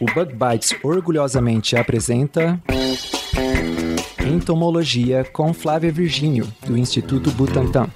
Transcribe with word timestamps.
O 0.00 0.06
Bug 0.06 0.32
Bites 0.32 0.74
orgulhosamente 0.84 1.76
apresenta 1.76 2.60
Entomologia 4.24 5.24
com 5.24 5.52
Flávia 5.52 5.90
Virgínio, 5.90 6.46
do 6.64 6.78
Instituto 6.78 7.32
Butantan. 7.32 7.88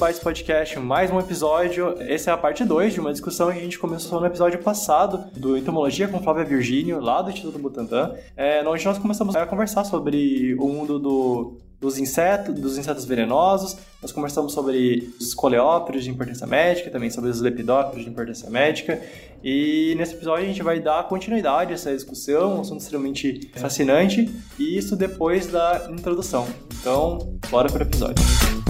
Bites 0.00 0.18
Podcast, 0.18 0.78
mais 0.78 1.10
um 1.10 1.20
episódio. 1.20 1.94
Essa 2.00 2.30
é 2.30 2.32
a 2.32 2.36
parte 2.38 2.64
2 2.64 2.94
de 2.94 3.00
uma 3.00 3.12
discussão 3.12 3.52
que 3.52 3.58
a 3.58 3.60
gente 3.60 3.78
começou 3.78 4.18
no 4.18 4.26
episódio 4.26 4.58
passado 4.60 5.30
do 5.38 5.58
Entomologia 5.58 6.08
com 6.08 6.22
Flávia 6.22 6.42
Virgínio, 6.42 6.98
lá 7.00 7.20
do 7.20 7.30
Instituto 7.30 7.58
Butantan, 7.58 8.14
é, 8.34 8.66
onde 8.66 8.82
nós 8.82 8.96
começamos 8.96 9.36
a 9.36 9.44
conversar 9.44 9.84
sobre 9.84 10.54
o 10.58 10.68
mundo 10.68 10.98
do, 10.98 11.58
dos 11.78 11.98
insetos, 11.98 12.54
dos 12.58 12.78
insetos 12.78 13.04
venenosos. 13.04 13.76
Nós 14.00 14.10
conversamos 14.10 14.54
sobre 14.54 15.12
os 15.20 15.34
coleópteros 15.34 16.02
de 16.02 16.08
importância 16.08 16.46
médica, 16.46 16.88
também 16.90 17.10
sobre 17.10 17.28
os 17.28 17.38
lepidópteros 17.42 18.02
de 18.02 18.10
importância 18.10 18.48
médica. 18.48 19.02
E 19.44 19.94
nesse 19.98 20.14
episódio 20.14 20.44
a 20.44 20.48
gente 20.48 20.62
vai 20.62 20.80
dar 20.80 21.06
continuidade 21.08 21.72
a 21.72 21.74
essa 21.74 21.92
discussão, 21.92 22.56
um 22.56 22.60
assunto 22.62 22.80
extremamente 22.80 23.50
fascinante, 23.54 24.34
e 24.58 24.78
isso 24.78 24.96
depois 24.96 25.46
da 25.46 25.88
introdução. 25.90 26.48
Então, 26.80 27.38
bora 27.50 27.68
para 27.68 27.84
o 27.84 27.86
episódio. 27.86 28.69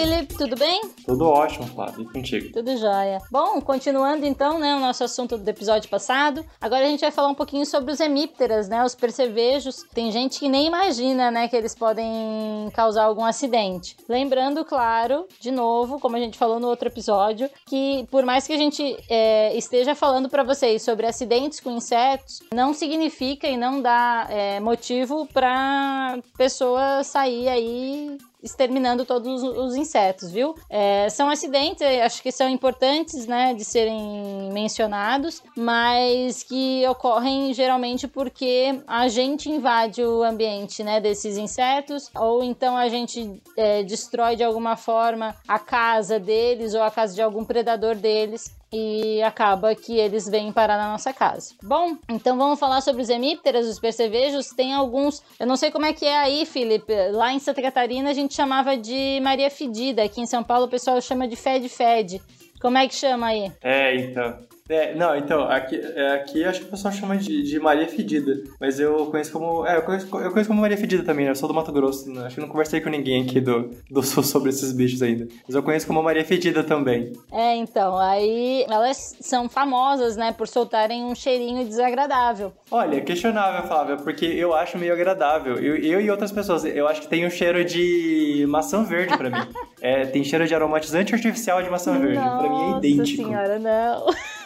Felipe. 0.00 0.34
Tudo 0.34 0.56
bem? 0.56 0.80
Tudo 1.04 1.28
ótimo, 1.28 1.66
Flávio, 1.66 2.02
e 2.02 2.10
contigo? 2.10 2.50
Tudo 2.54 2.74
jóia. 2.78 3.18
Bom, 3.30 3.60
continuando 3.60 4.24
então, 4.24 4.58
né, 4.58 4.74
o 4.74 4.80
nosso 4.80 5.04
assunto 5.04 5.36
do 5.36 5.46
episódio 5.46 5.90
passado. 5.90 6.42
Agora 6.58 6.86
a 6.86 6.88
gente 6.88 7.02
vai 7.02 7.10
falar 7.10 7.28
um 7.28 7.34
pouquinho 7.34 7.66
sobre 7.66 7.92
os 7.92 8.00
hemípteras, 8.00 8.66
né, 8.66 8.82
os 8.82 8.94
percevejos. 8.94 9.84
Tem 9.92 10.10
gente 10.10 10.38
que 10.40 10.48
nem 10.48 10.66
imagina, 10.66 11.30
né, 11.30 11.48
que 11.48 11.56
eles 11.56 11.74
podem 11.74 12.70
causar 12.72 13.04
algum 13.04 13.26
acidente. 13.26 13.94
Lembrando, 14.08 14.64
claro, 14.64 15.26
de 15.38 15.50
novo, 15.50 16.00
como 16.00 16.16
a 16.16 16.20
gente 16.20 16.38
falou 16.38 16.58
no 16.58 16.68
outro 16.68 16.88
episódio, 16.88 17.50
que 17.66 18.06
por 18.10 18.24
mais 18.24 18.46
que 18.46 18.54
a 18.54 18.58
gente 18.58 18.96
é, 19.06 19.54
esteja 19.54 19.94
falando 19.94 20.30
para 20.30 20.42
vocês 20.42 20.80
sobre 20.82 21.06
acidentes 21.06 21.60
com 21.60 21.72
insetos, 21.72 22.40
não 22.54 22.72
significa 22.72 23.46
e 23.46 23.56
não 23.58 23.82
dá 23.82 24.26
é, 24.30 24.60
motivo 24.60 25.26
para 25.26 26.18
pessoa 26.38 27.04
sair 27.04 27.50
aí 27.50 28.16
exterminando 28.42 29.04
todos 29.04 29.42
os 29.42 29.76
insetos, 29.76 30.30
viu? 30.30 30.54
É, 30.68 31.08
são 31.10 31.28
acidentes, 31.28 31.82
acho 31.82 32.22
que 32.22 32.32
são 32.32 32.48
importantes, 32.48 33.26
né, 33.26 33.54
de 33.54 33.64
serem 33.64 34.50
mencionados, 34.52 35.42
mas 35.56 36.42
que 36.42 36.86
ocorrem 36.88 37.52
geralmente 37.52 38.06
porque 38.08 38.80
a 38.86 39.08
gente 39.08 39.50
invade 39.50 40.02
o 40.02 40.22
ambiente, 40.22 40.82
né, 40.82 41.00
desses 41.00 41.36
insetos, 41.36 42.10
ou 42.14 42.42
então 42.42 42.76
a 42.76 42.88
gente 42.88 43.40
é, 43.56 43.82
destrói 43.82 44.36
de 44.36 44.44
alguma 44.44 44.76
forma 44.76 45.34
a 45.46 45.58
casa 45.58 46.18
deles 46.18 46.74
ou 46.74 46.82
a 46.82 46.90
casa 46.90 47.14
de 47.14 47.22
algum 47.22 47.44
predador 47.44 47.94
deles 47.94 48.59
e 48.72 49.22
acaba 49.22 49.74
que 49.74 49.96
eles 49.98 50.28
vêm 50.28 50.52
parar 50.52 50.76
na 50.76 50.92
nossa 50.92 51.12
casa. 51.12 51.54
Bom, 51.62 51.96
então 52.08 52.36
vamos 52.36 52.58
falar 52.58 52.80
sobre 52.80 53.02
os 53.02 53.08
hemípteras, 53.08 53.66
os 53.66 53.80
percevejos. 53.80 54.50
Tem 54.50 54.72
alguns, 54.72 55.22
eu 55.38 55.46
não 55.46 55.56
sei 55.56 55.70
como 55.70 55.86
é 55.86 55.92
que 55.92 56.04
é 56.04 56.16
aí, 56.16 56.46
Felipe. 56.46 56.92
Lá 57.10 57.32
em 57.32 57.38
Santa 57.38 57.60
Catarina 57.60 58.10
a 58.10 58.14
gente 58.14 58.34
chamava 58.34 58.76
de 58.76 59.18
Maria 59.22 59.50
Fedida. 59.50 60.04
Aqui 60.04 60.20
em 60.20 60.26
São 60.26 60.42
Paulo 60.44 60.66
o 60.66 60.70
pessoal 60.70 61.00
chama 61.00 61.26
de 61.26 61.36
Fed 61.36 61.68
Fed. 61.68 62.22
Como 62.60 62.78
é 62.78 62.86
que 62.86 62.94
chama 62.94 63.28
aí? 63.28 63.50
É, 63.62 63.96
então. 63.96 64.38
É, 64.70 64.94
não, 64.94 65.16
então, 65.16 65.42
aqui, 65.42 65.76
é, 65.76 66.12
aqui 66.14 66.44
acho 66.44 66.60
que 66.60 66.66
o 66.66 66.70
pessoal 66.70 66.94
chama 66.94 67.16
de, 67.16 67.42
de 67.42 67.58
Maria 67.58 67.88
Fedida, 67.88 68.40
mas 68.60 68.78
eu 68.78 69.06
conheço 69.06 69.32
como. 69.32 69.66
É, 69.66 69.76
eu 69.76 69.82
conheço, 69.82 70.06
eu 70.18 70.30
conheço 70.30 70.48
como 70.48 70.60
Maria 70.60 70.76
Fedida 70.76 71.02
também, 71.02 71.24
né? 71.24 71.32
Eu 71.32 71.36
sou 71.36 71.48
do 71.48 71.54
Mato 71.54 71.72
Grosso, 71.72 72.10
né? 72.10 72.26
acho 72.26 72.36
que 72.36 72.40
não 72.40 72.48
conversei 72.48 72.80
com 72.80 72.88
ninguém 72.88 73.24
aqui 73.24 73.40
do, 73.40 73.70
do 73.90 74.02
Sul 74.02 74.22
sobre 74.22 74.50
esses 74.50 74.72
bichos 74.72 75.02
ainda. 75.02 75.26
Mas 75.46 75.56
eu 75.56 75.62
conheço 75.62 75.86
como 75.86 76.02
Maria 76.02 76.24
Fedida 76.24 76.62
também. 76.62 77.12
É, 77.32 77.56
então, 77.56 77.98
aí 77.98 78.64
elas 78.68 79.16
são 79.20 79.48
famosas, 79.48 80.16
né, 80.16 80.32
por 80.32 80.46
soltarem 80.46 81.04
um 81.04 81.14
cheirinho 81.14 81.64
desagradável. 81.66 82.52
Olha, 82.70 83.00
questionável, 83.00 83.66
Flávia, 83.66 83.96
porque 83.96 84.24
eu 84.24 84.54
acho 84.54 84.78
meio 84.78 84.92
agradável. 84.92 85.56
Eu, 85.56 85.76
eu 85.76 86.00
e 86.00 86.10
outras 86.10 86.30
pessoas, 86.30 86.64
eu 86.64 86.86
acho 86.86 87.00
que 87.00 87.08
tem 87.08 87.26
um 87.26 87.30
cheiro 87.30 87.64
de 87.64 88.46
maçã 88.48 88.84
verde 88.84 89.16
pra 89.16 89.30
mim. 89.30 89.48
é, 89.82 90.06
tem 90.06 90.22
cheiro 90.22 90.46
de 90.46 90.54
aromatizante 90.54 91.14
artificial 91.14 91.62
de 91.62 91.68
maçã 91.68 91.98
verde. 91.98 92.18
Nossa 92.18 92.38
Pra 92.38 92.48
mim 92.48 92.74
é 92.74 92.78
idêntico. 92.78 93.24
senhora, 93.24 93.58
não. 93.58 94.06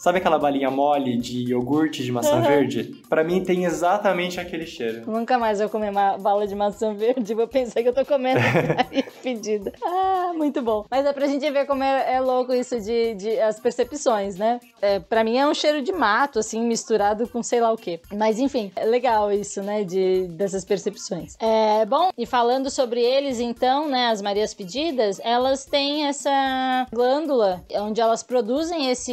Sabe 0.00 0.16
aquela 0.16 0.38
balinha 0.38 0.70
mole 0.70 1.18
de 1.18 1.50
iogurte 1.50 2.02
de 2.02 2.10
maçã 2.10 2.36
Uhum. 2.36 2.40
verde? 2.42 2.84
Pra 3.06 3.22
mim 3.22 3.44
tem 3.44 3.66
exatamente 3.66 4.40
aquele 4.40 4.64
cheiro. 4.64 5.02
Nunca 5.06 5.38
mais 5.38 5.58
vou 5.58 5.68
comer 5.68 5.90
uma 5.90 6.16
bala 6.16 6.46
de 6.46 6.54
maçã 6.54 6.94
verde. 6.94 7.34
Vou 7.34 7.46
pensar 7.46 7.82
que 7.82 7.88
eu 7.90 7.92
tô 7.92 8.02
comendo 8.06 8.40
Fedida. 9.20 9.70
Ah, 9.84 10.32
muito 10.34 10.62
bom. 10.62 10.86
Mas 10.90 11.04
é 11.04 11.12
pra 11.12 11.26
gente 11.26 11.48
ver 11.50 11.66
como 11.66 11.82
é, 11.82 12.14
é 12.14 12.18
louco 12.20 12.54
isso 12.54 12.80
de, 12.80 13.14
de 13.14 13.38
as 13.40 13.60
percepções, 13.60 14.36
né? 14.36 14.58
É, 14.80 14.98
pra 15.00 15.22
mim 15.22 15.36
é 15.36 15.46
um 15.46 15.52
cheiro 15.52 15.82
de 15.82 15.92
mato, 15.92 16.38
assim, 16.38 16.64
misturado 16.64 17.28
com 17.28 17.42
sei 17.42 17.60
lá 17.60 17.70
o 17.70 17.76
quê. 17.76 18.00
Mas 18.10 18.38
enfim, 18.38 18.72
é 18.76 18.86
legal 18.86 19.30
isso, 19.30 19.62
né? 19.62 19.84
De, 19.84 20.26
dessas 20.28 20.64
percepções. 20.64 21.36
É, 21.38 21.84
bom, 21.84 22.08
e 22.16 22.24
falando 22.24 22.70
sobre 22.70 23.02
eles, 23.02 23.38
então, 23.38 23.86
né? 23.86 24.06
As 24.06 24.22
Marias 24.22 24.54
Pedidas, 24.54 25.20
elas 25.22 25.66
têm 25.66 26.06
essa 26.06 26.86
glândula 26.90 27.62
onde 27.74 28.00
elas 28.00 28.22
produzem 28.22 28.90
esse, 28.90 29.12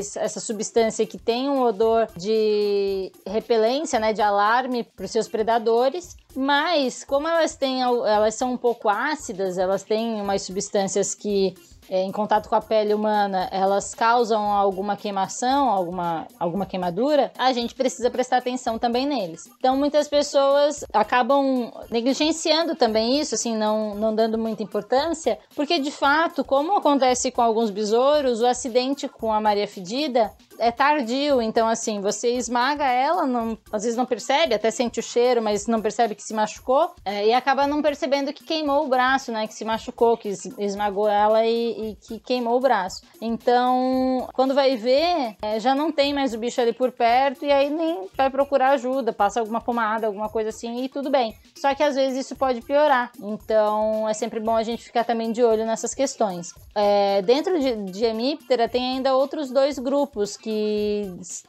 essa 0.00 0.40
substância 0.40 1.06
que 1.06 1.18
tem 1.18 1.48
um 1.48 1.62
odor 1.62 2.08
de 2.16 3.12
repelência, 3.26 3.98
né? 3.98 4.12
De 4.12 4.22
alarme 4.22 4.82
para 4.84 5.04
os 5.04 5.10
seus 5.10 5.28
predadores. 5.28 6.16
Mas, 6.34 7.04
como 7.04 7.26
elas 7.26 7.56
têm, 7.56 7.82
elas 7.82 8.34
são 8.34 8.52
um 8.52 8.56
pouco 8.56 8.88
ácidas, 8.88 9.58
elas 9.58 9.82
têm 9.82 10.20
umas 10.20 10.42
substâncias 10.42 11.14
que 11.14 11.54
é, 11.90 12.02
em 12.04 12.12
contato 12.12 12.48
com 12.48 12.54
a 12.54 12.60
pele 12.60 12.94
humana, 12.94 13.48
elas 13.50 13.94
causam 13.94 14.40
alguma 14.52 14.96
queimação, 14.96 15.68
alguma, 15.68 16.28
alguma 16.38 16.64
queimadura, 16.64 17.32
a 17.36 17.52
gente 17.52 17.74
precisa 17.74 18.08
prestar 18.08 18.36
atenção 18.36 18.78
também 18.78 19.04
neles. 19.04 19.50
Então, 19.58 19.76
muitas 19.76 20.06
pessoas 20.06 20.84
acabam 20.92 21.72
negligenciando 21.90 22.76
também 22.76 23.20
isso, 23.20 23.34
assim, 23.34 23.56
não, 23.56 23.96
não 23.96 24.14
dando 24.14 24.38
muita 24.38 24.62
importância, 24.62 25.38
porque 25.56 25.80
de 25.80 25.90
fato, 25.90 26.44
como 26.44 26.76
acontece 26.76 27.32
com 27.32 27.42
alguns 27.42 27.70
besouros, 27.70 28.40
o 28.40 28.46
acidente 28.46 29.08
com 29.08 29.32
a 29.32 29.40
Maria 29.40 29.66
Fedida 29.66 30.30
é 30.60 30.70
tardio, 30.70 31.40
então 31.42 31.66
assim, 31.66 32.00
você 32.00 32.30
esmaga 32.36 32.84
ela, 32.84 33.26
não- 33.26 33.58
às 33.72 33.82
vezes 33.82 33.96
não 33.96 34.06
percebe, 34.06 34.54
até 34.54 34.70
sente 34.70 35.00
o 35.00 35.02
cheiro, 35.02 35.42
mas 35.42 35.66
não 35.66 35.80
percebe 35.80 36.14
que 36.14 36.22
se 36.22 36.34
machucou, 36.34 36.92
é, 37.04 37.26
e 37.26 37.32
acaba 37.32 37.66
não 37.66 37.82
percebendo 37.82 38.32
que 38.32 38.44
queimou 38.44 38.84
o 38.84 38.88
braço, 38.88 39.32
né? 39.32 39.46
Que 39.46 39.54
se 39.54 39.64
machucou, 39.64 40.16
que 40.16 40.28
es- 40.28 40.50
esmagou 40.58 41.08
ela 41.08 41.44
e, 41.46 41.90
e 41.90 41.94
que 41.96 42.18
queimou 42.20 42.56
o 42.56 42.60
braço. 42.60 43.02
Então, 43.20 44.28
quando 44.34 44.54
vai 44.54 44.76
ver, 44.76 45.36
é, 45.42 45.58
já 45.58 45.74
não 45.74 45.90
tem 45.90 46.12
mais 46.14 46.34
o 46.34 46.38
bicho 46.38 46.60
ali 46.60 46.72
por 46.72 46.92
perto, 46.92 47.44
e 47.44 47.50
aí 47.52 47.70
nem 47.70 48.08
vai 48.16 48.28
procurar 48.30 48.70
ajuda, 48.70 49.12
passa 49.12 49.40
alguma 49.40 49.60
pomada, 49.60 50.06
alguma 50.06 50.28
coisa 50.28 50.50
assim, 50.50 50.84
e 50.84 50.88
tudo 50.88 51.10
bem. 51.10 51.34
Só 51.56 51.74
que 51.74 51.82
às 51.82 51.94
vezes 51.94 52.26
isso 52.26 52.36
pode 52.36 52.60
piorar. 52.62 53.10
Então, 53.20 54.08
é 54.08 54.12
sempre 54.14 54.40
bom 54.40 54.54
a 54.56 54.62
gente 54.62 54.84
ficar 54.84 55.04
também 55.04 55.32
de 55.32 55.42
olho 55.42 55.64
nessas 55.64 55.94
questões. 55.94 56.52
É, 56.74 57.22
dentro 57.22 57.58
de, 57.58 57.76
de 57.90 58.04
hemíptera 58.04 58.68
tem 58.68 58.96
ainda 58.96 59.14
outros 59.14 59.50
dois 59.50 59.78
grupos 59.78 60.36
que 60.36 60.49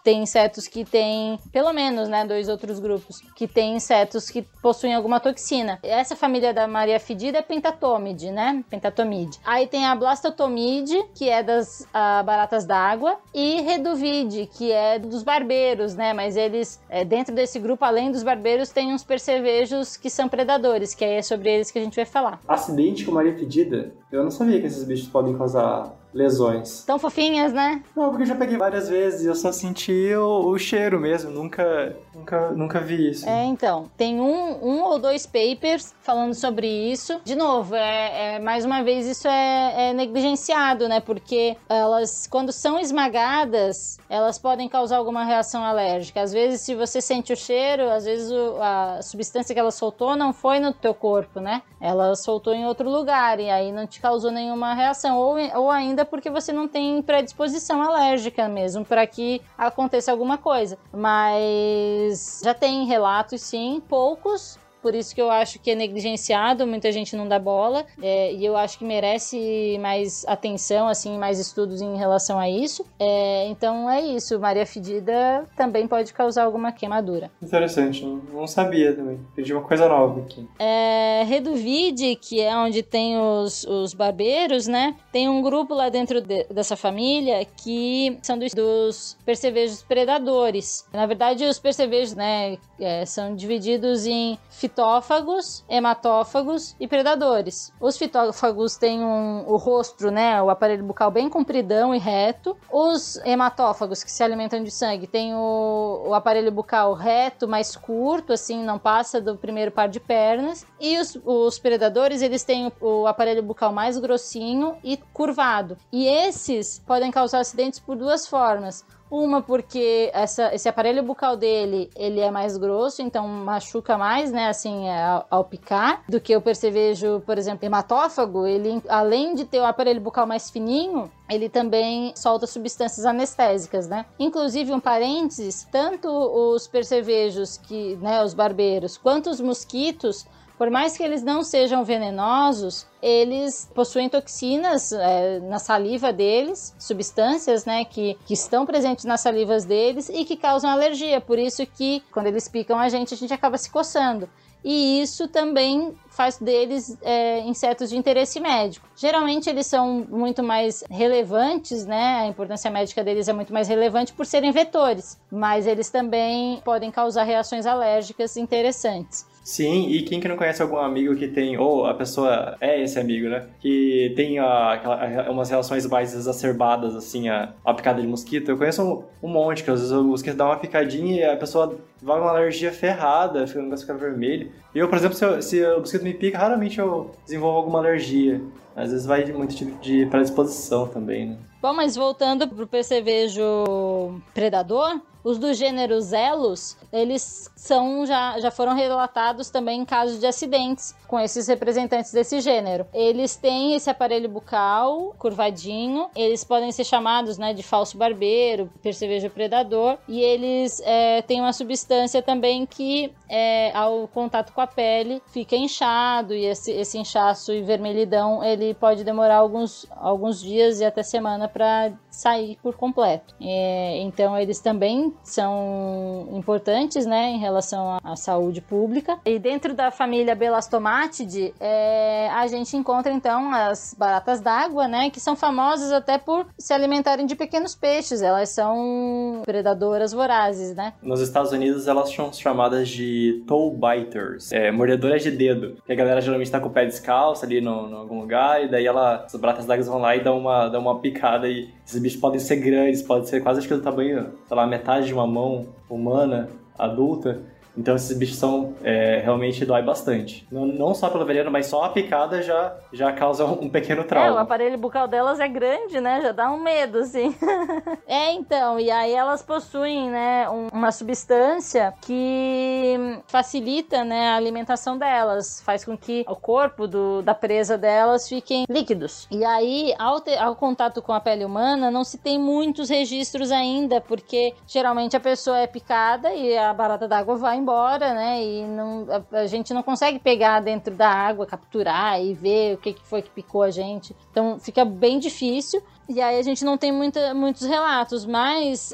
tem 0.03 0.24
insetos 0.24 0.68
que 0.68 0.83
têm, 0.83 1.39
pelo 1.51 1.71
menos, 1.74 2.09
né, 2.09 2.25
dois 2.25 2.50
outros 2.50 2.80
grupos 2.80 3.21
que 3.36 3.48
têm 3.48 3.75
insetos 3.75 4.30
que 4.30 4.42
possuem 4.62 4.94
alguma 4.94 5.19
toxina. 5.19 5.80
Essa 5.83 6.15
família 6.15 6.53
da 6.53 6.68
Maria 6.68 7.00
Fedida 7.00 7.39
é 7.39 7.42
Pentatomide, 7.42 8.31
né? 8.31 8.63
Pentatomide. 8.69 9.39
Aí 9.45 9.68
tem 9.68 9.86
a 9.86 9.95
Blastotomide, 9.95 11.03
que 11.15 11.30
é 11.30 11.44
das 11.44 11.88
ah, 11.94 12.24
baratas 12.24 12.65
d'água, 12.65 13.18
e 13.33 13.62
Reduvide, 13.62 14.50
que 14.53 14.71
é 14.71 15.00
dos 15.00 15.24
barbeiros, 15.24 15.95
né? 15.95 16.13
Mas 16.13 16.36
eles, 16.36 16.80
é, 16.89 17.04
dentro 17.04 17.33
desse 17.33 17.59
grupo, 17.59 17.83
além 17.86 18.12
dos 18.12 18.24
barbeiros, 18.24 18.69
tem 18.69 18.94
uns 18.94 19.04
percevejos 19.04 19.97
que 19.97 20.09
são 20.09 20.27
predadores, 20.27 20.94
que 20.94 21.04
aí 21.04 21.15
é 21.15 21.21
sobre 21.21 21.54
eles 21.54 21.71
que 21.71 21.80
a 21.80 21.83
gente 21.83 21.95
vai 21.95 22.06
falar. 22.06 22.39
Acidente 22.47 23.06
com 23.06 23.12
Maria 23.12 23.36
Fedida? 23.36 23.94
Eu 24.12 24.24
não 24.24 24.31
sabia 24.31 24.59
que 24.59 24.68
esses 24.68 24.83
bichos 24.83 25.07
podem 25.07 25.38
causar 25.38 25.94
lesões. 26.13 26.84
Tão 26.86 27.00
fofinhas, 27.00 27.54
né? 27.54 27.81
Não, 27.96 28.10
porque 28.10 28.24
eu 28.24 28.28
já 28.28 28.36
peguei 28.36 28.58
várias 28.58 28.90
vezes 28.90 29.22
e 29.22 29.25
eu 29.28 29.36
só 29.36 29.52
senti 29.52 30.13
o, 30.16 30.48
o 30.48 30.58
cheiro 30.58 31.00
mesmo, 31.00 31.31
nunca, 31.31 31.96
nunca, 32.13 32.52
nunca 32.52 32.80
vi 32.80 33.12
isso. 33.12 33.28
É, 33.28 33.46
então, 33.46 33.90
tem 33.98 34.19
um, 34.19 34.63
um 34.63 34.84
ou 34.84 35.00
dois 35.00 35.25
papers 35.25 35.94
falando 36.02 36.34
sobre 36.34 36.68
isso. 36.68 37.19
De 37.24 37.36
novo, 37.36 37.75
é, 37.75 38.36
é 38.36 38.40
mais 38.40 38.66
uma 38.66 38.84
vez 38.84 39.06
isso 39.06 39.28
é, 39.28 39.90
é 39.90 39.94
negligenciado, 39.94 40.88
né? 40.88 41.00
Porque 41.00 41.56
elas, 41.69 42.28
quando 42.28 42.52
são 42.52 42.80
esmagadas, 42.80 44.00
elas 44.10 44.38
podem 44.38 44.68
causar 44.68 44.98
alguma 44.98 45.24
reação 45.24 45.63
alérgica. 45.63 46.22
Às 46.22 46.34
vezes, 46.34 46.62
se 46.62 46.75
você 46.75 47.02
sente 47.02 47.34
o 47.34 47.36
cheiro, 47.38 47.90
às 47.90 48.06
vezes 48.06 48.31
o, 48.31 48.57
a 48.62 49.02
substância 49.02 49.54
que 49.54 49.60
ela 49.60 49.72
soltou 49.72 50.16
não 50.16 50.34
foi 50.34 50.60
no 50.60 50.74
teu 50.74 50.94
corpo, 50.94 51.40
né? 51.40 51.62
Ela 51.80 52.16
soltou 52.16 52.54
em 52.54 52.66
outro 52.66 52.90
lugar 52.90 53.40
e 53.40 53.50
aí 53.50 53.72
não 53.72 53.88
te 53.88 54.00
causou 54.00 54.31
nenhuma 54.31 54.74
reação. 54.74 55.18
Ou, 55.18 55.36
ou 55.56 55.72
ainda 55.72 56.06
porque 56.06 56.30
você 56.30 56.54
não 56.54 56.68
tem 56.68 57.02
predisposição 57.02 57.81
alérgica 57.81 58.48
mesmo 58.48 58.86
para 58.86 59.06
que 59.07 59.42
aconteça 59.57 60.12
alguma 60.12 60.38
coisa. 60.38 60.78
Mas 60.94 62.00
já 62.44 62.53
tem 62.53 62.86
relatos, 62.86 63.42
sim, 63.42 63.81
poucos, 63.88 64.57
por 64.81 64.95
isso 64.95 65.13
que 65.13 65.22
eu 65.22 65.30
acho 65.30 65.60
que 65.60 65.72
é 65.72 65.75
negligenciado, 65.75 66.66
muita 66.66 66.92
gente 66.92 67.16
não 67.16 67.28
dá 67.28 67.39
bola, 67.39 67.86
é, 68.01 68.33
e 68.33 68.45
eu 68.45 68.57
acho 68.57 68.78
que 68.78 68.86
merece 68.86 69.78
mais 69.80 70.25
atenção, 70.28 70.88
assim, 70.88 71.18
mais 71.18 71.39
estudos 71.39 71.81
em 71.81 71.95
relação 71.98 72.39
a 72.39 72.50
isso. 72.50 72.86
É, 73.00 73.48
então 73.48 73.89
é 73.89 74.01
isso, 74.01 74.39
Maria 74.39 74.66
Fedida 74.66 75.45
também 75.56 75.88
pode 75.88 76.13
causar 76.13 76.44
alguma 76.44 76.72
queimadura. 76.72 77.31
Interessante, 77.42 78.06
não 78.06 78.48
sabia 78.48 78.94
também. 78.94 79.19
Pedi 79.36 79.54
uma 79.54 79.63
coisa 79.63 79.88
nova 79.88 80.22
aqui. 80.22 80.48
É, 80.60 81.24
Reduvide, 81.25 82.16
que 82.16 82.42
é 82.42 82.56
onde 82.56 82.81
tem 82.83 83.18
os, 83.18 83.63
os 83.66 83.94
barbeiros, 83.94 84.68
né? 84.68 84.95
Tem 85.12 85.30
um 85.30 85.42
grupo 85.42 85.74
lá 85.74 85.89
dentro 85.89 86.22
de, 86.22 86.45
dessa 86.45 86.75
família 86.75 87.45
que 87.45 88.18
são 88.22 88.38
dos, 88.38 88.54
dos 88.54 89.18
percevejos 89.25 89.83
predadores. 89.83 90.86
Na 90.94 91.06
verdade, 91.06 91.45
os 91.45 91.60
percevejos, 91.60 92.16
né, 92.16 92.57
é, 92.80 93.06
são 93.06 93.36
divididos 93.36 94.06
em 94.06 94.38
fitófagos, 94.71 95.65
hematófagos 95.69 96.75
e 96.79 96.88
predadores. 96.88 97.73
Os 97.79 97.97
fitófagos 97.97 98.77
têm 98.77 99.01
um, 99.01 99.44
o 99.45 99.57
rosto, 99.57 100.09
né, 100.09 100.41
o 100.41 100.50
aparelho 100.50 100.83
bucal 100.83 101.12
bem 101.12 101.29
compridão 101.29 101.94
e 101.94 102.00
reto. 102.00 102.56
Os 102.71 103.18
hematófagos, 103.25 104.01
que 104.01 104.12
se 104.12 104.23
alimentam 104.23 104.63
de 104.63 104.71
sangue, 104.71 105.07
têm 105.07 105.35
o, 105.35 106.03
o 106.07 106.13
aparelho 106.13 106.51
bucal 106.51 106.94
reto, 106.94 107.47
mais 107.47 107.75
curto, 107.75 108.31
assim, 108.31 108.63
não 108.63 108.79
passa 108.79 109.19
do 109.19 109.38
primeiro 109.38 109.71
par 109.71 109.89
de 109.89 110.00
pernas. 110.00 110.65
E 110.79 110.97
os, 110.97 111.19
os 111.25 111.59
predadores, 111.59 112.21
eles 112.21 112.44
têm 112.44 112.68
o, 112.68 113.01
o 113.01 113.07
aparelho 113.07 113.44
bucal 113.44 113.73
mais 113.73 113.97
grossinho 113.97 114.77
e 114.83 114.95
curvado. 115.13 115.77
E 115.91 116.07
esses 116.07 116.79
podem 116.79 117.12
causar 117.12 117.41
acidentes 117.41 117.79
por 117.79 117.97
duas 117.97 118.25
formas. 118.25 118.85
Uma 119.12 119.42
porque 119.42 120.10
essa, 120.13 120.56
esse 120.56 120.69
aparelho 120.69 121.04
bucal 121.04 121.36
dele, 121.36 121.90
ele 121.98 122.22
é 122.22 122.31
mais 122.31 122.56
grosso, 122.56 123.02
então 123.02 123.28
machuca 123.28 123.98
mais, 123.98 124.31
né, 124.31 124.48
assim, 124.48 124.88
é, 124.88 125.04
ao, 125.04 125.28
ao, 125.30 125.44
picar, 125.44 126.02
do 126.08 126.22
que 126.22 126.34
o 126.34 126.42
percevejo, 126.42 127.22
por 127.25 127.38
exemplo, 127.38 127.66
hematófago, 127.66 128.48
ele, 128.48 128.81
além 128.88 129.36
de 129.36 129.44
ter 129.44 129.60
o 129.60 129.66
aparelho 129.66 130.00
bucal 130.00 130.25
mais 130.25 130.50
fininho, 130.50 131.12
ele 131.30 131.50
também 131.50 132.13
solta 132.16 132.48
substâncias 132.48 133.06
anestésicas, 133.06 133.86
né? 133.88 134.06
Inclusive, 134.18 134.72
um 134.72 134.80
parênteses, 134.80 135.68
tanto 135.69 136.07
os 136.07 136.66
percevejos, 136.68 137.57
que, 137.57 137.98
né, 137.98 138.24
os 138.24 138.34
barbeiros, 138.34 138.98
quanto 138.98 139.30
os 139.30 139.42
mosquitos, 139.42 140.25
por 140.62 140.69
mais 140.69 140.96
que 140.96 141.02
eles 141.02 141.24
não 141.24 141.42
sejam 141.42 141.84
venenosos, 141.84 142.86
eles 143.02 143.68
possuem 143.74 144.08
toxinas 144.08 144.92
é, 144.92 145.40
na 145.40 145.58
saliva 145.58 146.13
deles, 146.13 146.75
substâncias, 146.78 147.66
né, 147.66 147.84
que, 147.84 148.16
que 148.28 148.36
estão 148.36 148.63
presentes 148.63 149.04
nas 149.06 149.22
salivas 149.22 149.66
deles 149.66 150.08
e 150.08 150.24
que 150.24 150.38
causam 150.38 150.69
alergia. 150.69 151.19
Por 151.19 151.40
isso 151.40 151.66
que 151.66 152.04
quando 152.12 152.28
eles 152.28 152.48
picam 152.48 152.78
a 152.78 152.90
gente, 152.90 153.12
a 153.12 153.18
gente 153.18 153.34
acaba 153.34 153.58
se 153.58 153.72
coçando. 153.72 154.30
E 154.63 155.02
isso 155.02 155.28
também 155.28 155.96
faz 156.10 156.38
deles 156.38 156.96
é, 157.02 157.40
insetos 157.40 157.90
de 157.90 157.98
interesse 157.98 158.40
médico. 158.40 158.88
Geralmente 158.96 159.50
eles 159.50 159.66
são 159.66 160.06
muito 160.07 160.44
mais 160.44 160.84
relevantes, 160.92 161.88
né? 161.88 162.19
A 162.22 162.28
importância 162.28 162.69
médica 162.69 163.04
deles 163.04 163.28
é 163.28 163.34
muito 163.34 163.52
mais 163.52 163.68
relevante 163.68 164.14
por 164.14 164.28
serem 164.28 164.52
vetores, 164.52 165.19
mas 165.31 165.66
eles 165.66 165.90
também 165.90 166.62
podem 166.64 166.92
causar 166.92 167.24
reações 167.24 167.66
alérgicas 167.66 168.38
interessantes. 168.38 169.25
Sim, 169.44 169.88
e 169.90 170.04
quem 170.04 170.20
que 170.20 170.28
não 170.28 170.38
conhece 170.38 170.62
algum 170.62 170.78
amigo 170.78 171.16
que 171.16 171.28
tem, 171.28 171.58
ou 171.58 171.86
a 171.86 171.96
pessoa 171.96 172.56
é 172.62 172.82
esse 172.82 173.00
amigo, 173.00 173.28
né? 173.28 173.48
Que 173.60 174.14
tem 174.16 174.38
a, 174.38 174.46
a, 174.46 175.32
umas 175.32 175.50
relações 175.50 175.86
mais 175.88 176.14
exacerbadas, 176.14 176.96
assim, 176.96 177.28
a, 177.28 177.52
a 177.66 177.74
picada 177.74 178.00
de 178.02 178.08
mosquito. 178.08 178.50
Eu 178.50 178.58
conheço 178.58 178.84
um, 178.84 179.28
um 179.28 179.32
monte, 179.32 179.64
que 179.64 179.72
às 179.72 179.80
vezes 179.80 179.96
o 179.96 180.04
mosquito 180.04 180.38
dá 180.38 180.46
uma 180.46 180.58
picadinha 180.58 181.16
e 181.16 181.24
a 181.24 181.36
pessoa 181.36 181.76
vai 182.02 182.20
uma 182.20 182.30
alergia 182.30 182.72
ferrada, 182.72 183.46
o 183.46 183.62
negócio 183.62 183.88
fica 183.88 183.98
vermelho. 183.98 184.52
E 184.76 184.80
eu, 184.80 184.88
por 184.88 184.98
exemplo, 184.98 185.16
se, 185.16 185.26
eu, 185.26 185.42
se 185.42 185.64
o 185.64 185.80
mosquito 185.80 186.04
me 186.04 186.14
pica, 186.14 186.38
raramente 186.38 186.78
eu 186.78 187.10
desenvolvo 187.26 187.58
alguma 187.58 187.80
alergia. 187.80 188.40
Às 188.75 188.91
vezes 188.91 189.06
vai 189.06 189.23
de 189.23 189.33
muito 189.33 189.56
tipo 189.56 189.79
de 189.81 190.06
predisposição 190.07 190.88
também, 190.88 191.29
né? 191.29 191.38
Bom, 191.62 191.73
mas 191.73 191.95
voltando 191.95 192.47
pro 192.47 192.65
percevejo 192.65 194.19
predador, 194.33 195.00
os 195.23 195.38
do 195.38 195.53
gênero 195.53 196.01
Zelos, 196.01 196.75
eles 196.91 197.50
são 197.56 198.06
já, 198.06 198.39
já 198.39 198.50
foram 198.50 198.73
relatados 198.73 199.51
também 199.51 199.81
em 199.81 199.85
casos 199.85 200.19
de 200.19 200.25
acidentes 200.25 200.95
com 201.07 201.19
esses 201.19 201.47
representantes 201.47 202.12
desse 202.12 202.39
gênero. 202.39 202.88
Eles 202.94 203.35
têm 203.35 203.75
esse 203.75 203.89
aparelho 203.89 204.27
bucal 204.27 205.13
curvadinho, 205.19 206.09
eles 206.15 206.44
podem 206.44 206.71
ser 206.71 206.83
chamados 206.83 207.38
né, 207.38 207.53
de 207.53 207.62
falso 207.62 207.97
barbeiro, 207.97 208.69
percevejo 208.81 209.29
predador, 209.29 209.97
e 210.07 210.21
eles 210.21 210.81
é, 210.83 211.21
têm 211.21 211.39
uma 211.39 211.53
substância 211.53 212.21
também 212.21 212.65
que, 212.65 213.13
é, 213.29 213.71
ao 213.75 214.07
contato 214.07 214.51
com 214.53 214.62
a 214.62 214.68
pele, 214.68 215.21
fica 215.27 215.56
inchado, 215.56 216.33
e 216.33 216.45
esse, 216.45 216.71
esse 216.71 216.97
inchaço 216.97 217.53
e 217.53 217.62
vermelhidão 217.62 218.44
ele 218.44 218.70
pode 218.73 219.03
demorar 219.03 219.38
alguns, 219.38 219.85
alguns 219.91 220.41
dias 220.41 220.79
e 220.79 220.85
até 220.85 221.03
semana 221.03 221.47
para 221.47 221.91
sair 222.09 222.57
por 222.62 222.75
completo. 222.75 223.33
É, 223.41 224.00
então, 224.01 224.38
eles 224.38 224.59
também 224.59 225.13
são 225.23 226.27
importantes 226.33 227.06
né, 227.06 227.29
em 227.31 227.39
relação 227.39 227.91
à, 227.91 228.00
à 228.03 228.15
saúde 228.15 228.62
pública. 228.62 229.19
E 229.25 229.39
dentro 229.39 229.73
da 229.73 229.91
família 229.91 230.35
Belastomatidae, 230.35 231.53
é, 231.59 232.29
a 232.29 232.45
gente 232.47 232.75
encontra 232.75 233.12
então 233.12 233.53
as 233.53 233.95
baratas 233.97 234.41
d'água, 234.41 234.88
né, 234.88 235.09
que 235.09 235.19
são 235.19 235.35
famosas 235.35 235.91
até 235.91 236.18
por 236.18 236.47
se 236.57 236.73
alimentarem 236.73 237.25
de 237.25 237.35
pequenos 237.35 237.75
peixes. 237.75 238.21
Elas 238.21 238.50
são 238.50 239.41
predadoras 239.45 240.12
vorazes, 240.12 240.75
né? 240.75 240.94
Nos 241.01 241.21
Estados 241.21 241.51
Unidos, 241.51 241.87
elas 241.87 242.13
são 242.13 242.31
chamadas 242.33 242.90
de 242.90 243.44
toe 243.47 243.71
biters, 243.71 244.51
é, 244.51 244.71
mordedoras 244.71 245.23
de 245.23 245.31
dedo. 245.31 245.78
Que 245.85 245.94
a 245.94 245.95
galera 245.95 246.21
geralmente 246.21 246.51
tá 246.51 246.59
com 246.59 246.68
o 246.68 246.71
pé 246.71 246.85
descalço 246.85 247.45
ali 247.45 247.61
no, 247.61 247.87
no 247.87 247.97
algum 247.97 248.19
lugar, 248.19 248.51
e 248.60 248.68
daí 248.68 248.86
ela, 248.86 249.24
as 249.26 249.36
baratas 249.36 249.66
d'água 249.66 249.86
vão 249.86 250.00
lá 250.00 250.16
e 250.16 250.24
dão 250.24 250.38
uma, 250.38 250.68
dão 250.68 250.81
uma 250.81 251.00
picada 251.00 251.48
e 251.48 251.70
esses 251.86 252.02
bichos 252.02 252.20
podem 252.20 252.40
ser 252.40 252.58
grandes, 252.58 253.02
podem 253.02 253.26
ser 253.26 253.42
quase 253.42 253.60
acho 253.60 253.68
que 253.68 253.76
do 253.76 253.81
tamanho, 253.81 254.34
sei 254.48 254.58
lá, 254.58 254.66
metade 254.66 255.08
de 255.08 255.14
uma 255.14 255.28
mão 255.28 255.68
humana 255.90 256.50
adulta. 256.78 257.42
Então 257.78 257.95
esses 257.95 258.18
bichos 258.18 258.37
são 258.37 258.75
é, 258.83 259.21
realmente 259.23 259.66
dói 259.66 259.81
bastante. 259.81 260.47
Não, 260.51 260.66
não, 260.66 260.94
só 260.94 261.09
pelo 261.09 261.25
veneno, 261.25 261.49
mas 261.49 261.68
só 261.68 261.83
a 261.83 261.90
picada 261.90 262.42
já, 262.42 262.75
já 262.92 263.11
causa 263.13 263.45
um 263.45 263.69
pequeno 263.69 264.04
trauma. 264.04 264.28
É, 264.28 264.31
o 264.31 264.37
aparelho 264.37 264.78
bucal 264.78 265.07
delas 265.07 265.40
é 265.40 265.47
grande, 265.47 265.99
né? 266.01 266.21
Já 266.21 266.31
dá 266.31 266.51
um 266.51 266.59
medo, 266.59 266.99
assim. 266.99 267.35
é, 268.06 268.33
então, 268.33 268.80
e 268.80 268.92
aí 268.92 269.13
elas 269.13 269.42
possuem, 269.42 270.09
né, 270.09 270.49
um, 270.49 270.68
uma 270.73 270.92
substância 270.92 271.94
que 272.01 272.97
facilita, 273.28 274.04
né, 274.04 274.30
a 274.30 274.35
alimentação 274.35 274.97
delas, 274.97 275.61
faz 275.61 275.85
com 275.85 275.97
que 275.97 276.25
o 276.28 276.35
corpo 276.35 276.87
do, 276.87 277.21
da 277.21 277.33
presa 277.33 277.78
delas 277.78 278.28
fiquem 278.28 278.66
líquidos. 278.69 279.28
E 279.31 279.45
aí, 279.45 279.94
ao, 279.97 280.19
ter, 280.19 280.37
ao 280.37 280.56
contato 280.56 281.01
com 281.01 281.13
a 281.13 281.19
pele 281.19 281.45
humana, 281.45 281.90
não 281.90 282.04
se 282.04 282.18
tem 282.18 282.37
muitos 282.40 282.90
registros 282.90 283.51
ainda, 283.51 284.01
porque 284.01 284.54
geralmente 284.68 285.16
a 285.16 285.19
pessoa 285.19 285.59
é 285.59 285.68
picada 285.68 286.33
e 286.33 286.57
a 286.57 286.73
barata 286.73 287.07
d'água 287.07 287.35
vai 287.35 287.60
embora, 287.61 288.13
né? 288.13 288.44
E 288.44 288.65
não, 288.65 289.07
a, 289.09 289.37
a, 289.39 289.47
gente 289.47 289.73
não 289.73 289.83
consegue 289.83 290.19
pegar 290.19 290.59
dentro 290.59 290.94
da 290.95 291.09
água, 291.09 291.45
capturar 291.45 292.21
e 292.21 292.33
ver 292.33 292.75
o 292.75 292.77
que, 292.77 292.94
que 292.94 293.06
foi 293.06 293.21
que 293.21 293.30
picou 293.30 293.63
a 293.63 293.71
gente. 293.71 294.15
Então 294.31 294.59
fica 294.59 294.83
bem 294.83 295.19
difícil. 295.19 295.81
E 296.10 296.22
aí 296.22 296.38
a 296.38 296.42
gente 296.42 296.66
não 296.66 296.78
tem 296.78 296.92
muita, 296.92 297.34
muitos 297.34 297.66
relatos, 297.66 298.26
mas 298.26 298.94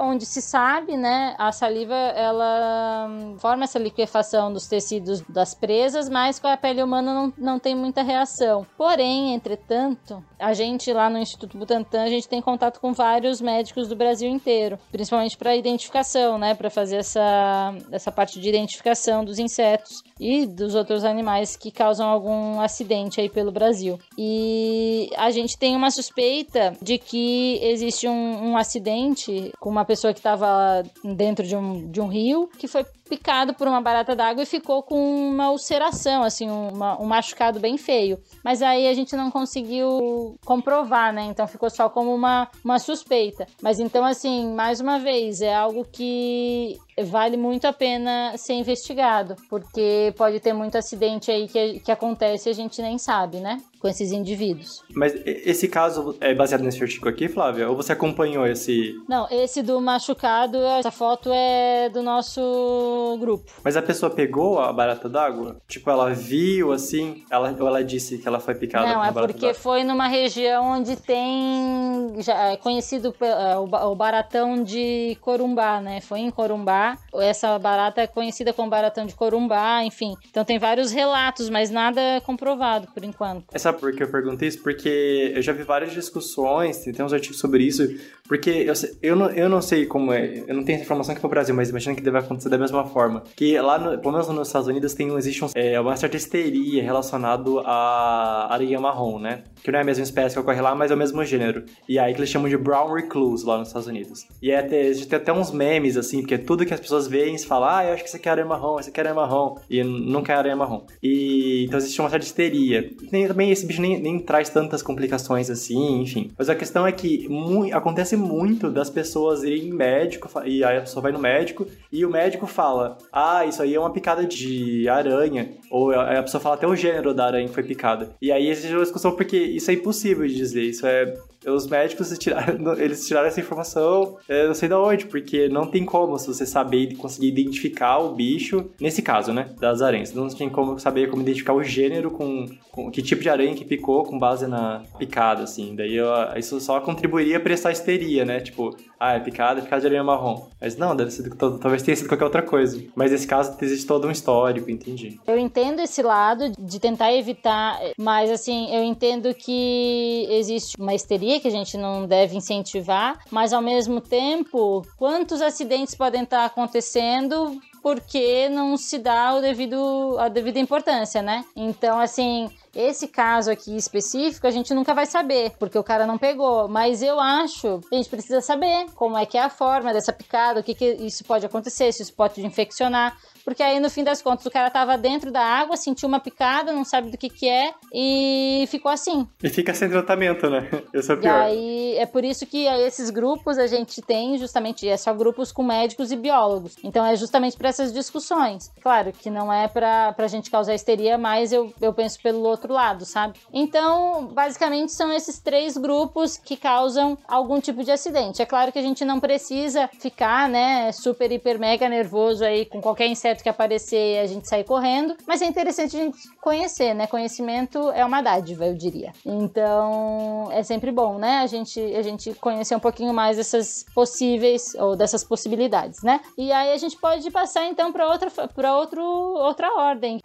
onde 0.00 0.26
se 0.26 0.42
sabe, 0.42 0.96
né, 0.96 1.34
a 1.38 1.50
saliva 1.50 1.94
ela 1.94 3.08
forma 3.38 3.64
essa 3.64 3.78
liquefação 3.78 4.52
dos 4.52 4.66
tecidos 4.66 5.22
das 5.22 5.54
presas, 5.54 6.08
mas 6.08 6.38
com 6.38 6.46
a 6.46 6.56
pele 6.56 6.82
humana 6.82 7.14
não, 7.14 7.32
não 7.38 7.58
tem 7.58 7.74
muita 7.74 8.02
reação. 8.02 8.66
Porém, 8.76 9.34
entretanto, 9.34 10.22
a 10.38 10.52
gente 10.52 10.92
lá 10.92 11.08
no 11.08 11.18
Instituto 11.18 11.56
Butantan, 11.56 12.02
a 12.02 12.08
gente 12.10 12.28
tem 12.28 12.42
contato 12.42 12.80
com 12.80 12.92
vários 12.92 13.40
médicos 13.40 13.88
do 13.88 13.96
Brasil 13.96 14.28
inteiro, 14.28 14.78
principalmente 14.90 15.36
para 15.38 15.56
identificação, 15.56 16.38
né, 16.38 16.54
para 16.54 16.68
fazer 16.68 16.96
essa, 16.96 17.74
essa 17.90 18.12
parte 18.12 18.38
de 18.38 18.48
identificação 18.48 19.24
dos 19.24 19.38
insetos 19.38 20.02
e 20.20 20.44
dos 20.44 20.74
outros 20.74 21.04
animais 21.04 21.56
que 21.56 21.70
causam 21.70 22.06
algum 22.06 22.60
acidente 22.60 23.20
aí 23.20 23.28
pelo 23.28 23.50
Brasil. 23.50 23.98
E 24.18 25.10
a 25.16 25.30
gente 25.30 25.56
tem 25.56 25.74
uma 25.74 25.90
suspeita 25.90 26.47
de 26.80 26.98
que 26.98 27.58
existe 27.62 28.08
um, 28.08 28.50
um 28.50 28.56
acidente 28.56 29.52
com 29.60 29.70
uma 29.70 29.84
pessoa 29.84 30.12
que 30.12 30.20
estava 30.20 30.82
dentro 31.04 31.46
de 31.46 31.56
um, 31.56 31.90
de 31.90 32.00
um 32.00 32.06
rio 32.06 32.48
que 32.58 32.66
foi 32.66 32.84
picado 33.08 33.54
por 33.54 33.66
uma 33.66 33.80
barata 33.80 34.14
d'água 34.14 34.42
e 34.42 34.46
ficou 34.46 34.82
com 34.82 35.30
uma 35.30 35.50
ulceração, 35.50 36.22
assim, 36.22 36.48
uma, 36.48 37.00
um 37.00 37.06
machucado 37.06 37.58
bem 37.58 37.76
feio. 37.78 38.18
Mas 38.44 38.62
aí 38.62 38.86
a 38.86 38.94
gente 38.94 39.16
não 39.16 39.30
conseguiu 39.30 40.36
comprovar, 40.44 41.12
né? 41.12 41.24
Então 41.24 41.48
ficou 41.48 41.70
só 41.70 41.88
como 41.88 42.14
uma, 42.14 42.48
uma 42.64 42.78
suspeita. 42.78 43.46
Mas 43.62 43.80
então, 43.80 44.04
assim, 44.04 44.52
mais 44.52 44.80
uma 44.80 44.98
vez, 44.98 45.40
é 45.40 45.54
algo 45.54 45.84
que 45.90 46.78
vale 47.04 47.36
muito 47.36 47.66
a 47.66 47.72
pena 47.72 48.36
ser 48.36 48.54
investigado, 48.54 49.36
porque 49.48 50.12
pode 50.16 50.40
ter 50.40 50.52
muito 50.52 50.76
acidente 50.76 51.30
aí 51.30 51.48
que, 51.48 51.80
que 51.80 51.92
acontece 51.92 52.48
e 52.48 52.52
a 52.52 52.54
gente 52.54 52.82
nem 52.82 52.98
sabe, 52.98 53.38
né? 53.38 53.60
Com 53.80 53.88
esses 53.88 54.12
indivíduos. 54.12 54.82
Mas 54.94 55.14
esse 55.24 55.68
caso 55.68 56.16
é 56.20 56.34
baseado 56.34 56.62
nesse 56.62 56.82
artigo 56.82 57.08
aqui, 57.08 57.28
Flávia? 57.28 57.68
Ou 57.68 57.76
você 57.76 57.92
acompanhou 57.92 58.46
esse. 58.46 58.94
Não, 59.08 59.28
esse 59.30 59.62
do 59.62 59.80
machucado, 59.80 60.58
essa 60.58 60.90
foto 60.90 61.30
é 61.32 61.88
do 61.88 62.02
nosso 62.02 63.16
grupo. 63.20 63.50
Mas 63.62 63.76
a 63.76 63.82
pessoa 63.82 64.10
pegou 64.10 64.58
a 64.58 64.72
barata 64.72 65.08
d'água? 65.08 65.56
Tipo, 65.68 65.90
ela 65.90 66.12
viu 66.12 66.72
assim? 66.72 67.24
Ela, 67.30 67.54
ou 67.58 67.66
ela 67.66 67.84
disse 67.84 68.18
que 68.18 68.26
ela 68.26 68.40
foi 68.40 68.54
picada 68.54 68.86
Não, 68.86 69.04
é 69.04 69.12
porque 69.12 69.54
foi 69.54 69.84
numa 69.84 70.08
região 70.08 70.72
onde 70.72 70.96
tem. 70.96 72.16
Já 72.18 72.52
é 72.52 72.56
conhecido 72.56 73.14
é, 73.20 73.56
o 73.56 73.94
baratão 73.94 74.62
de 74.62 75.16
Corumbá, 75.20 75.80
né? 75.80 76.00
Foi 76.00 76.20
em 76.20 76.30
Corumbá 76.30 76.98
essa 77.14 77.58
barata 77.58 78.02
é 78.02 78.06
conhecida 78.06 78.52
como 78.52 78.70
baratão 78.70 79.06
de 79.06 79.14
Corumbá, 79.14 79.84
enfim. 79.84 80.16
Então 80.28 80.44
tem 80.44 80.58
vários 80.58 80.90
relatos, 80.90 81.48
mas 81.50 81.70
nada 81.70 82.00
comprovado 82.24 82.88
por 82.88 83.04
enquanto. 83.04 83.46
É 83.52 83.58
sabe 83.68 83.80
por 83.80 83.92
que 83.92 84.02
eu 84.02 84.08
perguntei 84.08 84.48
isso? 84.48 84.62
Porque 84.62 85.32
eu 85.34 85.42
já 85.42 85.52
vi 85.52 85.62
várias 85.62 85.92
discussões, 85.92 86.78
tem 86.78 87.04
uns 87.04 87.12
artigos 87.12 87.38
sobre 87.38 87.64
isso, 87.64 87.86
porque 88.26 88.50
eu, 88.50 88.74
eu, 89.02 89.16
não, 89.16 89.30
eu 89.30 89.48
não 89.48 89.62
sei 89.62 89.86
como 89.86 90.12
é, 90.12 90.44
eu 90.46 90.54
não 90.54 90.62
tenho 90.62 90.76
essa 90.76 90.84
informação 90.84 91.12
aqui 91.12 91.20
pro 91.20 91.30
Brasil, 91.30 91.54
mas 91.54 91.70
imagino 91.70 91.96
que 91.96 92.02
deve 92.02 92.18
acontecer 92.18 92.48
da 92.48 92.58
mesma 92.58 92.84
forma. 92.86 93.22
Que 93.34 93.58
lá, 93.60 93.78
no, 93.78 93.98
pelo 93.98 94.12
menos 94.12 94.28
nos 94.28 94.48
Estados 94.48 94.68
Unidos, 94.68 94.94
tem, 94.94 95.08
existe 95.16 95.44
um, 95.44 95.48
é, 95.54 95.78
uma 95.80 95.96
certa 95.96 96.16
histeria 96.16 96.82
relacionado 96.82 97.60
à 97.60 98.52
areia 98.52 98.78
marrom, 98.80 99.18
né? 99.18 99.44
Que 99.62 99.70
não 99.70 99.78
é 99.78 99.82
a 99.82 99.84
mesma 99.84 100.04
espécie 100.04 100.34
que 100.34 100.40
ocorre 100.40 100.60
lá, 100.60 100.74
mas 100.74 100.90
é 100.90 100.94
o 100.94 100.98
mesmo 100.98 101.24
gênero. 101.24 101.64
E 101.88 101.98
aí 101.98 102.12
que 102.12 102.20
eles 102.20 102.30
chamam 102.30 102.48
de 102.48 102.56
brown 102.56 102.92
recluse 102.92 103.46
lá 103.46 103.58
nos 103.58 103.68
Estados 103.68 103.88
Unidos. 103.88 104.26
E 104.42 104.50
é 104.50 104.58
até, 104.58 104.92
tem 104.92 105.16
até 105.16 105.32
uns 105.32 105.50
memes, 105.50 105.96
assim, 105.96 106.20
porque 106.20 106.38
tudo 106.38 106.64
que 106.66 106.74
as 106.74 106.80
pessoas 106.80 107.06
veem 107.06 107.34
e 107.34 107.38
falam, 107.38 107.68
ah, 107.68 107.84
eu 107.84 107.94
acho 107.94 108.04
que 108.04 108.10
você 108.10 108.18
quer 108.18 108.30
aranha 108.30 108.46
marrom, 108.46 108.74
você 108.74 108.90
quer 108.90 109.02
aranha 109.02 109.14
marrom. 109.14 109.56
E 109.70 109.82
não 109.82 110.22
quer 110.22 110.34
aranha 110.34 110.56
marrom. 110.56 110.86
E 111.02 111.64
então 111.64 111.78
existe 111.78 112.00
uma 112.00 112.10
certa 112.10 112.26
histeria. 112.26 112.90
Nem, 113.10 113.26
também 113.26 113.50
esse 113.58 113.66
bicho 113.66 113.80
nem, 113.82 114.00
nem 114.00 114.18
traz 114.18 114.48
tantas 114.48 114.82
complicações 114.82 115.50
assim, 115.50 116.00
enfim. 116.00 116.30
Mas 116.36 116.48
a 116.48 116.54
questão 116.54 116.86
é 116.86 116.92
que 116.92 117.28
mu 117.28 117.72
acontece 117.74 118.16
muito 118.16 118.70
das 118.70 118.88
pessoas 118.88 119.42
irem 119.42 119.68
em 119.68 119.72
médico, 119.72 120.28
e 120.44 120.64
aí 120.64 120.78
a 120.78 120.80
pessoa 120.80 121.02
vai 121.02 121.12
no 121.12 121.18
médico, 121.18 121.66
e 121.92 122.04
o 122.04 122.10
médico 122.10 122.46
fala, 122.46 122.98
ah, 123.12 123.44
isso 123.44 123.62
aí 123.62 123.74
é 123.74 123.80
uma 123.80 123.92
picada 123.92 124.24
de 124.24 124.88
aranha. 124.88 125.50
Ou 125.70 125.92
a 125.92 126.22
pessoa 126.22 126.40
fala 126.40 126.54
até 126.54 126.66
o 126.66 126.76
gênero 126.76 127.12
da 127.12 127.26
aranha 127.26 127.48
que 127.48 127.54
foi 127.54 127.62
picada. 127.62 128.10
E 128.20 128.32
aí 128.32 128.48
existe 128.48 128.72
uma 128.72 128.82
discussão 128.82 129.12
porque 129.12 129.36
isso 129.36 129.70
é 129.70 129.74
impossível 129.74 130.26
de 130.26 130.34
dizer. 130.34 130.62
Isso 130.62 130.86
é 130.86 131.14
os 131.46 131.66
médicos 131.66 132.16
tiraram, 132.18 132.74
eles 132.78 133.06
tiraram 133.06 133.28
essa 133.28 133.40
informação, 133.40 134.16
é, 134.28 134.46
não 134.46 134.54
sei 134.54 134.68
de 134.68 134.74
onde, 134.74 135.06
porque 135.06 135.48
não 135.48 135.66
tem 135.66 135.84
como 135.84 136.18
se 136.18 136.26
você 136.26 136.44
saber 136.44 136.78
e 136.78 136.94
conseguir 136.96 137.28
identificar 137.28 137.98
o 137.98 138.14
bicho, 138.14 138.70
nesse 138.80 139.02
caso, 139.02 139.32
né, 139.32 139.50
das 139.58 139.82
aranhas. 139.82 140.12
Não 140.12 140.28
tem 140.28 140.48
como 140.48 140.78
saber 140.78 141.08
como 141.08 141.22
identificar 141.22 141.52
o 141.52 141.62
gênero 141.62 142.10
com, 142.10 142.46
com 142.70 142.90
que 142.90 143.02
tipo 143.02 143.22
de 143.22 143.28
aranha 143.28 143.47
que 143.54 143.64
picou 143.64 144.04
com 144.04 144.18
base 144.18 144.46
na 144.46 144.82
picada, 144.98 145.42
assim. 145.42 145.74
Daí 145.74 145.94
eu, 145.94 146.06
isso 146.36 146.60
só 146.60 146.80
contribuiria 146.80 147.40
para 147.40 147.52
essa 147.52 147.70
histeria, 147.70 148.24
né? 148.24 148.40
Tipo, 148.40 148.76
ah, 148.98 149.14
é 149.14 149.20
picada, 149.20 149.60
é 149.60 149.62
picada 149.62 149.80
de 149.80 149.86
aranha 149.86 150.04
marrom. 150.04 150.46
Mas 150.60 150.76
não, 150.76 150.94
deve 150.96 151.10
ser, 151.10 151.28
talvez 151.36 151.82
tenha 151.82 151.96
sido 151.96 152.08
qualquer 152.08 152.24
outra 152.24 152.42
coisa. 152.42 152.82
Mas 152.94 153.12
nesse 153.12 153.26
caso 153.26 153.56
existe 153.60 153.86
todo 153.86 154.08
um 154.08 154.10
histórico, 154.10 154.70
entendi. 154.70 155.20
Eu 155.26 155.38
entendo 155.38 155.80
esse 155.80 156.02
lado 156.02 156.52
de 156.58 156.80
tentar 156.80 157.12
evitar, 157.12 157.78
mas 157.96 158.30
assim, 158.30 158.74
eu 158.74 158.82
entendo 158.82 159.32
que 159.34 160.26
existe 160.30 160.76
uma 160.78 160.94
histeria 160.94 161.40
que 161.40 161.48
a 161.48 161.52
gente 161.52 161.76
não 161.76 162.06
deve 162.06 162.36
incentivar, 162.36 163.20
mas 163.30 163.52
ao 163.52 163.62
mesmo 163.62 164.00
tempo, 164.00 164.86
quantos 164.96 165.40
acidentes 165.40 165.94
podem 165.94 166.22
estar 166.22 166.44
acontecendo 166.44 167.60
porque 167.82 168.48
não 168.48 168.76
se 168.76 168.98
dá 168.98 169.34
o 169.34 169.40
devido, 169.40 170.16
a 170.18 170.28
devida 170.28 170.58
importância, 170.58 171.22
né? 171.22 171.44
Então, 171.54 171.98
assim, 171.98 172.50
esse 172.74 173.08
caso 173.08 173.50
aqui 173.50 173.76
específico 173.76 174.46
a 174.46 174.50
gente 174.50 174.74
nunca 174.74 174.94
vai 174.94 175.06
saber, 175.06 175.52
porque 175.58 175.78
o 175.78 175.84
cara 175.84 176.06
não 176.06 176.18
pegou. 176.18 176.68
Mas 176.68 177.02
eu 177.02 177.18
acho 177.20 177.80
que 177.88 177.94
a 177.94 177.98
gente 177.98 178.08
precisa 178.08 178.40
saber 178.40 178.86
como 178.94 179.16
é 179.16 179.26
que 179.26 179.36
é 179.36 179.42
a 179.42 179.50
forma 179.50 179.92
dessa 179.92 180.12
picada, 180.12 180.60
o 180.60 180.62
que, 180.62 180.74
que 180.74 180.84
isso 181.00 181.24
pode 181.24 181.44
acontecer, 181.44 181.92
se 181.92 182.02
isso 182.02 182.14
pode 182.14 182.44
infeccionar. 182.44 183.16
Porque 183.48 183.62
aí, 183.62 183.80
no 183.80 183.88
fim 183.88 184.04
das 184.04 184.20
contas, 184.20 184.44
o 184.44 184.50
cara 184.50 184.68
tava 184.68 184.98
dentro 184.98 185.32
da 185.32 185.40
água, 185.40 185.74
sentiu 185.74 186.06
uma 186.06 186.20
picada, 186.20 186.70
não 186.70 186.84
sabe 186.84 187.10
do 187.10 187.16
que 187.16 187.30
que 187.30 187.48
é, 187.48 187.72
e 187.94 188.66
ficou 188.68 188.90
assim. 188.90 189.26
E 189.42 189.48
fica 189.48 189.72
sem 189.72 189.88
tratamento, 189.88 190.50
né? 190.50 190.68
Esse 190.92 191.12
é 191.12 191.16
pior. 191.16 191.32
E 191.32 191.42
aí, 191.42 191.96
é 191.96 192.04
por 192.04 192.24
isso 192.24 192.44
que 192.44 192.66
esses 192.66 193.08
grupos 193.08 193.56
a 193.56 193.66
gente 193.66 194.02
tem 194.02 194.36
justamente, 194.36 194.86
é 194.86 194.98
só 194.98 195.14
grupos 195.14 195.50
com 195.50 195.62
médicos 195.62 196.12
e 196.12 196.16
biólogos. 196.16 196.76
Então, 196.84 197.06
é 197.06 197.16
justamente 197.16 197.56
para 197.56 197.70
essas 197.70 197.90
discussões. 197.90 198.70
Claro 198.82 199.12
que 199.12 199.30
não 199.30 199.50
é 199.50 199.66
pra, 199.66 200.12
pra 200.12 200.26
gente 200.26 200.50
causar 200.50 200.74
histeria, 200.74 201.16
mas 201.16 201.50
eu, 201.50 201.72
eu 201.80 201.94
penso 201.94 202.20
pelo 202.20 202.40
outro 202.58 202.72
lado, 202.72 203.04
sabe? 203.04 203.38
Então, 203.52 204.26
basicamente, 204.32 204.92
são 204.92 205.12
esses 205.12 205.38
três 205.38 205.76
grupos 205.76 206.36
que 206.36 206.56
causam 206.56 207.16
algum 207.26 207.60
tipo 207.60 207.82
de 207.82 207.90
acidente. 207.90 208.42
É 208.42 208.46
claro 208.46 208.72
que 208.72 208.78
a 208.78 208.82
gente 208.82 209.04
não 209.04 209.20
precisa 209.20 209.88
ficar, 210.00 210.48
né, 210.48 210.92
super, 210.92 211.30
hiper, 211.30 211.58
mega 211.58 211.88
nervoso 211.88 212.44
aí 212.44 212.66
com 212.66 212.80
qualquer 212.80 213.06
inseto 213.06 213.42
que 213.42 213.48
aparecer 213.48 214.18
a 214.18 214.26
gente 214.26 214.48
sair 214.48 214.64
correndo, 214.64 215.16
mas 215.26 215.40
é 215.40 215.46
interessante 215.46 215.96
a 215.96 216.00
gente 216.00 216.18
conhecer, 216.40 216.94
né? 216.94 217.06
Conhecimento 217.06 217.90
é 217.90 218.04
uma 218.04 218.20
dádiva, 218.20 218.66
eu 218.66 218.74
diria. 218.74 219.12
Então, 219.24 220.48
é 220.50 220.62
sempre 220.62 220.90
bom, 220.90 221.18
né? 221.18 221.38
A 221.38 221.46
gente, 221.46 221.80
a 221.80 222.02
gente 222.02 222.34
conhecer 222.34 222.74
um 222.74 222.80
pouquinho 222.80 223.14
mais 223.14 223.36
dessas 223.36 223.84
possíveis 223.94 224.74
ou 224.74 224.96
dessas 224.96 225.22
possibilidades, 225.22 226.02
né? 226.02 226.20
E 226.36 226.50
aí 226.52 226.72
a 226.72 226.76
gente 226.76 226.96
pode 226.96 227.30
passar 227.30 227.66
então 227.66 227.92
para 227.92 228.08
outra 228.08 228.30
para 228.30 228.76
outro 228.76 229.02
outra 229.02 229.72
ordem. 229.78 230.18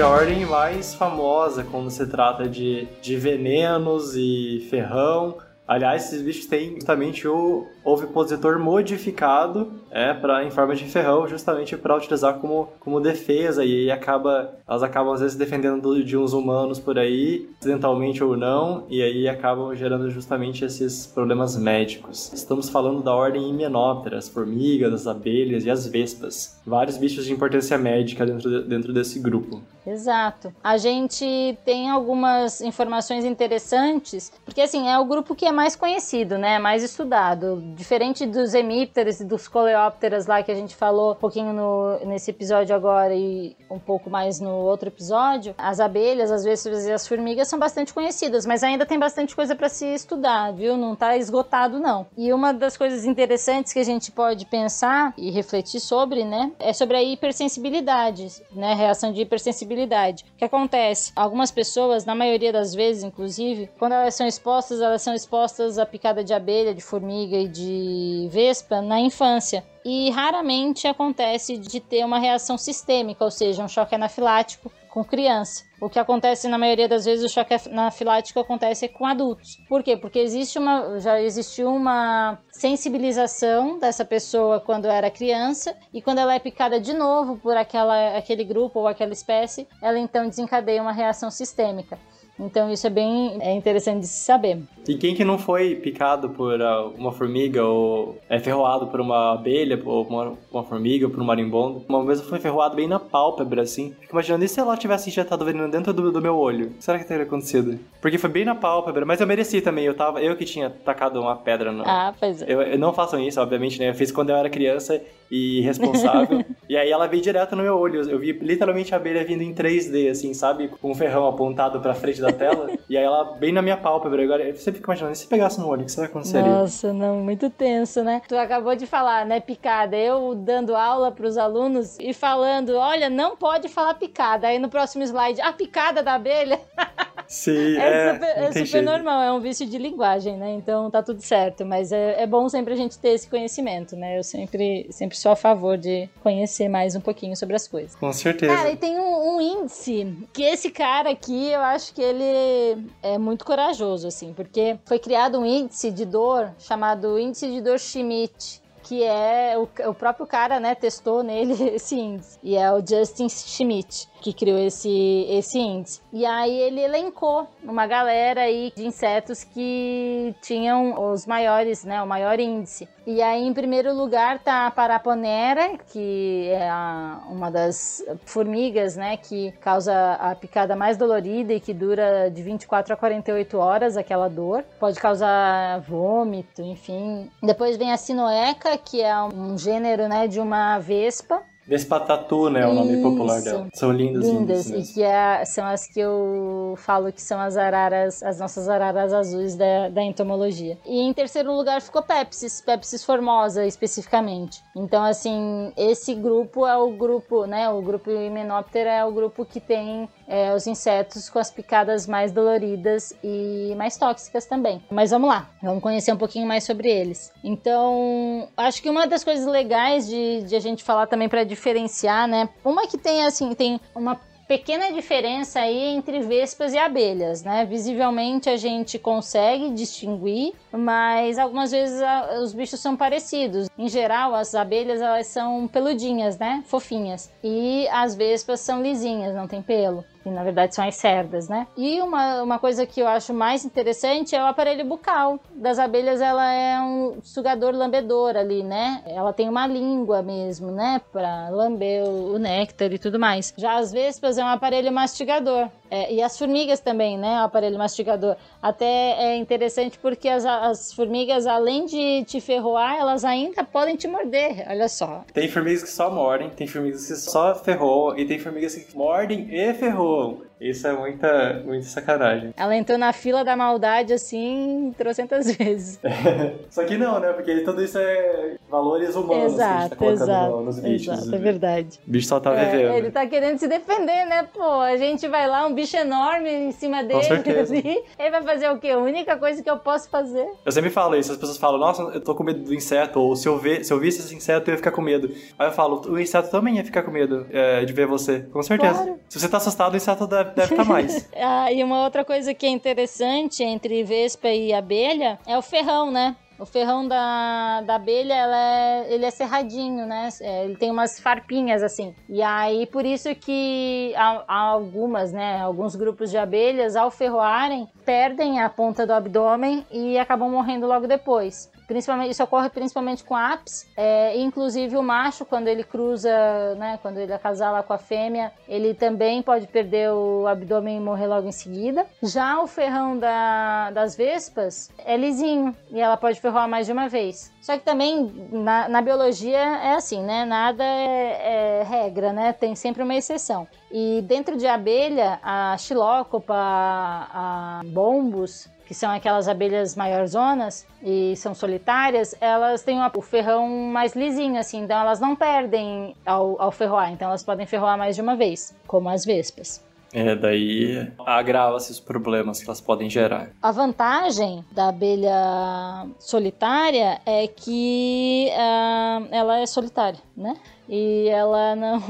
A 0.00 0.06
ordem 0.06 0.46
mais 0.46 0.94
famosa 0.94 1.64
quando 1.64 1.90
se 1.90 2.06
trata 2.06 2.48
de, 2.48 2.86
de 3.02 3.16
venenos 3.16 4.14
e 4.14 4.64
ferrão 4.70 5.38
Aliás, 5.68 6.06
esses 6.06 6.22
bichos 6.22 6.46
têm 6.46 6.76
justamente 6.76 7.28
o 7.28 7.66
ovipositor 7.84 8.58
modificado 8.58 9.70
é, 9.90 10.14
pra, 10.14 10.42
em 10.42 10.50
forma 10.50 10.74
de 10.74 10.84
ferrão, 10.84 11.28
justamente 11.28 11.76
para 11.76 11.94
utilizar 11.94 12.38
como, 12.38 12.70
como 12.80 12.98
defesa. 13.00 13.62
E 13.62 13.82
aí 13.82 13.90
acaba, 13.90 14.54
elas 14.66 14.82
acabam 14.82 15.12
às 15.12 15.20
vezes 15.20 15.36
defendendo 15.36 16.02
de 16.02 16.16
uns 16.16 16.32
humanos 16.32 16.78
por 16.78 16.98
aí, 16.98 17.50
acidentalmente 17.60 18.24
ou 18.24 18.34
não, 18.34 18.86
e 18.88 19.02
aí 19.02 19.28
acabam 19.28 19.74
gerando 19.74 20.08
justamente 20.08 20.64
esses 20.64 21.06
problemas 21.06 21.54
médicos. 21.54 22.32
Estamos 22.32 22.70
falando 22.70 23.02
da 23.02 23.14
ordem 23.14 23.50
Hymenoptera, 23.50 24.16
as 24.16 24.26
formigas, 24.26 24.94
as 24.94 25.06
abelhas 25.06 25.66
e 25.66 25.70
as 25.70 25.86
vespas. 25.86 26.58
Vários 26.66 26.96
bichos 26.96 27.26
de 27.26 27.32
importância 27.34 27.76
médica 27.76 28.24
dentro, 28.24 28.48
de, 28.48 28.66
dentro 28.66 28.90
desse 28.90 29.20
grupo. 29.20 29.60
Exato. 29.88 30.52
A 30.62 30.76
gente 30.76 31.58
tem 31.64 31.88
algumas 31.88 32.60
informações 32.60 33.24
interessantes, 33.24 34.30
porque 34.44 34.60
assim, 34.60 34.88
é 34.88 34.98
o 34.98 35.04
grupo 35.04 35.34
que 35.34 35.46
é 35.46 35.52
mais 35.52 35.74
conhecido, 35.74 36.36
né? 36.36 36.58
Mais 36.58 36.82
estudado. 36.82 37.62
Diferente 37.74 38.26
dos 38.26 38.52
hemípteros 38.52 39.20
e 39.20 39.24
dos 39.24 39.48
coleópteras 39.48 40.26
lá 40.26 40.42
que 40.42 40.52
a 40.52 40.54
gente 40.54 40.76
falou 40.76 41.12
um 41.12 41.14
pouquinho 41.14 41.52
no, 41.54 41.98
nesse 42.04 42.30
episódio 42.30 42.76
agora 42.76 43.14
e 43.14 43.56
um 43.70 43.78
pouco 43.78 44.10
mais 44.10 44.40
no 44.40 44.50
outro 44.50 44.88
episódio, 44.88 45.54
as 45.56 45.80
abelhas, 45.80 46.30
as 46.30 46.44
vespas 46.44 46.86
e 46.86 46.92
as 46.92 47.06
formigas 47.08 47.48
são 47.48 47.58
bastante 47.58 47.94
conhecidas, 47.94 48.44
mas 48.44 48.62
ainda 48.62 48.84
tem 48.84 48.98
bastante 48.98 49.34
coisa 49.34 49.54
para 49.56 49.68
se 49.68 49.86
estudar, 49.86 50.52
viu? 50.52 50.76
Não 50.76 50.94
tá 50.94 51.16
esgotado, 51.16 51.78
não. 51.78 52.06
E 52.16 52.32
uma 52.32 52.52
das 52.52 52.76
coisas 52.76 53.04
interessantes 53.04 53.72
que 53.72 53.78
a 53.78 53.84
gente 53.84 54.12
pode 54.12 54.44
pensar 54.46 55.14
e 55.16 55.30
refletir 55.30 55.80
sobre, 55.80 56.24
né? 56.24 56.52
É 56.58 56.72
sobre 56.72 56.96
a 56.96 57.02
hipersensibilidade, 57.02 58.28
né? 58.52 58.74
Reação 58.74 59.12
de 59.12 59.22
hipersensibilidade 59.22 59.77
O 59.84 60.38
que 60.38 60.44
acontece? 60.44 61.12
Algumas 61.14 61.50
pessoas, 61.50 62.04
na 62.04 62.14
maioria 62.14 62.52
das 62.52 62.74
vezes, 62.74 63.04
inclusive, 63.04 63.70
quando 63.78 63.92
elas 63.92 64.14
são 64.14 64.26
expostas, 64.26 64.80
elas 64.80 65.02
são 65.02 65.14
expostas 65.14 65.78
à 65.78 65.86
picada 65.86 66.24
de 66.24 66.32
abelha, 66.34 66.74
de 66.74 66.80
formiga 66.80 67.36
e 67.36 67.48
de 67.48 68.28
vespa 68.30 68.80
na 68.80 69.00
infância 69.00 69.64
e 69.84 70.10
raramente 70.10 70.86
acontece 70.86 71.56
de 71.56 71.80
ter 71.80 72.04
uma 72.04 72.18
reação 72.18 72.58
sistêmica, 72.58 73.24
ou 73.24 73.30
seja, 73.30 73.64
um 73.64 73.68
choque 73.68 73.94
anafilático 73.94 74.70
com 74.98 75.04
criança. 75.04 75.64
o 75.80 75.88
que 75.88 75.98
acontece 75.98 76.48
na 76.48 76.58
maioria 76.58 76.88
das 76.88 77.04
vezes, 77.04 77.24
o 77.24 77.32
choque 77.32 77.54
anafilático 77.70 78.40
acontece 78.40 78.88
com 78.88 79.06
adultos. 79.06 79.56
Por 79.68 79.80
quê? 79.80 79.96
Porque 79.96 80.18
existe 80.18 80.58
uma, 80.58 80.98
já 80.98 81.20
existiu 81.22 81.72
uma 81.72 82.36
sensibilização 82.50 83.78
dessa 83.78 84.04
pessoa 84.04 84.58
quando 84.58 84.86
era 84.86 85.08
criança 85.08 85.76
e 85.94 86.02
quando 86.02 86.18
ela 86.18 86.34
é 86.34 86.40
picada 86.40 86.80
de 86.80 86.92
novo 86.92 87.36
por 87.36 87.56
aquela, 87.56 88.16
aquele 88.16 88.42
grupo 88.42 88.80
ou 88.80 88.88
aquela 88.88 89.12
espécie, 89.12 89.68
ela 89.80 89.98
então 89.98 90.28
desencadeia 90.28 90.82
uma 90.82 90.92
reação 90.92 91.30
sistêmica. 91.30 91.96
Então 92.38 92.72
isso 92.72 92.86
é 92.86 92.90
bem 92.90 93.38
é 93.40 93.52
interessante 93.52 94.00
de 94.00 94.06
se 94.06 94.24
saber. 94.24 94.58
E 94.86 94.96
quem 94.96 95.14
que 95.14 95.24
não 95.24 95.38
foi 95.38 95.74
picado 95.74 96.30
por 96.30 96.60
uh, 96.60 96.88
uma 96.96 97.12
formiga 97.12 97.64
ou 97.64 98.18
é 98.28 98.38
ferroado 98.38 98.86
por 98.86 99.00
uma 99.00 99.34
abelha, 99.34 99.80
ou 99.84 100.04
uma, 100.04 100.38
uma 100.50 100.64
formiga, 100.64 101.06
ou 101.06 101.12
por 101.12 101.22
um 101.22 101.26
marimbondo? 101.26 101.84
Uma 101.88 102.04
vez 102.04 102.20
eu 102.20 102.24
fui 102.24 102.38
ferroado 102.38 102.76
bem 102.76 102.88
na 102.88 102.98
pálpebra, 102.98 103.62
assim. 103.62 103.94
Fico 104.00 104.14
imaginando, 104.14 104.44
e 104.44 104.48
se 104.48 104.58
ela 104.60 104.76
tivesse 104.76 105.10
injetado 105.10 105.44
veneno 105.44 105.70
dentro 105.70 105.92
do, 105.92 106.10
do 106.10 106.22
meu 106.22 106.36
olho? 106.36 106.72
Será 106.78 106.98
que 106.98 107.04
teria 107.04 107.24
acontecido? 107.24 107.78
Porque 108.00 108.16
foi 108.16 108.30
bem 108.30 108.44
na 108.44 108.54
pálpebra, 108.54 109.04
mas 109.04 109.20
eu 109.20 109.26
mereci 109.26 109.60
também. 109.60 109.84
Eu 109.84 109.94
tava, 109.94 110.22
eu 110.22 110.36
que 110.36 110.44
tinha 110.44 110.70
tacado 110.70 111.20
uma 111.20 111.36
pedra 111.36 111.70
no... 111.70 111.82
Ah, 111.86 112.14
pois 112.18 112.40
é. 112.40 112.46
Eu, 112.48 112.62
eu 112.62 112.78
não 112.78 112.92
façam 112.92 113.20
isso, 113.20 113.40
obviamente, 113.40 113.78
né? 113.78 113.90
Eu 113.90 113.94
fiz 113.94 114.10
quando 114.10 114.30
eu 114.30 114.36
era 114.36 114.48
criança 114.48 115.00
e 115.30 115.58
irresponsável. 115.58 116.44
e 116.68 116.76
aí 116.76 116.90
ela 116.90 117.06
veio 117.06 117.22
direto 117.22 117.54
no 117.54 117.62
meu 117.62 117.76
olho. 117.76 118.08
Eu 118.08 118.18
vi 118.18 118.32
literalmente 118.32 118.94
a 118.94 118.96
abelha 118.96 119.24
vindo 119.24 119.42
em 119.42 119.54
3D, 119.54 120.10
assim, 120.10 120.32
sabe? 120.34 120.68
Com 120.68 120.90
um 120.90 120.94
ferrão 120.94 121.26
apontado 121.26 121.80
pra 121.80 121.94
frente 121.94 122.20
da 122.20 122.32
tela. 122.32 122.70
e 122.88 122.96
aí 122.96 123.04
ela 123.04 123.36
bem 123.36 123.52
na 123.52 123.62
minha 123.62 123.76
pálpebra. 123.76 124.22
Agora, 124.22 124.52
você 124.52 124.72
fica 124.72 124.86
imaginando, 124.86 125.12
e 125.12 125.16
se 125.16 125.26
pegasse 125.26 125.60
no 125.60 125.68
olho, 125.68 125.82
o 125.82 125.84
que 125.84 125.92
será 125.92 126.06
que 126.06 126.12
aconteceria? 126.12 126.50
Nossa, 126.50 126.92
não, 126.92 127.16
muito 127.16 127.50
tenso, 127.50 128.02
né? 128.02 128.22
Tu 128.26 128.36
acabou 128.36 128.74
de 128.74 128.86
falar, 128.86 129.24
né, 129.26 129.40
picada. 129.40 129.96
Eu 129.96 130.34
dando 130.34 130.74
aula 130.74 131.10
pros 131.10 131.36
alunos 131.36 131.98
e 131.98 132.12
falando, 132.12 132.76
olha, 132.76 133.08
não 133.08 133.36
pode 133.36 133.68
falar 133.68 133.94
picada. 133.94 134.48
Aí 134.48 134.58
no 134.58 134.68
próximo 134.68 135.04
slide, 135.04 135.40
a 135.40 135.52
picada 135.52 136.02
da 136.02 136.14
abelha. 136.14 136.60
Sim, 137.28 137.76
é, 137.76 138.08
é, 138.08 138.14
super, 138.14 138.26
é 138.26 138.64
super 138.64 138.82
normal, 138.82 139.22
é 139.22 139.30
um 139.30 139.38
vício 139.38 139.66
de 139.66 139.76
linguagem, 139.76 140.38
né? 140.38 140.52
Então 140.54 140.90
tá 140.90 141.02
tudo 141.02 141.20
certo. 141.20 141.64
Mas 141.66 141.92
é, 141.92 142.22
é 142.22 142.26
bom 142.26 142.48
sempre 142.48 142.72
a 142.72 142.76
gente 142.76 142.98
ter 142.98 143.10
esse 143.10 143.28
conhecimento, 143.28 143.94
né? 143.94 144.18
Eu 144.18 144.24
sempre, 144.24 144.86
sempre 144.90 145.16
sou 145.16 145.32
a 145.32 145.36
favor 145.36 145.76
de 145.76 146.08
conhecer 146.22 146.68
mais 146.68 146.96
um 146.96 147.00
pouquinho 147.00 147.36
sobre 147.36 147.54
as 147.54 147.68
coisas. 147.68 147.94
Com 147.94 148.10
certeza. 148.14 148.54
Cara, 148.54 148.70
e 148.70 148.76
tem 148.76 148.98
um, 148.98 149.36
um 149.36 149.40
índice 149.40 150.16
que 150.32 150.42
esse 150.42 150.70
cara 150.70 151.10
aqui, 151.10 151.50
eu 151.50 151.60
acho 151.60 151.94
que 151.94 152.00
ele 152.00 152.86
é 153.02 153.18
muito 153.18 153.44
corajoso, 153.44 154.08
assim, 154.08 154.32
porque 154.32 154.78
foi 154.86 154.98
criado 154.98 155.38
um 155.38 155.44
índice 155.44 155.90
de 155.90 156.06
dor 156.06 156.50
chamado 156.58 157.18
índice 157.18 157.50
de 157.50 157.60
dor 157.60 157.78
Schmidt 157.78 158.62
que 158.88 159.04
é 159.04 159.54
o, 159.58 159.68
o 159.90 159.92
próprio 159.94 160.26
cara, 160.26 160.58
né, 160.58 160.74
testou 160.74 161.22
nele 161.22 161.52
esse 161.76 161.94
índice. 161.94 162.38
E 162.42 162.56
é 162.56 162.72
o 162.72 162.78
Justin 162.84 163.28
Schmidt 163.28 164.08
que 164.20 164.32
criou 164.32 164.58
esse, 164.58 165.26
esse 165.28 165.58
índice. 165.58 166.00
E 166.12 166.24
aí 166.24 166.56
ele 166.60 166.80
elencou 166.80 167.46
uma 167.62 167.86
galera 167.86 168.42
aí 168.42 168.72
de 168.74 168.86
insetos 168.86 169.44
que 169.44 170.34
tinham 170.40 171.10
os 171.10 171.26
maiores, 171.26 171.84
né, 171.84 172.02
o 172.02 172.06
maior 172.06 172.38
índice. 172.38 172.88
E 173.06 173.22
aí 173.22 173.42
em 173.42 173.54
primeiro 173.54 173.94
lugar 173.94 174.38
tá 174.38 174.66
a 174.66 174.70
Paraponera, 174.70 175.78
que 175.92 176.48
é 176.50 176.68
a, 176.68 177.22
uma 177.28 177.50
das 177.50 178.04
formigas, 178.24 178.96
né, 178.96 179.16
que 179.16 179.52
causa 179.60 180.14
a 180.14 180.34
picada 180.34 180.76
mais 180.76 180.96
dolorida 180.96 181.52
e 181.52 181.60
que 181.60 181.72
dura 181.72 182.28
de 182.28 182.42
24 182.42 182.92
a 182.92 182.96
48 182.96 183.58
horas 183.58 183.96
aquela 183.96 184.28
dor. 184.28 184.64
Pode 184.78 185.00
causar 185.00 185.80
vômito, 185.80 186.62
enfim. 186.62 187.30
Depois 187.42 187.76
vem 187.76 187.92
a 187.92 187.96
Sinoeca, 187.96 188.76
que 188.76 189.00
é 189.00 189.22
um 189.22 189.56
gênero, 189.56 190.08
né, 190.08 190.26
de 190.28 190.40
uma 190.40 190.78
vespa 190.78 191.42
Vespatatu, 191.68 192.48
né? 192.48 192.62
É 192.62 192.66
o 192.66 192.72
nome 192.72 193.02
popular 193.02 193.42
dela. 193.42 193.68
São 193.74 193.92
lindas, 193.92 194.24
lindas. 194.26 194.66
lindas 194.66 194.90
e 194.90 194.94
que 194.94 195.02
é, 195.02 195.44
são 195.44 195.66
as 195.66 195.86
que 195.86 196.00
eu 196.00 196.74
falo 196.78 197.12
que 197.12 197.20
são 197.20 197.38
as 197.38 197.58
araras, 197.58 198.22
as 198.22 198.40
nossas 198.40 198.70
araras 198.70 199.12
azuis 199.12 199.54
da, 199.54 199.90
da 199.90 200.02
entomologia. 200.02 200.78
E 200.86 201.00
em 201.00 201.12
terceiro 201.12 201.54
lugar 201.54 201.82
ficou 201.82 202.02
Pepsis, 202.02 202.62
Pepsis 202.62 203.04
formosa 203.04 203.66
especificamente. 203.66 204.62
Então, 204.74 205.04
assim, 205.04 205.70
esse 205.76 206.14
grupo 206.14 206.66
é 206.66 206.76
o 206.78 206.90
grupo, 206.90 207.44
né? 207.44 207.68
O 207.68 207.82
grupo 207.82 208.10
Hymenoptera 208.10 208.90
é 208.90 209.04
o 209.04 209.12
grupo 209.12 209.44
que 209.44 209.60
tem 209.60 210.08
é, 210.28 210.54
os 210.54 210.66
insetos 210.66 211.30
com 211.30 211.38
as 211.38 211.50
picadas 211.50 212.06
mais 212.06 212.30
doloridas 212.30 213.14
e 213.24 213.74
mais 213.76 213.96
tóxicas 213.96 214.44
também. 214.46 214.82
Mas 214.90 215.10
vamos 215.10 215.28
lá, 215.28 215.48
vamos 215.62 215.82
conhecer 215.82 216.12
um 216.12 216.16
pouquinho 216.16 216.46
mais 216.46 216.64
sobre 216.64 216.88
eles. 216.88 217.32
Então, 217.42 218.48
acho 218.56 218.82
que 218.82 218.90
uma 218.90 219.06
das 219.06 219.24
coisas 219.24 219.46
legais 219.46 220.06
de, 220.06 220.42
de 220.42 220.54
a 220.54 220.60
gente 220.60 220.84
falar 220.84 221.06
também 221.06 221.28
para 221.28 221.44
diferenciar, 221.44 222.28
né? 222.28 222.48
Uma 222.64 222.86
que 222.86 222.98
tem 222.98 223.24
assim, 223.24 223.54
tem 223.54 223.80
uma 223.94 224.20
pequena 224.48 224.90
diferença 224.90 225.60
aí 225.60 225.94
entre 225.94 226.20
vespas 226.20 226.72
e 226.72 226.78
abelhas, 226.78 227.44
né? 227.44 227.66
Visivelmente 227.66 228.48
a 228.48 228.56
gente 228.56 228.98
consegue 228.98 229.70
distinguir, 229.70 230.54
mas 230.72 231.38
algumas 231.38 231.70
vezes 231.70 232.00
a, 232.00 232.40
os 232.42 232.54
bichos 232.54 232.80
são 232.80 232.96
parecidos. 232.96 233.68
Em 233.78 233.88
geral, 233.88 234.34
as 234.34 234.54
abelhas 234.54 235.02
elas 235.02 235.26
são 235.26 235.68
peludinhas, 235.68 236.38
né? 236.38 236.64
Fofinhas. 236.66 237.30
E 237.44 237.86
as 237.88 238.14
vespas 238.14 238.60
são 238.60 238.82
lisinhas, 238.82 239.34
não 239.34 239.46
tem 239.46 239.60
pelo 239.60 240.02
que 240.22 240.30
na 240.30 240.42
verdade 240.42 240.74
são 240.74 240.86
as 240.86 240.96
cerdas, 240.96 241.48
né? 241.48 241.66
E 241.76 242.00
uma, 242.00 242.42
uma 242.42 242.58
coisa 242.58 242.86
que 242.86 243.00
eu 243.00 243.06
acho 243.06 243.32
mais 243.32 243.64
interessante 243.64 244.34
é 244.34 244.42
o 244.42 244.46
aparelho 244.46 244.84
bucal 244.84 245.38
das 245.54 245.78
abelhas. 245.78 246.20
Ela 246.20 246.52
é 246.52 246.80
um 246.80 247.18
sugador 247.22 247.74
lambedor 247.74 248.36
ali, 248.36 248.62
né? 248.62 249.02
Ela 249.06 249.32
tem 249.32 249.48
uma 249.48 249.66
língua 249.66 250.22
mesmo, 250.22 250.70
né? 250.70 251.00
Para 251.12 251.48
lamber 251.50 252.04
o 252.04 252.38
néctar 252.38 252.92
e 252.92 252.98
tudo 252.98 253.18
mais. 253.18 253.54
Já 253.56 253.78
as 253.78 253.92
vespas 253.92 254.38
é 254.38 254.44
um 254.44 254.48
aparelho 254.48 254.92
mastigador. 254.92 255.68
É, 255.90 256.12
e 256.12 256.22
as 256.22 256.38
formigas 256.38 256.80
também, 256.80 257.16
né? 257.16 257.40
O 257.40 257.44
aparelho 257.44 257.78
mastigador. 257.78 258.36
Até 258.62 259.12
é 259.18 259.36
interessante 259.36 259.98
porque 259.98 260.28
as, 260.28 260.44
as 260.44 260.92
formigas, 260.92 261.46
além 261.46 261.86
de 261.86 262.24
te 262.24 262.40
ferroar, 262.40 262.96
elas 262.96 263.24
ainda 263.24 263.64
podem 263.64 263.96
te 263.96 264.06
morder. 264.06 264.66
Olha 264.68 264.88
só. 264.88 265.24
Tem 265.32 265.48
formigas 265.48 265.82
que 265.82 265.90
só 265.90 266.10
mordem, 266.10 266.50
tem 266.50 266.66
formigas 266.66 267.06
que 267.06 267.16
só 267.16 267.54
ferroam, 267.54 268.18
e 268.18 268.26
tem 268.26 268.38
formigas 268.38 268.74
que 268.74 268.96
mordem 268.96 269.48
e 269.50 269.74
ferroam. 269.74 270.47
Isso 270.60 270.86
é 270.86 270.92
muita, 270.92 271.62
muita 271.64 271.86
sacanagem. 271.86 272.52
Ela 272.56 272.76
entrou 272.76 272.98
na 272.98 273.12
fila 273.12 273.44
da 273.44 273.56
maldade, 273.56 274.12
assim, 274.12 274.94
trocentas 274.96 275.50
vezes. 275.56 276.00
Só 276.70 276.84
que 276.84 276.96
não, 276.96 277.20
né? 277.20 277.32
Porque 277.32 277.60
tudo 277.60 277.82
isso 277.82 277.98
é 277.98 278.56
valores 278.70 279.14
humanos 279.14 279.54
exato, 279.54 279.96
que 279.96 280.04
a 280.04 280.08
gente 280.08 280.18
tá 280.18 280.26
colocando 280.26 280.30
exato, 280.30 280.60
nos 280.60 280.80
bichos. 280.80 281.18
Exato, 281.18 281.34
é 281.34 281.38
verdade. 281.38 282.00
O 282.06 282.10
bicho 282.10 282.28
só 282.28 282.40
tá 282.40 282.54
é, 282.54 282.70
vivendo. 282.70 282.94
Ele 282.94 283.10
tá 283.10 283.26
querendo 283.26 283.58
se 283.58 283.66
defender, 283.66 284.26
né? 284.26 284.46
Pô, 284.52 284.80
a 284.80 284.96
gente 284.96 285.26
vai 285.28 285.46
lá, 285.48 285.66
um 285.66 285.74
bicho 285.74 285.96
enorme 285.96 286.50
em 286.50 286.72
cima 286.72 287.02
dele. 287.02 287.26
Ali, 287.26 288.04
ele 288.18 288.30
vai 288.30 288.42
fazer 288.42 288.70
o 288.70 288.78
quê? 288.78 288.90
A 288.90 288.98
única 288.98 289.36
coisa 289.36 289.62
que 289.62 289.70
eu 289.70 289.78
posso 289.78 290.08
fazer. 290.10 290.46
Eu 290.64 290.72
sempre 290.72 290.90
falo 290.90 291.16
isso, 291.16 291.32
as 291.32 291.38
pessoas 291.38 291.56
falam, 291.58 291.78
nossa, 291.78 292.02
eu 292.02 292.20
tô 292.20 292.34
com 292.34 292.44
medo 292.44 292.60
do 292.60 292.74
inseto, 292.74 293.20
ou 293.20 293.34
se 293.34 293.48
eu, 293.48 293.58
ver, 293.58 293.84
se 293.84 293.92
eu 293.92 293.98
visse 293.98 294.20
esse 294.20 294.34
inseto, 294.34 294.70
eu 294.70 294.72
ia 294.72 294.78
ficar 294.78 294.90
com 294.90 295.00
medo. 295.00 295.30
Aí 295.58 295.68
eu 295.68 295.72
falo, 295.72 296.02
o 296.08 296.18
inseto 296.18 296.50
também 296.50 296.76
ia 296.76 296.84
ficar 296.84 297.02
com 297.02 297.10
medo 297.10 297.46
é, 297.50 297.84
de 297.84 297.92
ver 297.92 298.06
você, 298.06 298.40
com 298.52 298.62
certeza. 298.62 298.94
Claro. 298.94 299.20
Se 299.28 299.40
você 299.40 299.48
tá 299.48 299.56
assustado, 299.56 299.94
o 299.94 299.96
inseto 299.96 300.26
deve, 300.26 300.47
deve 300.54 300.68
ficar 300.68 300.84
mais. 300.84 301.28
ah, 301.36 301.72
e 301.72 301.82
uma 301.82 302.04
outra 302.04 302.24
coisa 302.24 302.52
que 302.54 302.66
é 302.66 302.68
interessante 302.68 303.62
entre 303.62 304.02
vespa 304.02 304.48
e 304.48 304.72
abelha 304.72 305.38
é 305.46 305.56
o 305.56 305.62
ferrão, 305.62 306.10
né? 306.10 306.36
O 306.58 306.66
ferrão 306.66 307.06
da, 307.06 307.82
da 307.82 307.94
abelha, 307.94 308.34
é, 308.34 309.14
ele 309.14 309.24
é 309.24 309.30
cerradinho, 309.30 310.04
né? 310.06 310.28
É, 310.40 310.64
ele 310.64 310.76
tem 310.76 310.90
umas 310.90 311.20
farpinhas 311.20 311.84
assim. 311.84 312.16
E 312.28 312.42
aí, 312.42 312.84
por 312.86 313.06
isso 313.06 313.32
que 313.36 314.12
há, 314.16 314.42
há 314.48 314.58
algumas, 314.58 315.32
né? 315.32 315.60
Alguns 315.60 315.94
grupos 315.94 316.30
de 316.30 316.36
abelhas, 316.36 316.96
ao 316.96 317.12
ferroarem, 317.12 317.88
perdem 318.04 318.60
a 318.60 318.68
ponta 318.68 319.06
do 319.06 319.12
abdômen 319.12 319.86
e 319.88 320.18
acabam 320.18 320.50
morrendo 320.50 320.88
logo 320.88 321.06
depois. 321.06 321.70
Principalmente, 321.88 322.32
isso 322.32 322.44
ocorre 322.44 322.68
principalmente 322.68 323.24
com 323.24 323.34
apis. 323.34 323.88
É, 323.96 324.38
inclusive 324.38 324.94
o 324.98 325.02
macho, 325.02 325.46
quando 325.46 325.68
ele 325.68 325.82
cruza, 325.82 326.30
né, 326.76 326.98
quando 327.00 327.16
ele 327.16 327.32
acasala 327.32 327.82
com 327.82 327.94
a 327.94 327.98
fêmea, 327.98 328.52
ele 328.68 328.92
também 328.92 329.42
pode 329.42 329.66
perder 329.66 330.10
o 330.10 330.46
abdômen 330.46 330.98
e 330.98 331.00
morrer 331.00 331.26
logo 331.26 331.48
em 331.48 331.52
seguida. 331.52 332.04
Já 332.22 332.60
o 332.60 332.66
ferrão 332.66 333.18
da, 333.18 333.90
das 333.90 334.14
vespas 334.14 334.90
é 335.02 335.16
lisinho 335.16 335.74
e 335.90 335.98
ela 335.98 336.18
pode 336.18 336.38
ferroar 336.38 336.68
mais 336.68 336.86
de 336.86 336.92
uma 336.92 337.08
vez. 337.08 337.50
Só 337.62 337.76
que 337.78 337.84
também 337.84 338.48
na, 338.52 338.88
na 338.88 339.00
biologia 339.00 339.58
é 339.58 339.94
assim, 339.94 340.22
né? 340.22 340.44
Nada 340.44 340.84
é, 340.84 341.80
é, 341.80 341.82
regra, 341.84 342.34
né? 342.34 342.52
Tem 342.52 342.74
sempre 342.74 343.02
uma 343.02 343.14
exceção. 343.14 343.66
E 343.90 344.22
dentro 344.26 344.58
de 344.58 344.66
abelha, 344.66 345.38
a 345.42 345.76
xilócopa, 345.78 346.54
a, 346.54 347.80
a 347.80 347.82
bombus, 347.84 348.68
que 348.88 348.94
são 348.94 349.10
aquelas 349.10 349.46
abelhas 349.46 349.94
zonas 350.30 350.86
e 351.02 351.36
são 351.36 351.54
solitárias, 351.54 352.34
elas 352.40 352.82
têm 352.82 352.98
o 353.14 353.20
ferrão 353.20 353.68
mais 353.68 354.16
lisinho, 354.16 354.58
assim, 354.58 354.80
então 354.80 354.98
elas 354.98 355.20
não 355.20 355.36
perdem 355.36 356.16
ao, 356.24 356.60
ao 356.60 356.72
ferroar, 356.72 357.12
então 357.12 357.28
elas 357.28 357.42
podem 357.42 357.66
ferroar 357.66 357.98
mais 357.98 358.16
de 358.16 358.22
uma 358.22 358.34
vez, 358.34 358.74
como 358.86 359.10
as 359.10 359.26
vespas. 359.26 359.86
É, 360.10 360.34
daí 360.34 361.06
agrava-se 361.18 361.92
os 361.92 362.00
problemas 362.00 362.60
que 362.60 362.66
elas 362.66 362.80
podem 362.80 363.10
gerar. 363.10 363.50
A 363.60 363.70
vantagem 363.70 364.64
da 364.72 364.88
abelha 364.88 366.06
solitária 366.18 367.20
é 367.26 367.46
que 367.46 368.48
uh, 368.50 369.28
ela 369.30 369.58
é 369.58 369.66
solitária, 369.66 370.18
né? 370.34 370.56
E 370.88 371.28
ela 371.28 371.76
não. 371.76 372.02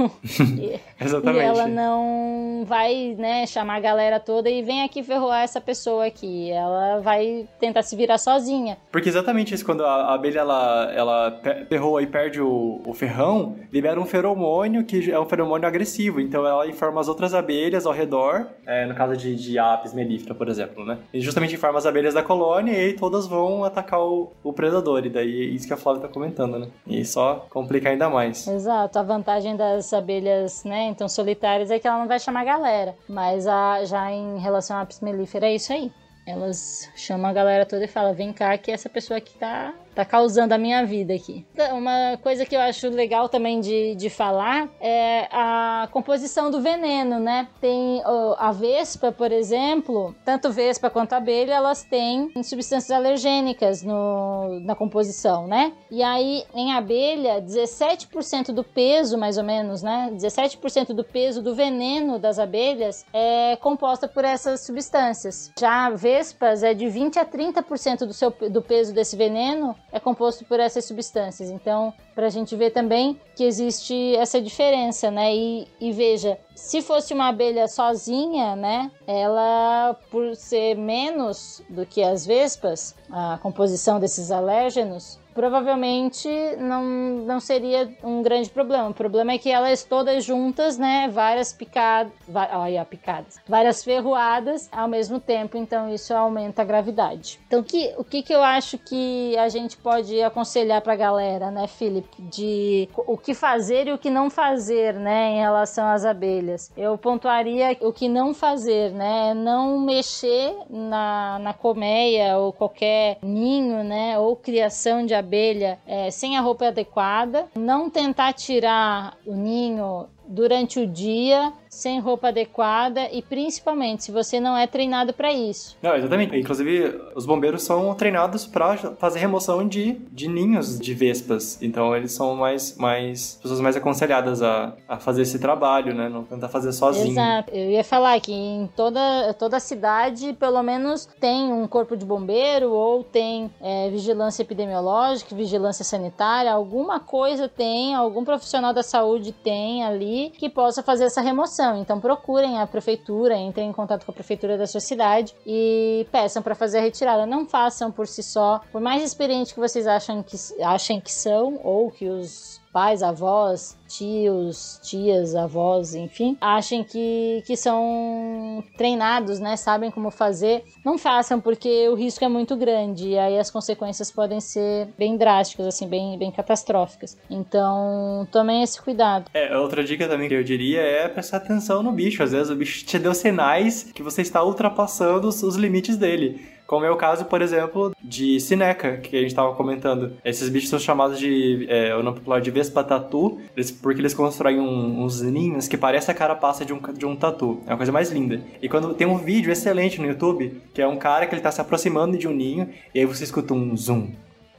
Exatamente. 1.01 1.39
E 1.39 1.41
ela 1.41 1.69
não 1.69 2.65
vai, 2.67 3.15
né, 3.19 3.47
chamar 3.47 3.77
a 3.77 3.81
galera 3.81 4.19
toda 4.19 4.51
e 4.51 4.63
vem 4.63 4.83
aqui 4.83 5.03
ferroar 5.03 5.43
essa 5.43 5.61
pessoa 5.61 6.07
aqui. 6.07 6.51
Ela 6.51 7.01
vai 7.01 7.47
tentar 7.61 7.83
se 7.83 7.95
virar 7.95 8.19
sozinha. 8.19 8.77
Porque 8.91 9.09
exatamente 9.09 9.55
isso, 9.55 9.65
quando 9.65 9.85
a 9.85 10.15
abelha 10.15 10.41
ela, 10.41 10.93
ela 10.93 11.41
ferroa 11.69 12.03
e 12.03 12.07
perde 12.07 12.41
o, 12.41 12.81
o 12.85 12.93
ferrão, 12.93 13.57
libera 13.73 14.01
um 14.01 14.05
feromônio 14.05 14.85
que 14.85 15.11
é 15.11 15.19
um 15.19 15.27
feromônio 15.27 15.67
agressivo. 15.67 16.21
Então 16.21 16.47
ela 16.47 16.67
informa 16.67 17.01
as 17.01 17.09
outras 17.09 17.35
abelhas 17.35 17.87
ao 17.87 17.93
redor, 17.93 18.47
é, 18.67 18.87
no 18.87 18.95
caso 18.95 19.17
de, 19.17 19.35
de 19.37 19.59
apis 19.59 19.95
mellifera, 19.95 20.35
por 20.35 20.49
exemplo, 20.49 20.85
né? 20.85 20.99
E 21.13 21.21
justamente 21.21 21.55
informa 21.55 21.79
as 21.79 21.87
abelhas 21.87 22.15
da 22.15 22.23
colônia 22.23 22.73
e 22.73 22.93
todas 22.95 23.27
vão 23.27 23.65
atacar 23.65 24.01
o, 24.01 24.33
o 24.43 24.53
predador. 24.53 25.05
E 25.07 25.11
daí 25.11 25.43
é 25.43 25.45
isso 25.45 25.67
que 25.67 25.73
a 25.73 25.77
Flávia 25.77 26.03
tá 26.03 26.09
comentando, 26.09 26.59
né? 26.59 26.69
E 26.87 27.05
só 27.05 27.47
complica 27.51 27.89
ainda 27.89 28.09
mais. 28.11 28.47
Exato. 28.69 28.99
A 28.99 29.03
vantagem 29.03 29.57
das 29.57 29.95
abelhas, 29.95 30.63
né, 30.63 30.89
então 30.89 31.09
solitárias 31.09 31.71
é 31.71 31.79
que 31.79 31.89
ela 31.89 31.99
não 31.99 32.07
vai 32.07 32.21
chamar 32.21 32.45
galera. 32.45 32.95
Mas 33.09 33.47
a, 33.47 33.83
já 33.87 34.13
em 34.13 34.39
relação 34.39 34.77
à 34.77 34.83
apis 34.83 35.01
mellifera 35.01 35.47
é 35.47 35.55
isso 35.55 35.73
aí. 35.73 35.91
Elas 36.27 36.91
chamam 36.95 37.31
a 37.31 37.33
galera 37.33 37.65
toda 37.65 37.87
e 37.87 37.89
falam: 37.89 38.13
vem 38.13 38.31
cá, 38.31 38.59
que 38.59 38.71
essa 38.71 38.91
pessoa 38.91 39.17
aqui 39.17 39.39
tá 39.39 39.73
tá 39.99 40.05
causando 40.05 40.55
a 40.55 40.59
minha 40.59 40.87
vida 40.87 41.13
aqui. 41.13 41.45
Uma 41.73 42.17
coisa 42.23 42.47
que 42.47 42.55
eu 42.55 42.61
acho 42.61 42.89
legal 42.89 43.29
também 43.29 43.59
de, 43.61 43.97
de 43.97 44.09
falar 44.09 44.69
é 44.81 45.27
a 45.33 45.89
composição 45.91 46.53
do 46.53 46.61
veneno, 46.61 47.19
né? 47.19 47.49
Tem 47.61 48.01
a 48.39 48.53
vespa, 48.53 49.11
por 49.11 49.33
exemplo, 49.33 50.15
tanto 50.25 50.53
vespa 50.53 50.89
quanto 50.89 51.15
abelha, 51.15 51.55
elas 51.55 51.83
têm 51.83 52.31
substâncias 52.45 52.93
alergênicas 52.93 53.83
no, 53.83 54.61
na 54.61 54.77
composição, 54.77 55.49
né? 55.49 55.73
E 55.91 56.01
aí, 56.01 56.45
em 56.55 56.73
abelha, 56.73 57.43
17% 57.43 58.53
do 58.53 58.63
peso, 58.63 59.19
mais 59.19 59.37
ou 59.37 59.43
menos, 59.43 59.83
né? 59.83 60.13
17% 60.15 60.93
do 60.95 61.03
peso 61.03 61.43
do 61.43 61.57
veneno 61.57 62.21
das 62.21 62.39
abelhas 62.39 63.05
é 63.13 63.57
composta 63.57 64.07
por 64.07 64.25
essas 64.25 64.61
substâncias. 64.61 65.51
Já 65.59 65.91
vespas 65.91 66.63
é 66.63 66.73
de 66.73 66.89
20 66.89 67.19
a 67.19 67.27
30% 67.27 68.07
do, 68.07 68.13
seu, 68.13 68.31
do 68.31 68.63
peso 68.63 68.95
desse 68.95 69.17
veneno 69.17 69.75
é 69.93 69.99
composto 69.99 70.45
por 70.45 70.61
essas 70.61 70.85
substâncias. 70.85 71.51
Então, 71.51 71.93
para 72.15 72.27
a 72.27 72.31
gente 72.31 72.55
ver 72.57 72.71
também 72.71 73.21
que 73.35 73.45
existe 73.45 74.15
essa 74.17 74.41
diferença, 74.41 75.11
né? 75.11 75.35
E, 75.35 75.69
e, 75.81 75.93
veja, 75.93 76.39
se 76.55 76.83
fosse 76.83 77.15
uma 77.15 77.29
abelha 77.29 77.67
sozinha, 77.69 78.55
né? 78.55 78.91
Ela, 79.07 79.97
por 80.11 80.35
ser 80.37 80.77
menos 80.77 81.63
do 81.69 81.87
que 81.87 82.03
as 82.03 82.27
vespas, 82.27 82.95
a 83.11 83.39
composição 83.39 83.99
desses 83.99 84.31
alérgenos, 84.31 85.19
provavelmente 85.39 86.29
não, 86.59 86.83
não 87.25 87.39
seria 87.39 87.89
um 88.03 88.23
grande 88.23 88.51
problema. 88.51 88.89
O 88.89 88.95
problema 88.95 89.31
é 89.31 89.39
que 89.39 89.49
elas 89.49 89.85
todas 89.85 90.25
juntas, 90.25 90.77
né, 90.77 91.09
várias 91.09 91.53
picadas, 91.53 92.13
olha, 92.53 92.85
picadas, 92.85 93.39
várias 93.47 93.85
ferroadas 93.85 94.69
ao 94.73 94.89
mesmo 94.89 95.21
tempo, 95.21 95.57
então 95.57 95.95
isso 95.95 96.13
aumenta 96.13 96.63
a 96.63 96.65
gravidade. 96.65 97.39
Então, 97.47 97.63
que, 97.63 97.95
o 97.97 98.03
que, 98.03 98.21
que 98.21 98.33
eu 98.33 98.43
acho 98.43 98.79
que 98.79 99.39
a 99.39 99.49
gente 99.49 99.77
pode 99.77 100.21
aconselhar 100.21 100.83
para 100.83 100.95
a 100.95 100.97
galera, 100.97 101.53
né, 101.53 101.69
Felipe, 101.69 102.21
de 102.21 102.89
o 102.97 103.17
que 103.17 103.33
fazer 103.33 103.87
e 103.87 103.93
o 103.93 103.99
que 103.99 104.11
não 104.11 104.29
fazer, 104.29 104.95
né, 104.95 105.35
em 105.35 105.39
relação 105.39 105.87
às 105.87 106.05
abelhas? 106.05 106.73
Eu 106.77 106.99
pontuaria 106.99 107.77
o 107.81 107.93
que 107.93 108.09
não 108.09 108.35
fazer, 108.35 108.91
né, 108.91 109.35
não 109.35 109.79
mexer 109.79 110.53
na, 110.69 111.39
na 111.39 111.55
colmeia 111.55 112.39
ou 112.39 112.53
qualquer 112.53 113.19
ninho, 113.23 113.85
né, 113.85 114.19
ou 114.19 114.35
criação 114.35 115.07
de 115.07 115.15
abelhas 115.15 115.28
abelha 115.29 115.79
é, 115.87 116.11
sem 116.11 116.39
a 116.39 116.41
roupa 116.41 116.69
adequada, 116.69 117.47
não 117.55 117.91
tentar 117.91 118.33
tirar 118.33 119.17
o 119.27 119.35
ninho 119.35 120.09
durante 120.27 120.81
o 120.81 120.87
dia 120.87 121.53
sem 121.69 122.01
roupa 122.01 122.29
adequada 122.29 123.09
e 123.13 123.23
principalmente 123.23 124.05
se 124.05 124.13
você 124.13 124.41
não 124.41 124.57
é 124.57 124.67
treinado 124.67 125.13
para 125.13 125.33
isso. 125.33 125.77
Não, 125.83 125.95
exatamente. 125.95 126.37
Inclusive, 126.37 127.01
os 127.15 127.27
bombeiros 127.27 127.63
são 127.63 127.95
treinados 127.95 128.47
para 128.47 128.77
fazer 128.99 129.19
remoção 129.19 129.67
de, 129.67 129.93
de 130.11 130.29
ninhos 130.29 130.79
de 130.79 130.95
vespas. 130.95 131.61
Então, 131.63 131.95
eles 131.95 132.13
são 132.13 132.35
mais, 132.35 132.77
mais 132.77 133.39
pessoas 133.43 133.61
mais 133.61 133.77
aconselhadas 133.77 134.43
a, 134.43 134.75
a 134.89 134.99
fazer 134.99 135.23
esse 135.23 135.39
trabalho, 135.39 135.95
né? 135.95 136.09
Não 136.09 136.25
tentar 136.25 136.49
fazer 136.49 136.73
sozinho. 136.73 137.13
Exato. 137.13 137.51
Eu 137.53 137.71
ia 137.71 137.85
falar 137.85 138.19
que 138.21 138.33
em 138.33 138.69
toda, 138.75 139.35
toda 139.35 139.61
cidade, 139.61 140.33
pelo 140.35 140.63
menos, 140.63 141.07
tem 141.21 141.53
um 141.53 141.67
corpo 141.67 141.97
de 141.97 142.05
bombeiro 142.05 142.71
ou 142.73 143.05
tem 143.05 143.51
é, 143.61 143.91
vigilância 143.91 144.43
epidemiológica, 144.43 145.35
vigilância 145.35 145.85
sanitária, 145.85 146.53
alguma 146.53 147.01
coisa 147.01 147.49
tem, 147.49 147.95
algum 147.95 148.25
profissional 148.25 148.73
da 148.73 148.83
saúde 148.83 149.33
tem 149.33 149.85
ali 149.85 150.33
que 150.37 150.49
possa 150.49 150.83
fazer 150.83 151.05
essa 151.05 151.21
remoção 151.21 151.58
então 151.77 152.01
procurem 152.01 152.59
a 152.59 152.67
prefeitura, 152.67 153.37
entrem 153.37 153.69
em 153.69 153.73
contato 153.73 154.05
com 154.05 154.11
a 154.11 154.15
prefeitura 154.15 154.57
da 154.57 154.67
sua 154.67 154.81
cidade 154.81 155.35
e 155.47 156.07
peçam 156.11 156.43
para 156.43 156.55
fazer 156.55 156.79
a 156.79 156.83
retirada. 156.83 157.27
Não 157.27 157.47
façam 157.47 157.91
por 157.91 158.07
si 158.07 158.23
só, 158.23 158.61
por 158.71 158.81
mais 158.81 159.03
experiente 159.03 159.55
que 159.55 159.61
vocês 159.61 159.87
acham 159.87 160.23
que, 160.23 160.37
achem 160.63 161.01
que 161.01 161.13
são 161.13 161.61
ou 161.63 161.91
que 161.91 162.09
os 162.09 162.58
pais, 162.73 163.03
avós, 163.03 163.77
tios, 163.89 164.81
tias, 164.83 165.35
avós, 165.35 165.95
enfim, 165.95 166.37
achem 166.41 166.85
que, 166.85 167.43
que 167.47 167.57
são 167.57 168.63
treinados, 168.77 169.41
né? 169.41 169.57
Sabem 169.57 169.91
como 169.91 170.11
fazer. 170.11 170.65
Não 170.85 170.99
façam, 170.99 171.41
porque 171.41 171.89
o 171.89 171.95
risco 171.95 172.25
é 172.25 172.29
muito 172.29 172.57
grande 172.57 173.09
e 173.09 173.19
aí 173.19 173.39
as 173.39 173.51
consequências 173.51 174.11
podem 174.11 174.41
ser 174.41 174.89
bem 174.99 175.17
drásticas, 175.17 175.67
assim, 175.67 175.89
bem, 175.89 176.19
bem 176.19 176.31
catastróficas. 176.31 177.17
Então, 177.31 178.27
tomem 178.31 178.63
esse 178.63 178.81
cuidado. 178.81 179.31
É, 179.33 179.57
outra 179.57 179.83
dica 179.83 180.07
também 180.07 180.29
que 180.29 180.35
eu 180.35 180.45
diria 180.45 180.81
é 180.81 181.09
prestar 181.09 181.39
atenção 181.39 181.83
no 181.83 181.93
bicho. 181.93 182.23
Às 182.23 182.33
vezes 182.33 182.51
o 182.51 182.57
bicho 182.57 182.85
te 182.85 182.99
deu 182.99 183.15
sinais 183.15 183.85
que 183.93 184.03
você 184.03 184.23
está 184.23 184.43
ultrapassando 184.43 185.29
os, 185.29 185.43
os 185.43 185.57
limites 185.57 185.97
dele. 185.97 186.58
Como 186.69 186.85
é 186.85 186.91
o 186.91 186.97
caso, 186.97 187.25
por 187.25 187.41
exemplo, 187.41 187.95
de 188.05 188.39
Sineca, 188.39 188.99
que 188.99 189.17
a 189.17 189.21
gente 189.21 189.31
estava 189.31 189.55
comentando. 189.55 190.13
Esses 190.23 190.51
bichos 190.51 190.69
são 190.69 190.79
chamados 190.79 191.19
de, 191.19 191.67
é, 191.67 191.97
o 191.97 192.03
nome 192.03 192.19
popular 192.19 192.43
de 192.43 192.51
Vespa 192.51 192.85
Tatu, 192.85 193.41
porque 193.81 194.03
eles 194.03 194.13
constroem 194.13 194.61
um, 194.61 195.03
uns 195.03 195.23
ninhos 195.23 195.67
que 195.67 195.79
parecem 195.79 196.15
a 196.15 196.15
carapaça 196.15 196.67
de 196.67 196.75
um, 196.75 196.81
de 196.93 197.07
um 197.07 197.17
tatu. 197.17 197.63
É 197.67 197.71
uma 197.71 197.79
coisa 197.79 197.91
mais 197.91 198.13
linda. 198.13 198.43
E 198.61 198.69
quando 198.69 198.93
tem 198.93 199.07
um 199.07 199.17
vídeo 199.17 199.51
excelente 199.51 199.99
no 199.99 200.07
YouTube, 200.07 200.61
que 200.75 200.83
é 200.83 200.87
um 200.87 200.99
cara 200.99 201.27
que 201.27 201.33
ele 201.35 201.41
está 201.41 201.51
se 201.51 201.63
aproximando 201.63 202.19
de 202.19 202.29
um 202.29 202.35
ninho, 202.35 202.69
e 202.95 203.01
aí 203.01 203.07
você 203.07 203.25
escuta 203.25 203.55
um 203.55 203.75
zoom, 203.75 204.11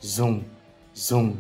zoom, 0.04 0.42
zoom, 0.98 1.36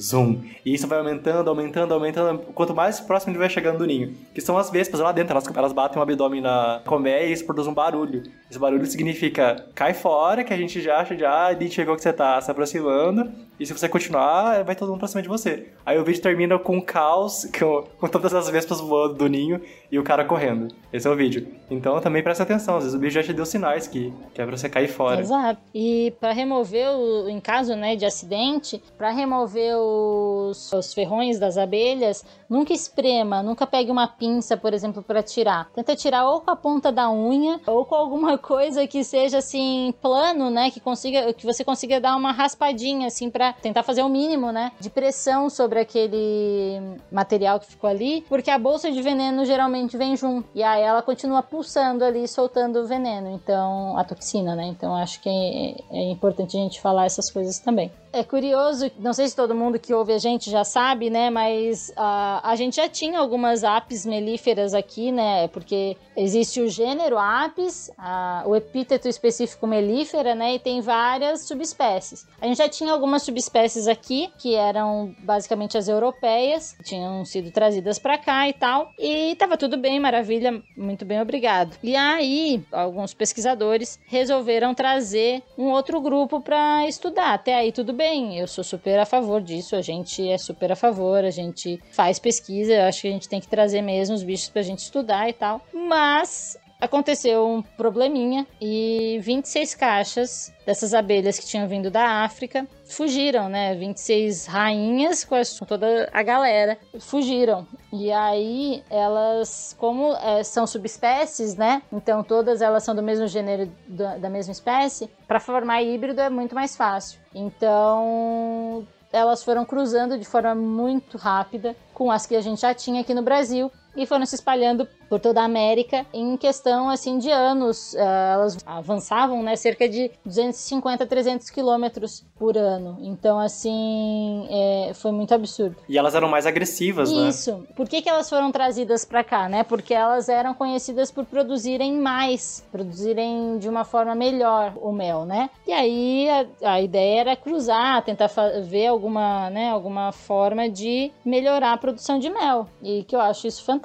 zoom. 0.00 0.42
E 0.64 0.74
isso 0.74 0.86
vai 0.86 0.98
aumentando, 0.98 1.48
aumentando, 1.48 1.94
aumentando. 1.94 2.38
Quanto 2.54 2.74
mais 2.74 3.00
próximo 3.00 3.32
ele 3.32 3.38
vai 3.38 3.48
chegando 3.48 3.78
do 3.78 3.86
ninho. 3.86 4.14
Que 4.34 4.40
são 4.40 4.58
as 4.58 4.70
vespas 4.70 5.00
lá 5.00 5.12
dentro. 5.12 5.32
Elas, 5.32 5.46
elas 5.54 5.72
batem 5.72 5.98
o 5.98 6.02
abdômen 6.02 6.40
na 6.40 6.80
colmeia 6.84 7.26
e 7.26 7.32
isso 7.32 7.44
produz 7.44 7.66
um 7.66 7.74
barulho. 7.74 8.22
Esse 8.50 8.58
barulho 8.58 8.86
significa 8.86 9.66
cai 9.74 9.94
fora, 9.94 10.44
que 10.44 10.52
a 10.52 10.56
gente 10.56 10.80
já 10.80 10.98
acha, 10.98 11.16
já 11.16 11.52
identificou 11.52 11.96
que 11.96 12.02
você 12.02 12.12
tá 12.12 12.40
se 12.40 12.50
aproximando. 12.50 13.30
E 13.58 13.64
se 13.64 13.72
você 13.72 13.88
continuar, 13.88 14.64
vai 14.64 14.74
todo 14.74 14.88
mundo 14.88 14.98
pra 14.98 15.08
cima 15.08 15.22
de 15.22 15.28
você. 15.28 15.68
Aí 15.86 15.98
o 15.98 16.04
vídeo 16.04 16.20
termina 16.20 16.58
com 16.58 16.76
um 16.76 16.80
caos, 16.80 17.48
com, 17.56 17.84
com 17.98 18.08
todas 18.08 18.34
as 18.34 18.48
vespas 18.48 18.80
voando 18.80 19.14
do 19.14 19.28
ninho 19.28 19.60
e 19.90 19.98
o 19.98 20.02
cara 20.02 20.24
correndo. 20.24 20.74
Esse 20.92 21.06
é 21.06 21.10
o 21.10 21.16
vídeo. 21.16 21.46
Então 21.70 22.00
também 22.00 22.22
presta 22.22 22.42
atenção, 22.42 22.76
às 22.76 22.84
vezes 22.84 22.96
o 22.96 22.98
bicho 22.98 23.14
já 23.14 23.22
te 23.22 23.32
deu 23.32 23.46
sinais 23.46 23.86
que, 23.86 24.12
que 24.34 24.40
é 24.40 24.46
pra 24.46 24.56
você 24.56 24.68
cair 24.68 24.88
fora. 24.88 25.20
Exato. 25.20 25.60
E 25.74 26.12
para 26.18 26.32
remover, 26.32 26.88
o, 26.90 27.28
em 27.28 27.40
caso 27.40 27.76
né, 27.76 27.94
de 27.94 28.04
acidente, 28.04 28.82
para 28.98 29.10
remover 29.10 29.76
os, 29.76 30.72
os 30.72 30.92
ferrões 30.92 31.38
das 31.38 31.56
abelhas, 31.56 32.24
nunca 32.48 32.72
esprema, 32.72 33.42
nunca 33.42 33.66
pegue 33.66 33.90
uma 33.90 34.08
pinça, 34.08 34.56
por 34.56 34.74
exemplo, 34.74 35.02
para 35.02 35.22
tirar. 35.22 35.70
Tenta 35.74 35.94
tirar 35.94 36.28
ou 36.28 36.40
com 36.40 36.50
a 36.50 36.56
ponta 36.56 36.90
da 36.90 37.10
unha 37.10 37.60
ou 37.66 37.84
com 37.84 37.94
alguma 37.94 38.36
coisa 38.38 38.86
que 38.86 39.04
seja 39.04 39.38
assim 39.38 39.94
plano, 40.02 40.50
né, 40.50 40.70
que 40.70 40.80
consiga 40.80 41.32
que 41.32 41.46
você 41.46 41.62
consiga 41.64 42.00
dar 42.00 42.16
uma 42.16 42.32
raspadinha 42.32 43.06
assim 43.06 43.30
para 43.30 43.43
tentar 43.52 43.82
fazer 43.82 44.02
o 44.02 44.08
mínimo, 44.08 44.50
né, 44.50 44.72
de 44.80 44.90
pressão 44.90 45.50
sobre 45.50 45.80
aquele 45.80 46.80
material 47.10 47.60
que 47.60 47.66
ficou 47.66 47.88
ali, 47.88 48.24
porque 48.28 48.50
a 48.50 48.58
bolsa 48.58 48.90
de 48.90 49.02
veneno 49.02 49.44
geralmente 49.44 49.96
vem 49.96 50.16
junto 50.16 50.48
e 50.54 50.62
aí 50.62 50.82
ela 50.82 51.02
continua 51.02 51.42
pulsando 51.42 52.04
ali, 52.04 52.26
soltando 52.26 52.80
o 52.80 52.86
veneno, 52.86 53.30
então 53.30 53.96
a 53.98 54.04
toxina, 54.04 54.54
né? 54.54 54.66
Então 54.66 54.94
acho 54.94 55.20
que 55.20 55.28
é, 55.28 55.76
é 55.90 56.10
importante 56.10 56.56
a 56.56 56.60
gente 56.60 56.80
falar 56.80 57.06
essas 57.06 57.30
coisas 57.30 57.58
também. 57.58 57.90
É 58.14 58.22
curioso, 58.22 58.92
não 58.96 59.12
sei 59.12 59.26
se 59.26 59.34
todo 59.34 59.56
mundo 59.56 59.76
que 59.76 59.92
ouve 59.92 60.12
a 60.12 60.18
gente 60.18 60.48
já 60.48 60.62
sabe, 60.62 61.10
né? 61.10 61.30
Mas 61.30 61.88
uh, 61.88 62.38
a 62.44 62.54
gente 62.54 62.76
já 62.76 62.88
tinha 62.88 63.18
algumas 63.18 63.64
apis 63.64 64.06
melíferas 64.06 64.72
aqui, 64.72 65.10
né? 65.10 65.48
Porque 65.48 65.96
existe 66.16 66.60
o 66.60 66.68
gênero 66.68 67.18
apis, 67.18 67.90
uh, 67.98 68.48
o 68.48 68.54
epíteto 68.54 69.08
específico 69.08 69.66
melífera, 69.66 70.32
né? 70.32 70.54
E 70.54 70.58
tem 70.60 70.80
várias 70.80 71.48
subespécies. 71.48 72.24
A 72.40 72.46
gente 72.46 72.58
já 72.58 72.68
tinha 72.68 72.92
algumas 72.92 73.24
subespécies 73.24 73.88
aqui, 73.88 74.32
que 74.38 74.54
eram 74.54 75.12
basicamente 75.18 75.76
as 75.76 75.88
europeias, 75.88 76.76
tinham 76.84 77.24
sido 77.24 77.50
trazidas 77.50 77.98
para 77.98 78.16
cá 78.16 78.48
e 78.48 78.52
tal. 78.52 78.92
E 78.96 79.34
tava 79.34 79.56
tudo 79.56 79.76
bem, 79.76 79.98
maravilha, 79.98 80.62
muito 80.76 81.04
bem, 81.04 81.20
obrigado. 81.20 81.76
E 81.82 81.96
aí, 81.96 82.62
alguns 82.70 83.12
pesquisadores 83.12 83.98
resolveram 84.06 84.72
trazer 84.72 85.42
um 85.58 85.64
outro 85.64 86.00
grupo 86.00 86.40
para 86.40 86.86
estudar. 86.86 87.34
Até 87.34 87.56
aí, 87.56 87.72
tudo 87.72 87.92
bem 87.92 88.03
bem, 88.04 88.38
eu 88.38 88.46
sou 88.46 88.62
super 88.62 88.98
a 88.98 89.06
favor 89.06 89.40
disso, 89.40 89.74
a 89.74 89.80
gente 89.80 90.28
é 90.28 90.36
super 90.36 90.70
a 90.70 90.76
favor, 90.76 91.24
a 91.24 91.30
gente 91.30 91.80
faz 91.90 92.18
pesquisa, 92.18 92.74
eu 92.74 92.82
acho 92.82 93.00
que 93.00 93.08
a 93.08 93.10
gente 93.10 93.26
tem 93.30 93.40
que 93.40 93.48
trazer 93.48 93.80
mesmo 93.80 94.14
os 94.14 94.22
bichos 94.22 94.50
pra 94.50 94.60
gente 94.60 94.80
estudar 94.80 95.26
e 95.26 95.32
tal. 95.32 95.66
Mas 95.72 96.58
aconteceu 96.80 97.46
um 97.46 97.62
probleminha 97.62 98.46
e 98.60 99.18
26 99.22 99.74
caixas 99.74 100.52
dessas 100.66 100.94
abelhas 100.94 101.38
que 101.38 101.46
tinham 101.46 101.68
vindo 101.68 101.90
da 101.90 102.24
África 102.24 102.66
fugiram, 102.86 103.48
né? 103.48 103.74
26 103.74 104.46
rainhas 104.46 105.24
com, 105.24 105.36
toda 105.66 106.08
a 106.12 106.22
galera 106.22 106.78
fugiram. 107.00 107.66
E 107.92 108.12
aí 108.12 108.82
elas, 108.90 109.74
como 109.78 110.14
é, 110.14 110.42
são 110.42 110.66
subespécies, 110.66 111.56
né? 111.56 111.82
Então 111.92 112.22
todas 112.22 112.60
elas 112.60 112.84
são 112.84 112.94
do 112.94 113.02
mesmo 113.02 113.26
gênero, 113.26 113.70
da, 113.88 114.18
da 114.18 114.30
mesma 114.30 114.52
espécie, 114.52 115.08
para 115.26 115.40
formar 115.40 115.82
híbrido 115.82 116.20
é 116.20 116.30
muito 116.30 116.54
mais 116.54 116.76
fácil. 116.76 117.20
Então 117.34 118.86
elas 119.12 119.44
foram 119.44 119.64
cruzando 119.64 120.18
de 120.18 120.24
forma 120.24 120.54
muito 120.54 121.16
rápida 121.16 121.76
com 121.92 122.10
as 122.10 122.26
que 122.26 122.34
a 122.34 122.40
gente 122.40 122.62
já 122.62 122.74
tinha 122.74 123.00
aqui 123.00 123.14
no 123.14 123.22
Brasil 123.22 123.70
e 123.96 124.06
foram 124.06 124.26
se 124.26 124.34
espalhando 124.34 124.86
por 125.08 125.20
toda 125.20 125.40
a 125.40 125.44
América 125.44 126.04
em 126.12 126.36
questão 126.36 126.88
assim 126.88 127.18
de 127.18 127.30
anos. 127.30 127.94
Uh, 127.94 127.98
elas 127.98 128.58
avançavam, 128.66 129.42
né, 129.42 129.54
cerca 129.56 129.88
de 129.88 130.10
250, 130.24 131.06
300 131.06 131.50
quilômetros 131.50 132.24
por 132.36 132.56
ano. 132.56 132.98
Então, 133.00 133.38
assim, 133.38 134.46
é, 134.50 134.92
foi 134.94 135.12
muito 135.12 135.32
absurdo. 135.32 135.76
E 135.88 135.96
elas 135.96 136.14
eram 136.14 136.28
mais 136.28 136.46
agressivas, 136.46 137.10
Isso. 137.10 137.20
né? 137.20 137.28
Isso. 137.28 137.66
Por 137.76 137.88
que, 137.88 138.02
que 138.02 138.08
elas 138.08 138.28
foram 138.28 138.50
trazidas 138.50 139.04
para 139.04 139.22
cá, 139.22 139.48
né? 139.48 139.62
Porque 139.62 139.94
elas 139.94 140.28
eram 140.28 140.52
conhecidas 140.54 141.10
por 141.10 141.24
produzirem 141.24 141.96
mais, 141.98 142.64
produzirem 142.72 143.58
de 143.58 143.68
uma 143.68 143.84
forma 143.84 144.14
melhor 144.14 144.72
o 144.80 144.92
mel, 144.92 145.24
né? 145.24 145.50
E 145.66 145.72
aí 145.72 146.28
a, 146.28 146.72
a 146.72 146.80
ideia 146.80 147.20
era 147.20 147.36
cruzar, 147.36 148.02
tentar 148.02 148.30
ver 148.64 148.88
alguma, 148.88 149.48
né, 149.50 149.70
alguma 149.70 150.12
forma 150.12 150.68
de 150.68 151.12
melhorar 151.24 151.72
a 151.72 151.76
produção 151.76 152.18
de 152.18 152.28
mel. 152.28 152.68
E 152.82 153.04
que 153.04 153.14
eu 153.14 153.20
acho 153.20 153.46
isso 153.46 153.64
fantástico, 153.64 153.83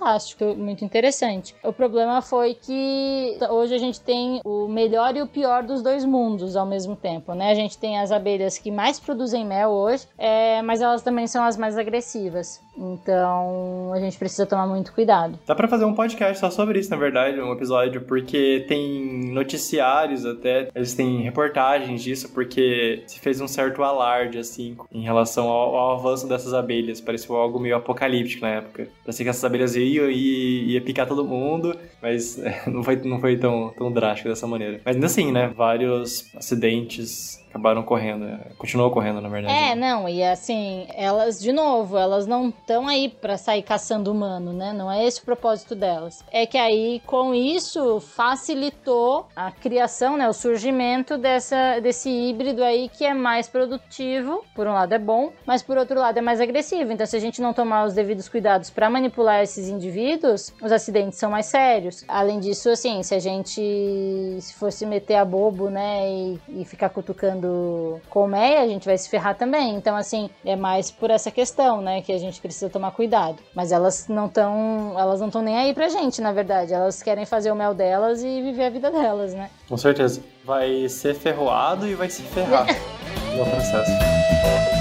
muito 0.55 0.85
interessante 0.85 0.99
interessante. 1.09 1.55
O 1.63 1.73
problema 1.73 2.21
foi 2.21 2.53
que 2.53 3.37
hoje 3.49 3.73
a 3.73 3.77
gente 3.77 3.99
tem 3.99 4.41
o 4.45 4.67
melhor 4.67 5.15
e 5.15 5.21
o 5.21 5.27
pior 5.27 5.63
dos 5.63 5.81
dois 5.81 6.05
mundos 6.05 6.55
ao 6.55 6.65
mesmo 6.65 6.95
tempo, 6.95 7.33
né? 7.33 7.51
A 7.51 7.55
gente 7.55 7.77
tem 7.77 7.99
as 7.99 8.11
abelhas 8.11 8.57
que 8.57 8.71
mais 8.71 8.99
produzem 8.99 9.45
mel 9.45 9.69
hoje, 9.71 10.07
é, 10.17 10.61
mas 10.61 10.81
elas 10.81 11.01
também 11.01 11.27
são 11.27 11.43
as 11.43 11.57
mais 11.57 11.77
agressivas. 11.77 12.61
Então 12.79 13.91
a 13.93 13.99
gente 13.99 14.17
precisa 14.17 14.45
tomar 14.45 14.67
muito 14.67 14.93
cuidado. 14.93 15.37
Dá 15.45 15.53
para 15.53 15.67
fazer 15.67 15.85
um 15.85 15.93
podcast 15.93 16.39
só 16.39 16.49
sobre 16.49 16.79
isso, 16.79 16.89
na 16.89 16.97
verdade, 16.97 17.39
um 17.41 17.51
episódio, 17.51 18.01
porque 18.01 18.65
tem 18.67 19.31
noticiários 19.33 20.25
até, 20.25 20.69
eles 20.73 20.93
têm 20.93 21.21
reportagens 21.21 22.01
disso, 22.01 22.29
porque 22.33 23.03
se 23.05 23.19
fez 23.19 23.41
um 23.41 23.47
certo 23.47 23.83
alarde, 23.83 24.37
assim, 24.37 24.77
em 24.91 25.01
relação 25.01 25.47
ao, 25.47 25.75
ao 25.75 25.99
avanço 25.99 26.27
dessas 26.27 26.53
abelhas. 26.53 27.01
Pareceu 27.01 27.35
algo 27.35 27.59
meio 27.59 27.75
apocalíptico 27.75 28.43
na 28.43 28.51
época. 28.51 28.87
Parecia 29.03 29.25
que 29.25 29.29
essas 29.29 29.43
abelhas 29.43 29.75
iam 29.75 30.09
e 30.09 30.73
ia 30.73 30.81
picar 30.81 31.07
todo 31.07 31.25
mundo, 31.25 31.75
mas 32.01 32.41
não 32.67 32.83
foi, 32.83 32.95
não 32.97 33.19
foi 33.19 33.37
tão, 33.37 33.73
tão 33.77 33.91
drástico 33.91 34.29
dessa 34.29 34.47
maneira. 34.47 34.79
Mas 34.85 34.95
ainda 34.95 35.07
assim, 35.07 35.31
né? 35.31 35.51
Vários 35.55 36.29
acidentes 36.35 37.43
acabaram 37.49 37.83
correndo. 37.83 38.25
É, 38.25 38.39
continuou 38.57 38.91
correndo, 38.91 39.19
na 39.19 39.29
verdade. 39.29 39.53
É, 39.53 39.75
não, 39.75 40.07
e 40.07 40.23
assim, 40.23 40.87
elas, 40.95 41.39
de 41.39 41.51
novo, 41.51 41.97
elas 41.97 42.27
não 42.27 42.49
estão 42.49 42.87
aí 42.87 43.09
para 43.09 43.37
sair 43.37 43.63
caçando 43.63 44.11
humano, 44.11 44.53
né? 44.53 44.71
Não 44.71 44.91
é 44.91 45.05
esse 45.05 45.19
o 45.21 45.25
propósito 45.25 45.75
delas. 45.75 46.23
É 46.31 46.45
que 46.45 46.57
aí, 46.57 47.01
com 47.05 47.33
isso, 47.33 47.99
facilitou 47.99 49.27
a 49.35 49.51
criação, 49.51 50.15
né? 50.15 50.29
O 50.29 50.33
surgimento 50.33 51.17
dessa, 51.17 51.79
desse 51.79 52.09
híbrido 52.09 52.63
aí 52.63 52.89
que 52.89 53.03
é 53.03 53.13
mais 53.13 53.47
produtivo. 53.47 54.43
Por 54.53 54.67
um 54.67 54.73
lado 54.73 54.93
é 54.93 54.99
bom, 54.99 55.31
mas 55.45 55.63
por 55.63 55.77
outro 55.77 55.99
lado 55.99 56.17
é 56.17 56.21
mais 56.21 56.39
agressivo. 56.39 56.91
Então, 56.91 57.05
se 57.05 57.15
a 57.15 57.19
gente 57.19 57.41
não 57.41 57.53
tomar 57.53 57.85
os 57.85 57.93
devidos 57.93 58.29
cuidados 58.29 58.69
para 58.69 58.89
manipular 58.89 59.41
esses 59.41 59.67
indivíduos, 59.67 60.53
os 60.61 60.71
acidentes 60.71 61.17
são 61.17 61.31
mais 61.31 61.47
sérios. 61.47 62.05
Além 62.07 62.39
disso, 62.39 62.69
assim, 62.69 63.01
se 63.01 63.15
a 63.15 63.19
gente 63.19 63.59
se 64.39 64.53
fosse 64.53 64.85
meter 64.85 65.15
a 65.15 65.25
bobo, 65.25 65.69
né, 65.69 66.09
e, 66.09 66.39
e 66.49 66.65
ficar 66.65 66.89
cutucando 66.89 67.38
com 67.47 67.99
colmeia, 68.09 68.61
a 68.61 68.67
gente 68.67 68.85
vai 68.85 68.97
se 68.97 69.09
ferrar 69.09 69.35
também. 69.35 69.75
Então, 69.75 69.95
assim, 69.95 70.29
é 70.45 70.55
mais 70.55 70.91
por 70.91 71.09
essa 71.09 71.31
questão, 71.31 71.81
né, 71.81 72.01
que 72.01 72.11
a 72.11 72.17
gente 72.17 72.41
precisa 72.41 72.69
tomar 72.69 72.91
cuidado. 72.91 73.37
Mas 73.55 73.71
elas 73.71 74.07
não 74.07 74.25
estão, 74.25 74.95
elas 74.97 75.19
não 75.19 75.27
estão 75.27 75.41
nem 75.41 75.57
aí 75.57 75.73
pra 75.73 75.89
gente, 75.89 76.21
na 76.21 76.31
verdade. 76.31 76.73
Elas 76.73 77.01
querem 77.01 77.25
fazer 77.25 77.51
o 77.51 77.55
mel 77.55 77.73
delas 77.73 78.23
e 78.23 78.41
viver 78.41 78.65
a 78.65 78.69
vida 78.69 78.91
delas, 78.91 79.33
né? 79.33 79.49
Com 79.67 79.77
certeza. 79.77 80.21
Vai 80.43 80.89
ser 80.89 81.13
ferroado 81.15 81.87
e 81.87 81.95
vai 81.95 82.09
se 82.09 82.23
ferrar 82.23 82.65
no 83.37 83.45
processo. 83.45 84.78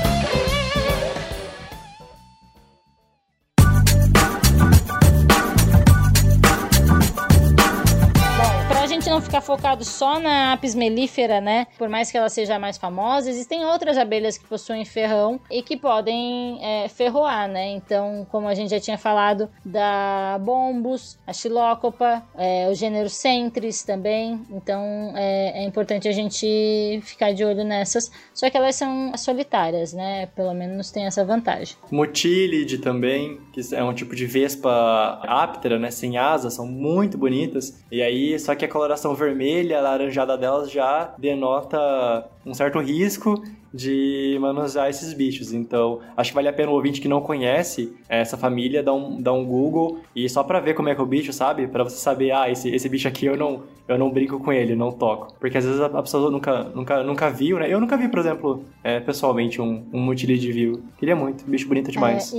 Ficar 9.39 9.41
focado 9.41 9.85
só 9.85 10.19
na 10.19 10.53
apis 10.53 10.75
mellifera, 10.75 11.41
né? 11.41 11.67
Por 11.77 11.89
mais 11.89 12.11
que 12.11 12.17
ela 12.17 12.29
seja 12.29 12.59
mais 12.59 12.77
famosa, 12.77 13.31
existem 13.31 13.65
outras 13.65 13.97
abelhas 13.97 14.37
que 14.37 14.47
possuem 14.47 14.85
ferrão 14.85 15.41
e 15.51 15.63
que 15.63 15.77
podem 15.77 16.59
é, 16.63 16.89
ferroar, 16.89 17.49
né? 17.49 17.69
Então, 17.71 18.27
como 18.31 18.49
a 18.49 18.55
gente 18.55 18.71
já 18.71 18.81
tinha 18.81 18.99
falado 18.99 19.49
da 19.65 20.39
bombus, 20.41 21.19
a 21.27 21.33
xilócopa, 21.33 22.23
é, 22.37 22.69
o 22.71 22.75
gênero 22.75 23.09
centris 23.09 23.83
também. 23.83 24.41
Então, 24.51 24.83
é, 25.15 25.63
é, 25.63 25.65
importante 25.65 26.09
a 26.09 26.13
gente 26.13 27.01
ficar 27.03 27.33
de 27.33 27.45
olho 27.45 27.65
nessas. 27.65 28.11
Só 28.35 28.49
que 28.51 28.57
elas 28.57 28.75
são 28.75 29.13
solitárias, 29.17 29.93
né? 29.93 30.27
Pelo 30.35 30.55
menos 30.55 30.91
tem 30.91 31.07
essa 31.07 31.25
vantagem. 31.25 31.77
Motílide 31.91 32.79
também, 32.79 33.41
que 33.53 33.61
é 33.75 33.83
um 33.83 33.95
tipo 33.95 34.15
de 34.15 34.27
vespa 34.27 35.21
áptera, 35.25 35.79
né? 35.79 35.91
Sem 35.91 36.17
asas, 36.17 36.55
são 36.55 36.67
muito 36.67 37.17
bonitas. 37.19 37.85
E 37.91 38.03
aí, 38.03 38.39
só 38.39 38.55
que 38.55 38.65
a 38.65 38.69
coloração 38.69 38.89
coloração 38.89 39.15
vermelha, 39.29 39.81
laranjada 39.81 40.37
delas 40.37 40.71
já 40.71 41.15
denota 41.19 42.29
um 42.45 42.55
certo 42.55 42.79
risco 42.81 43.43
de 43.73 44.37
manusear 44.41 44.89
esses 44.89 45.13
bichos. 45.13 45.53
Então, 45.53 46.01
acho 46.17 46.31
que 46.31 46.35
vale 46.35 46.49
a 46.49 46.53
pena 46.53 46.71
o 46.71 46.75
ouvinte 46.75 47.01
que 47.01 47.09
não 47.09 47.21
conhece 47.21 47.93
essa 48.09 48.37
família 48.37 48.83
dar 48.83 48.95
um, 48.95 49.21
dar 49.21 49.33
um 49.33 49.45
Google 49.45 49.99
e 50.15 50.29
só 50.29 50.43
para 50.43 50.61
ver 50.61 50.75
como 50.75 50.89
é 50.89 50.95
que 50.95 51.01
é 51.01 51.05
o 51.05 51.07
bicho, 51.07 51.33
sabe? 51.33 51.67
Para 51.67 51.85
você 51.85 51.97
saber, 51.97 52.33
ah, 52.33 52.51
esse, 52.51 52.69
esse 52.69 52.89
bicho 52.89 53.09
aqui 53.09 53.27
eu 53.27 53.37
não, 53.37 53.63
eu 53.87 53.99
não 53.99 54.11
brinco 54.11 54.39
com 54.39 54.53
ele, 54.53 54.77
não 54.77 54.93
toco. 54.93 55.35
Porque 55.41 55.59
às 55.59 55.65
vezes 55.65 55.81
a, 55.81 55.89
pessoa 55.89 56.31
nunca, 56.31 56.65
nunca, 56.65 57.03
nunca 57.03 57.31
viu, 57.31 57.59
né? 57.59 57.73
Eu 57.73 57.81
nunca 57.81 57.97
vi, 57.97 58.09
por 58.09 58.19
exemplo, 58.19 58.65
é, 58.85 59.01
pessoalmente 59.01 59.61
um, 59.61 59.85
um 59.93 60.01
mutilide 60.01 60.53
viu. 60.53 60.83
Queria 60.99 61.17
muito, 61.17 61.45
bicho 61.45 61.67
bonito 61.69 61.91
demais. 61.91 62.33
É, 62.35 62.37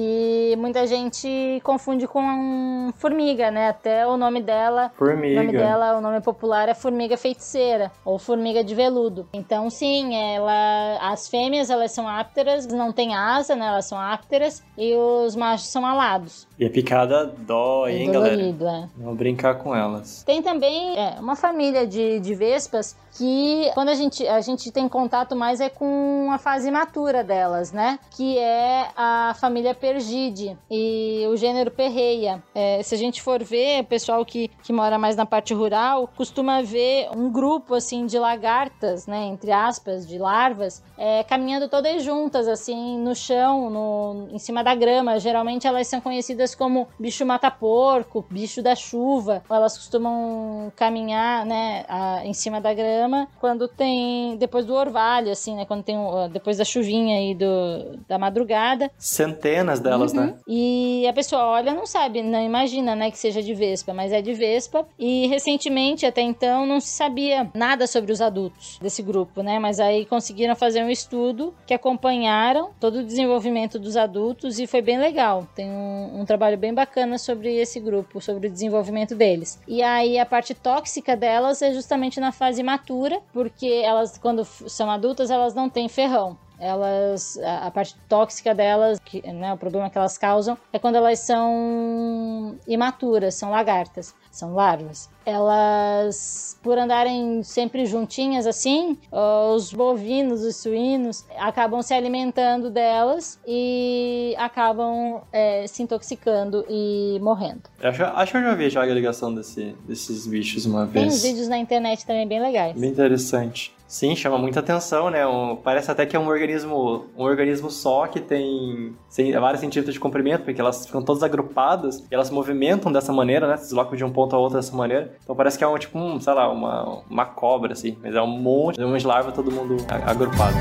e 0.51 0.55
muita 0.55 0.85
gente 0.85 1.59
confunde 1.63 2.07
com 2.07 2.21
um 2.21 2.91
formiga, 2.97 3.49
né? 3.51 3.69
Até 3.69 4.05
o 4.05 4.17
nome 4.17 4.41
dela. 4.41 4.91
Formiga. 4.97 5.41
O 5.41 5.43
nome 5.43 5.57
dela, 5.57 5.97
o 5.97 6.01
nome 6.01 6.21
popular 6.21 6.69
é 6.69 6.73
formiga 6.73 7.17
feiticeira 7.17 7.91
ou 8.05 8.19
formiga 8.19 8.63
de 8.63 8.75
veludo. 8.75 9.27
Então, 9.33 9.69
sim, 9.69 10.15
ela. 10.15 10.97
A 11.01 11.15
as 11.19 11.27
fêmeas, 11.27 11.69
elas 11.69 11.91
são 11.91 12.07
ápteras, 12.07 12.65
não 12.65 12.93
têm 12.93 13.13
asa, 13.13 13.55
né? 13.55 13.67
Elas 13.67 13.85
são 13.85 13.99
ápteras. 13.99 14.63
E 14.77 14.95
os 14.95 15.35
machos 15.35 15.67
são 15.67 15.85
alados. 15.85 16.47
E 16.57 16.65
a 16.65 16.69
picada 16.69 17.25
dói, 17.25 17.93
é 17.93 17.97
hein, 17.97 18.11
dolorido, 18.11 18.65
galera? 18.65 18.89
É. 18.97 19.03
Não 19.03 19.15
brincar 19.15 19.55
com 19.55 19.75
elas. 19.75 20.23
Tem 20.23 20.41
também 20.41 20.97
é, 20.97 21.17
uma 21.19 21.35
família 21.35 21.85
de, 21.85 22.19
de 22.19 22.33
vespas 22.33 22.95
que 23.17 23.69
quando 23.73 23.89
a 23.89 23.95
gente, 23.95 24.25
a 24.27 24.39
gente 24.41 24.71
tem 24.71 24.87
contato 24.87 25.35
mais 25.35 25.59
é 25.59 25.69
com 25.69 26.29
a 26.31 26.37
fase 26.37 26.69
matura 26.71 27.23
delas, 27.23 27.71
né? 27.71 27.99
Que 28.11 28.37
é 28.37 28.87
a 28.95 29.35
família 29.39 29.73
Pergide 29.73 30.57
e 30.69 31.25
o 31.29 31.35
gênero 31.35 31.71
Perreia. 31.71 32.41
É, 32.53 32.81
se 32.83 32.95
a 32.95 32.97
gente 32.97 33.21
for 33.21 33.43
ver, 33.43 33.81
o 33.81 33.85
pessoal 33.85 34.25
que, 34.25 34.49
que 34.63 34.71
mora 34.71 34.97
mais 34.97 35.15
na 35.15 35.25
parte 35.25 35.53
rural 35.53 36.09
costuma 36.15 36.61
ver 36.61 37.09
um 37.15 37.31
grupo 37.31 37.75
assim 37.75 38.05
de 38.05 38.17
lagartas, 38.17 39.07
né? 39.07 39.25
Entre 39.25 39.51
aspas, 39.51 40.07
de 40.07 40.17
larvas, 40.17 40.83
é, 40.97 41.08
caminhando 41.27 41.67
todas 41.67 42.03
juntas, 42.03 42.47
assim, 42.47 42.97
no 42.97 43.15
chão, 43.15 43.69
no, 43.69 44.27
em 44.31 44.39
cima 44.39 44.63
da 44.63 44.73
grama. 44.75 45.19
Geralmente 45.19 45.67
elas 45.67 45.87
são 45.87 46.01
conhecidas 46.01 46.55
como 46.55 46.87
bicho 46.99 47.25
mata-porco, 47.25 48.25
bicho 48.29 48.61
da 48.61 48.75
chuva. 48.75 49.43
Elas 49.49 49.77
costumam 49.77 50.71
caminhar, 50.75 51.45
né, 51.45 51.85
a, 51.87 52.25
em 52.25 52.33
cima 52.33 52.61
da 52.61 52.73
grama 52.73 53.27
quando 53.39 53.67
tem 53.67 54.37
depois 54.37 54.65
do 54.65 54.73
orvalho, 54.73 55.31
assim, 55.31 55.55
né, 55.55 55.65
quando 55.65 55.83
tem 55.83 55.97
depois 56.31 56.57
da 56.57 56.65
chuvinha 56.65 57.17
aí 57.17 57.35
do, 57.35 57.99
da 58.07 58.17
madrugada. 58.17 58.91
Centenas 58.97 59.79
delas, 59.79 60.13
uhum. 60.13 60.21
né? 60.21 60.35
E 60.47 61.05
a 61.07 61.13
pessoa 61.13 61.43
olha, 61.45 61.73
não 61.73 61.85
sabe, 61.85 62.21
não 62.21 62.41
imagina, 62.41 62.95
né, 62.95 63.11
que 63.11 63.17
seja 63.17 63.41
de 63.41 63.53
vespa, 63.53 63.93
mas 63.93 64.11
é 64.11 64.21
de 64.21 64.33
vespa. 64.33 64.85
E 64.97 65.27
recentemente, 65.27 66.05
até 66.05 66.21
então, 66.21 66.65
não 66.65 66.79
se 66.79 66.89
sabia 66.89 67.49
nada 67.53 67.87
sobre 67.87 68.11
os 68.11 68.21
adultos 68.21 68.77
desse 68.81 69.01
grupo, 69.01 69.41
né? 69.41 69.59
Mas 69.59 69.79
aí 69.79 70.05
conseguiram 70.05 70.55
fazer 70.55 70.83
um 70.83 70.89
estudo 70.99 71.53
que 71.65 71.73
acompanharam 71.73 72.71
todo 72.79 72.99
o 72.99 73.03
desenvolvimento 73.03 73.79
dos 73.79 73.95
adultos 73.95 74.59
e 74.59 74.67
foi 74.67 74.81
bem 74.81 74.99
legal. 74.99 75.47
Tem 75.55 75.69
um, 75.69 76.21
um 76.21 76.25
trabalho 76.25 76.57
bem 76.57 76.73
bacana 76.73 77.17
sobre 77.17 77.55
esse 77.55 77.79
grupo, 77.79 78.21
sobre 78.21 78.47
o 78.47 78.51
desenvolvimento 78.51 79.15
deles. 79.15 79.59
E 79.67 79.81
aí 79.81 80.19
a 80.19 80.25
parte 80.25 80.53
tóxica 80.53 81.15
delas 81.15 81.61
é 81.61 81.73
justamente 81.73 82.19
na 82.19 82.31
fase 82.31 82.61
matura, 82.61 83.19
porque 83.33 83.81
elas, 83.83 84.17
quando 84.17 84.43
são 84.45 84.89
adultas, 84.89 85.31
elas 85.31 85.53
não 85.53 85.69
têm 85.69 85.87
ferrão. 85.87 86.37
elas, 86.59 87.37
a, 87.37 87.67
a 87.67 87.71
parte 87.71 87.95
tóxica 88.07 88.53
delas, 88.53 88.99
que, 88.99 89.21
né, 89.31 89.53
o 89.53 89.57
problema 89.57 89.89
que 89.89 89.97
elas 89.97 90.17
causam, 90.17 90.57
é 90.73 90.77
quando 90.77 90.95
elas 90.95 91.19
são 91.19 92.57
imaturas, 92.67 93.35
são 93.35 93.49
lagartas, 93.49 94.13
são 94.29 94.53
larvas. 94.53 95.09
Elas, 95.29 96.57
por 96.63 96.77
andarem 96.77 97.43
sempre 97.43 97.85
juntinhas 97.85 98.47
assim, 98.47 98.97
os 99.11 99.71
bovinos, 99.71 100.41
os 100.41 100.55
suínos, 100.55 101.25
acabam 101.37 101.81
se 101.81 101.93
alimentando 101.93 102.69
delas 102.69 103.39
e 103.47 104.33
acabam 104.37 105.21
é, 105.31 105.67
se 105.67 105.83
intoxicando 105.83 106.65
e 106.67 107.19
morrendo. 107.21 107.63
Acho, 107.81 108.03
acho 108.03 108.31
que 108.31 108.37
eu 108.37 108.43
já 108.43 108.55
vi 108.55 108.69
já 108.69 108.81
a 108.81 108.85
ligação 108.85 109.33
desse, 109.33 109.75
desses 109.87 110.25
bichos 110.25 110.65
uma 110.65 110.85
vez. 110.85 111.05
Tem 111.05 111.13
uns 111.13 111.21
vídeos 111.21 111.47
na 111.47 111.57
internet 111.57 112.05
também 112.05 112.27
bem 112.27 112.41
legais. 112.41 112.79
Bem 112.79 112.89
interessante. 112.89 113.73
Sim, 113.89 114.15
chama 114.15 114.37
muita 114.37 114.59
atenção, 114.59 115.09
né? 115.09 115.25
Um, 115.25 115.55
parece 115.55 115.89
até 115.89 116.05
que 116.05 116.15
é 116.15 116.19
um 116.19 116.27
organismo, 116.27 117.07
um 117.17 117.23
organismo 117.23 117.71
só 117.71 118.05
que 118.05 118.19
tem, 118.19 118.95
vários 119.39 119.61
centímetros 119.61 119.95
de 119.95 119.99
comprimento, 119.99 120.43
porque 120.43 120.61
elas 120.61 120.85
ficam 120.85 121.01
todas 121.01 121.23
agrupadas 121.23 121.97
e 121.99 122.13
elas 122.13 122.27
se 122.27 122.33
movimentam 122.33 122.91
dessa 122.91 123.11
maneira, 123.11 123.47
né? 123.47 123.57
Se 123.57 123.63
deslocam 123.63 123.95
de 123.95 124.03
um 124.03 124.11
ponto 124.11 124.35
a 124.35 124.39
outro 124.39 124.57
dessa 124.57 124.75
maneira. 124.75 125.15
Então 125.23 125.35
parece 125.35 125.57
que 125.57 125.63
é 125.63 125.67
um 125.67 125.77
tipo, 125.77 125.97
um, 125.97 126.19
sei 126.19 126.33
lá, 126.33 126.51
uma, 126.51 127.01
uma 127.09 127.25
cobra, 127.25 127.73
assim. 127.73 127.97
Mas 128.01 128.15
é 128.15 128.21
um 128.21 128.27
monte, 128.27 128.81
umas 128.81 129.03
larvas 129.03 129.33
todo 129.33 129.51
mundo 129.51 129.77
agrupado. 130.05 130.55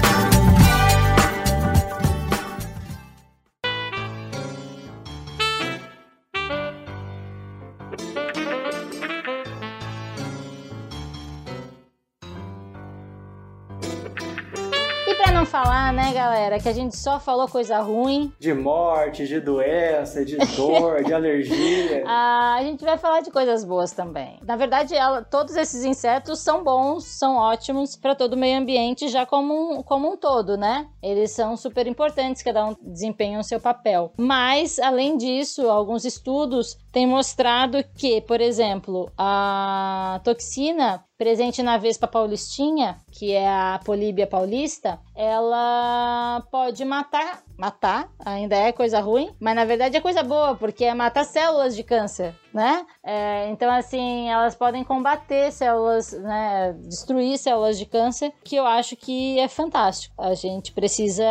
Né, 16.08 16.14
galera, 16.14 16.58
que 16.58 16.68
a 16.68 16.72
gente 16.72 16.96
só 16.96 17.20
falou 17.20 17.46
coisa 17.48 17.78
ruim. 17.80 18.32
De 18.38 18.54
morte, 18.54 19.26
de 19.26 19.40
doença, 19.40 20.24
de 20.24 20.36
dor, 20.56 21.04
de 21.04 21.12
alergia. 21.12 22.04
Ah, 22.10 22.54
a 22.54 22.62
gente 22.62 22.84
vai 22.84 22.96
falar 22.96 23.20
de 23.20 23.30
coisas 23.30 23.64
boas 23.64 23.92
também. 23.92 24.38
Na 24.42 24.56
verdade, 24.56 24.94
ela, 24.94 25.22
todos 25.22 25.56
esses 25.56 25.84
insetos 25.84 26.38
são 26.40 26.64
bons, 26.64 27.04
são 27.04 27.36
ótimos 27.36 27.96
para 27.96 28.14
todo 28.14 28.32
o 28.32 28.36
meio 28.36 28.58
ambiente, 28.58 29.08
já 29.08 29.26
como 29.26 29.78
um, 29.78 29.82
como 29.82 30.10
um 30.12 30.16
todo, 30.16 30.56
né? 30.56 30.86
Eles 31.02 31.32
são 31.32 31.56
super 31.56 31.86
importantes, 31.86 32.42
cada 32.42 32.64
um 32.66 32.76
desempenha 32.80 33.38
o 33.38 33.44
seu 33.44 33.60
papel. 33.60 34.12
Mas, 34.16 34.78
além 34.78 35.16
disso, 35.16 35.68
alguns 35.68 36.04
estudos 36.04 36.78
têm 36.98 37.06
mostrado 37.06 37.84
que, 37.94 38.20
por 38.22 38.40
exemplo, 38.40 39.08
a 39.16 40.20
toxina 40.24 41.04
presente 41.16 41.62
na 41.62 41.78
Vespa 41.78 42.08
paulistinha, 42.08 42.98
que 43.12 43.32
é 43.32 43.48
a 43.48 43.80
Políbia 43.84 44.26
paulista, 44.26 44.98
ela 45.14 46.44
pode 46.50 46.84
matar, 46.84 47.44
matar, 47.56 48.10
ainda 48.18 48.56
é 48.56 48.72
coisa 48.72 48.98
ruim, 48.98 49.30
mas 49.38 49.54
na 49.54 49.64
verdade 49.64 49.96
é 49.96 50.00
coisa 50.00 50.24
boa, 50.24 50.56
porque 50.56 50.84
é 50.84 50.92
matar 50.92 51.24
células 51.24 51.76
de 51.76 51.84
câncer 51.84 52.34
né? 52.52 52.84
É, 53.04 53.48
então, 53.50 53.70
assim, 53.70 54.28
elas 54.28 54.54
podem 54.54 54.82
combater 54.84 55.52
células, 55.52 56.12
né? 56.12 56.74
Destruir 56.86 57.38
células 57.38 57.78
de 57.78 57.86
câncer, 57.86 58.32
que 58.44 58.56
eu 58.56 58.66
acho 58.66 58.96
que 58.96 59.38
é 59.38 59.48
fantástico. 59.48 60.14
A 60.18 60.34
gente 60.34 60.72
precisa 60.72 61.24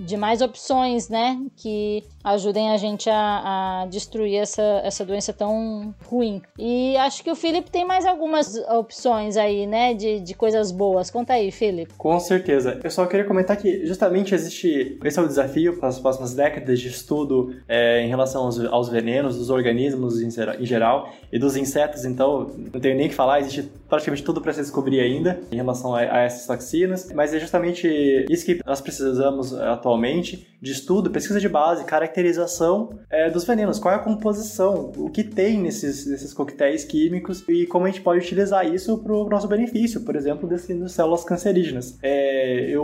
de 0.00 0.16
mais 0.16 0.42
opções, 0.42 1.08
né? 1.08 1.38
Que 1.56 2.04
ajudem 2.24 2.70
a 2.70 2.76
gente 2.76 3.08
a, 3.10 3.82
a 3.82 3.86
destruir 3.86 4.36
essa, 4.36 4.80
essa 4.84 5.04
doença 5.04 5.11
tão 5.32 5.94
ruim. 6.04 6.42
E 6.58 6.96
acho 6.96 7.22
que 7.22 7.30
o 7.30 7.36
Felipe 7.36 7.70
tem 7.70 7.84
mais 7.84 8.04
algumas 8.04 8.56
opções 8.68 9.36
aí, 9.36 9.66
né? 9.66 9.94
De, 9.94 10.20
de 10.20 10.34
coisas 10.34 10.72
boas. 10.72 11.10
Conta 11.10 11.34
aí, 11.34 11.50
Felipe. 11.50 11.94
Com 11.96 12.18
certeza. 12.18 12.80
Eu 12.82 12.90
só 12.90 13.06
queria 13.06 13.24
comentar 13.24 13.56
que 13.56 13.86
justamente 13.86 14.34
existe. 14.34 14.98
Esse 15.04 15.18
é 15.18 15.22
o 15.22 15.28
desafio 15.28 15.78
para 15.78 15.88
as 15.88 15.98
próximas 15.98 16.34
décadas 16.34 16.80
de 16.80 16.88
estudo 16.88 17.54
é, 17.68 18.02
em 18.02 18.08
relação 18.08 18.44
aos, 18.44 18.60
aos 18.64 18.88
venenos 18.88 19.38
dos 19.38 19.50
organismos 19.50 20.20
em 20.20 20.32
em 20.58 20.66
geral, 20.66 21.12
e 21.30 21.38
dos 21.38 21.56
insetos, 21.56 22.04
então, 22.04 22.50
não 22.72 22.80
tenho 22.80 22.96
nem 22.96 23.08
que 23.08 23.14
falar, 23.14 23.40
existe 23.40 23.70
praticamente 23.88 24.22
tudo 24.22 24.40
para 24.40 24.52
se 24.52 24.60
descobrir 24.60 25.00
ainda 25.00 25.40
em 25.50 25.56
relação 25.56 25.94
a, 25.94 26.00
a, 26.00 26.20
essas 26.20 26.46
toxinas, 26.46 27.12
mas 27.14 27.34
é 27.34 27.38
justamente 27.38 28.26
isso 28.30 28.44
que 28.44 28.60
nós 28.64 28.80
precisamos 28.80 29.52
atualmente 29.54 30.48
de 30.60 30.72
estudo, 30.72 31.10
pesquisa 31.10 31.40
de 31.40 31.48
base, 31.48 31.84
caracterização 31.84 32.98
é, 33.10 33.28
dos 33.28 33.44
venenos, 33.44 33.78
qual 33.78 33.92
é 33.92 33.96
a 33.96 34.00
composição, 34.00 34.91
o 34.96 35.10
que 35.10 35.24
tem 35.24 35.60
nesses, 35.60 36.06
nesses 36.06 36.32
coquetéis 36.32 36.84
químicos 36.84 37.44
e 37.48 37.66
como 37.66 37.86
a 37.86 37.88
gente 37.88 38.00
pode 38.00 38.20
utilizar 38.20 38.66
isso 38.66 38.98
para 38.98 39.12
o 39.12 39.28
nosso 39.28 39.48
benefício, 39.48 40.00
por 40.02 40.16
exemplo, 40.16 40.48
definindo 40.48 40.88
células 40.88 41.24
cancerígenas. 41.24 41.98
É, 42.02 42.68
eu 42.70 42.82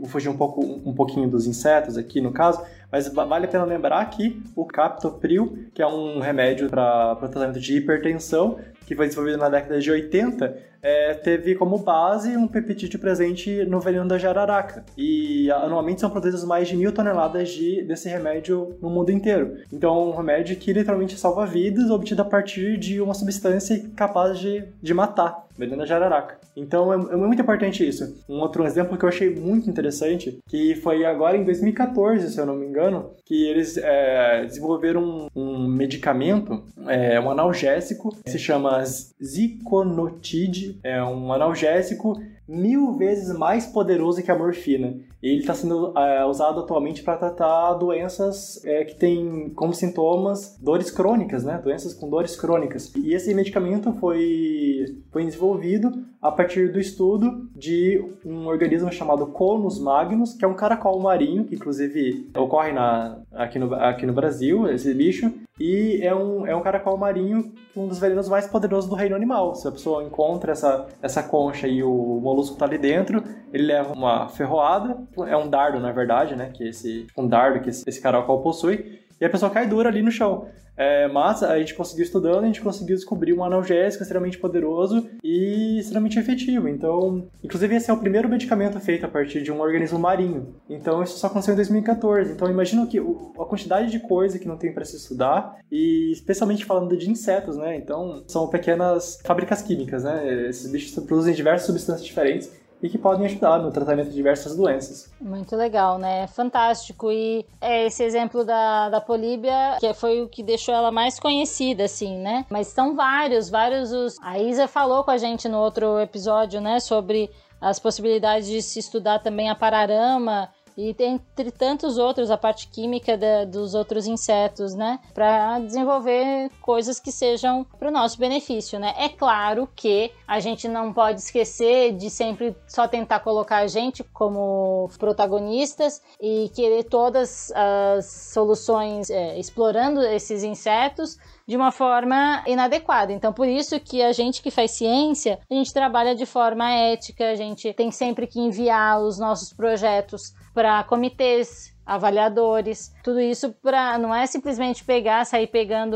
vou 0.00 0.08
fugir 0.08 0.28
um, 0.28 0.36
pouco, 0.36 0.62
um 0.62 0.94
pouquinho 0.94 1.28
dos 1.28 1.46
insetos 1.46 1.96
aqui 1.96 2.20
no 2.20 2.32
caso, 2.32 2.62
mas 2.90 3.08
vale 3.08 3.46
a 3.46 3.48
pena 3.48 3.64
lembrar 3.64 4.04
que 4.10 4.40
o 4.54 4.64
captopril, 4.64 5.66
que 5.74 5.82
é 5.82 5.86
um 5.86 6.20
remédio 6.20 6.68
para 6.68 7.16
tratamento 7.16 7.58
de 7.58 7.76
hipertensão, 7.76 8.58
que 8.86 8.94
foi 8.94 9.06
desenvolvido 9.06 9.38
na 9.38 9.48
década 9.48 9.80
de 9.80 9.90
80, 9.90 10.56
é, 10.84 11.14
teve 11.14 11.54
como 11.54 11.78
base 11.78 12.36
um 12.36 12.46
peptídeo 12.46 13.00
presente 13.00 13.64
no 13.64 13.80
veneno 13.80 14.06
da 14.06 14.18
jararaca. 14.18 14.84
E 14.98 15.50
anualmente 15.50 16.02
são 16.02 16.10
produzidas 16.10 16.44
mais 16.44 16.68
de 16.68 16.76
mil 16.76 16.92
toneladas 16.92 17.48
de, 17.48 17.82
desse 17.84 18.08
remédio 18.10 18.76
no 18.82 18.90
mundo 18.90 19.10
inteiro. 19.10 19.56
Então 19.72 20.10
um 20.10 20.14
remédio 20.14 20.56
que 20.56 20.74
literalmente 20.74 21.16
salva 21.16 21.46
vidas, 21.46 21.90
obtido 21.90 22.20
a 22.20 22.24
partir 22.26 22.76
de 22.76 23.00
uma 23.00 23.14
substância 23.14 23.82
capaz 23.96 24.38
de, 24.38 24.62
de 24.82 24.92
matar, 24.92 25.43
veneno 25.56 25.78
da 25.78 25.86
jararaca. 25.86 26.38
Então 26.56 26.92
é, 26.92 26.96
é, 26.96 27.16
muito 27.16 27.40
importante 27.40 27.86
isso. 27.86 28.22
Um 28.28 28.40
outro 28.40 28.64
exemplo 28.64 28.96
que 28.96 29.04
eu 29.04 29.08
achei 29.08 29.34
muito 29.34 29.68
interessante, 29.68 30.38
que 30.48 30.74
foi 30.76 31.04
agora 31.04 31.36
em 31.36 31.44
2014, 31.44 32.30
se 32.30 32.38
eu 32.38 32.46
não 32.46 32.56
me 32.56 32.66
engano, 32.66 33.10
que 33.24 33.46
eles 33.46 33.76
é, 33.76 34.44
desenvolveram 34.44 35.02
um, 35.02 35.28
um 35.34 35.68
medicamento, 35.68 36.62
é, 36.86 37.18
um 37.20 37.30
analgésico, 37.30 38.14
que 38.22 38.30
se 38.30 38.38
chama 38.38 38.82
Ziconotide, 38.84 40.78
é 40.82 41.02
um 41.02 41.32
analgésico 41.32 42.20
mil 42.46 42.92
vezes 42.92 43.36
mais 43.36 43.66
poderoso 43.66 44.22
que 44.22 44.30
a 44.30 44.38
morfina. 44.38 44.98
Ele 45.22 45.40
está 45.40 45.54
sendo 45.54 45.96
é, 45.98 46.24
usado 46.26 46.60
atualmente 46.60 47.02
para 47.02 47.16
tratar 47.16 47.74
doenças 47.74 48.62
é, 48.64 48.84
que 48.84 48.94
têm 48.94 49.50
como 49.54 49.72
sintomas 49.72 50.58
dores 50.60 50.90
crônicas, 50.90 51.44
né? 51.44 51.58
Doenças 51.62 51.94
com 51.94 52.10
dores 52.10 52.36
crônicas. 52.36 52.92
E 52.94 53.14
esse 53.14 53.34
medicamento 53.34 53.92
foi, 53.94 54.84
foi 55.10 55.24
desenvolvido 55.24 56.04
a 56.20 56.30
partir 56.30 56.70
do 56.72 56.78
estudo 56.78 57.48
de 57.56 58.02
um 58.24 58.46
organismo 58.46 58.92
chamado 58.92 59.26
Conus 59.26 59.78
magnus, 59.78 60.34
que 60.34 60.44
é 60.44 60.48
um 60.48 60.54
caracol 60.54 61.00
marinho, 61.00 61.44
que 61.44 61.54
inclusive 61.54 62.30
ocorre 62.36 62.72
na, 62.72 63.18
aqui, 63.32 63.58
no, 63.58 63.74
aqui 63.74 64.04
no 64.04 64.12
Brasil, 64.12 64.68
esse 64.68 64.92
bicho, 64.92 65.32
e 65.58 66.00
é 66.02 66.14
um, 66.14 66.46
é 66.46 66.54
um 66.54 66.62
caracol 66.62 66.96
marinho, 66.96 67.52
um 67.76 67.86
dos 67.86 67.98
venenos 67.98 68.28
mais 68.28 68.46
poderosos 68.46 68.90
do 68.90 68.96
reino 68.96 69.14
animal. 69.14 69.54
Se 69.54 69.68
a 69.68 69.72
pessoa 69.72 70.02
encontra 70.02 70.52
essa, 70.52 70.86
essa 71.00 71.22
concha 71.22 71.68
e 71.68 71.82
o 71.82 72.20
molusco 72.20 72.54
está 72.54 72.64
ali 72.66 72.78
dentro, 72.78 73.22
ele 73.52 73.66
leva 73.66 73.92
uma 73.92 74.28
ferroada, 74.28 74.98
é 75.28 75.36
um 75.36 75.48
dardo 75.48 75.78
na 75.78 75.92
verdade, 75.92 76.34
né? 76.34 76.50
Que 76.52 76.68
esse 76.68 77.06
um 77.16 77.28
dardo 77.28 77.60
que 77.60 77.70
esse, 77.70 77.88
esse 77.88 78.00
caracol 78.00 78.42
possui, 78.42 79.03
e 79.20 79.24
a 79.24 79.30
pessoa 79.30 79.50
cai 79.50 79.66
dura 79.66 79.88
ali 79.88 80.02
no 80.02 80.10
chão. 80.10 80.48
É, 80.76 81.06
mas 81.08 81.42
a 81.42 81.58
gente 81.58 81.74
conseguiu 81.74 82.04
estudando, 82.04 82.42
a 82.42 82.46
gente 82.46 82.60
conseguiu 82.60 82.96
descobrir 82.96 83.32
um 83.32 83.44
analgésico 83.44 84.02
extremamente 84.02 84.38
poderoso 84.38 85.08
e 85.22 85.78
extremamente 85.78 86.18
efetivo. 86.18 86.68
Então, 86.68 87.28
inclusive 87.42 87.76
esse 87.76 87.90
é 87.90 87.94
o 87.94 87.98
primeiro 87.98 88.28
medicamento 88.28 88.78
feito 88.80 89.06
a 89.06 89.08
partir 89.08 89.42
de 89.42 89.52
um 89.52 89.60
organismo 89.60 89.98
marinho. 89.98 90.54
Então, 90.68 91.02
isso 91.02 91.18
só 91.18 91.28
aconteceu 91.28 91.52
em 91.52 91.56
2014. 91.56 92.32
Então, 92.32 92.50
imagina 92.50 92.86
que 92.86 92.98
a 92.98 93.44
quantidade 93.44 93.90
de 93.90 94.00
coisa 94.00 94.38
que 94.38 94.48
não 94.48 94.56
tem 94.56 94.72
para 94.72 94.84
se 94.84 94.96
estudar 94.96 95.56
e 95.70 96.10
especialmente 96.12 96.64
falando 96.64 96.96
de 96.96 97.08
insetos, 97.08 97.56
né? 97.56 97.76
Então, 97.76 98.24
são 98.26 98.48
pequenas 98.48 99.20
fábricas 99.24 99.62
químicas, 99.62 100.02
né? 100.02 100.48
Esses 100.48 100.70
bichos 100.70 100.92
produzem 101.04 101.34
diversas 101.34 101.66
substâncias 101.66 102.04
diferentes 102.04 102.63
e 102.84 102.88
que 102.90 102.98
podem 102.98 103.24
ajudar 103.24 103.58
no 103.60 103.70
tratamento 103.70 104.10
de 104.10 104.14
diversas 104.14 104.54
doenças. 104.54 105.10
Muito 105.18 105.56
legal, 105.56 105.96
né? 105.96 106.26
Fantástico. 106.26 107.10
E 107.10 107.46
é 107.58 107.86
esse 107.86 108.04
exemplo 108.04 108.44
da, 108.44 108.90
da 108.90 109.00
Políbia, 109.00 109.78
que 109.80 109.94
foi 109.94 110.20
o 110.20 110.28
que 110.28 110.42
deixou 110.42 110.74
ela 110.74 110.92
mais 110.92 111.18
conhecida, 111.18 111.84
assim, 111.84 112.18
né? 112.18 112.44
Mas 112.50 112.66
são 112.66 112.94
vários, 112.94 113.48
vários 113.48 113.90
os... 113.90 114.16
A 114.22 114.38
Isa 114.38 114.68
falou 114.68 115.02
com 115.02 115.10
a 115.10 115.16
gente 115.16 115.48
no 115.48 115.60
outro 115.60 115.98
episódio, 115.98 116.60
né, 116.60 116.78
sobre 116.78 117.30
as 117.58 117.78
possibilidades 117.78 118.46
de 118.46 118.60
se 118.60 118.80
estudar 118.80 119.20
também 119.20 119.48
a 119.48 119.54
pararama 119.54 120.50
e 120.76 120.94
entre 120.98 121.50
tantos 121.50 121.98
outros, 121.98 122.30
a 122.30 122.36
parte 122.36 122.68
química 122.68 123.16
da, 123.16 123.44
dos 123.44 123.74
outros 123.74 124.06
insetos, 124.06 124.74
né? 124.74 124.98
Para 125.12 125.58
desenvolver 125.60 126.50
coisas 126.60 126.98
que 126.98 127.12
sejam 127.12 127.64
para 127.78 127.88
o 127.88 127.92
nosso 127.92 128.18
benefício, 128.18 128.78
né? 128.78 128.94
É 128.96 129.08
claro 129.08 129.68
que 129.74 130.10
a 130.26 130.40
gente 130.40 130.66
não 130.66 130.92
pode 130.92 131.20
esquecer 131.20 131.92
de 131.92 132.10
sempre 132.10 132.56
só 132.66 132.88
tentar 132.88 133.20
colocar 133.20 133.58
a 133.58 133.66
gente 133.66 134.02
como 134.04 134.90
protagonistas 134.98 136.02
e 136.20 136.50
querer 136.54 136.84
todas 136.84 137.52
as 137.52 138.06
soluções 138.06 139.10
é, 139.10 139.38
explorando 139.38 140.00
esses 140.02 140.42
insetos 140.42 141.18
de 141.46 141.56
uma 141.56 141.70
forma 141.70 142.42
inadequada. 142.46 143.12
Então, 143.12 143.32
por 143.32 143.46
isso 143.46 143.78
que 143.78 144.02
a 144.02 144.12
gente 144.12 144.42
que 144.42 144.50
faz 144.50 144.72
ciência, 144.72 145.38
a 145.50 145.54
gente 145.54 145.72
trabalha 145.72 146.14
de 146.14 146.24
forma 146.24 146.70
ética, 146.70 147.30
a 147.30 147.34
gente 147.34 147.72
tem 147.74 147.90
sempre 147.90 148.26
que 148.26 148.40
enviar 148.40 149.00
os 149.00 149.18
nossos 149.18 149.52
projetos 149.52 150.32
para 150.54 150.82
comitês 150.84 151.76
avaliadores, 151.84 152.93
tudo 153.04 153.20
isso 153.20 153.54
para 153.62 153.98
não 153.98 154.14
é 154.14 154.26
simplesmente 154.26 154.82
pegar, 154.82 155.24
sair 155.24 155.46
pegando 155.46 155.94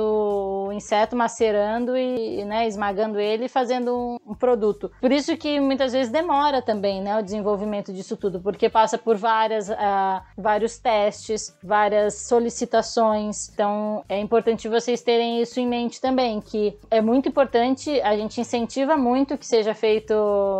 o 0.69 0.73
inseto, 0.73 1.17
macerando 1.17 1.97
e 1.97 2.45
né, 2.45 2.69
esmagando 2.69 3.19
ele 3.19 3.47
e 3.47 3.49
fazendo 3.49 4.21
um, 4.25 4.35
produto. 4.35 4.93
Por 5.01 5.11
isso 5.11 5.37
que 5.37 5.59
muitas 5.59 5.93
vezes 5.93 6.13
demora 6.13 6.63
também, 6.63 7.03
né, 7.03 7.19
o 7.19 7.23
desenvolvimento 7.23 7.93
disso 7.93 8.17
tudo, 8.17 8.41
porque 8.41 8.69
passa 8.69 8.97
por 8.97 9.17
várias, 9.17 9.69
uh, 9.69 10.23
vários 10.37 10.79
testes, 10.79 11.57
várias 11.63 12.15
solicitações. 12.29 13.49
Então 13.49 14.05
é 14.09 14.21
importante 14.21 14.69
vocês 14.69 15.03
terem 15.03 15.43
isso 15.43 15.59
em 15.59 15.67
mente 15.67 16.01
também, 16.01 16.41
que 16.41 16.79
é 16.91 17.01
muito 17.01 17.29
importante. 17.29 18.01
A 18.03 18.17
gente 18.17 18.41
incentiva 18.41 18.97
muito 18.97 19.37
que 19.37 19.47
seja 19.47 19.75
feito, 19.75 20.15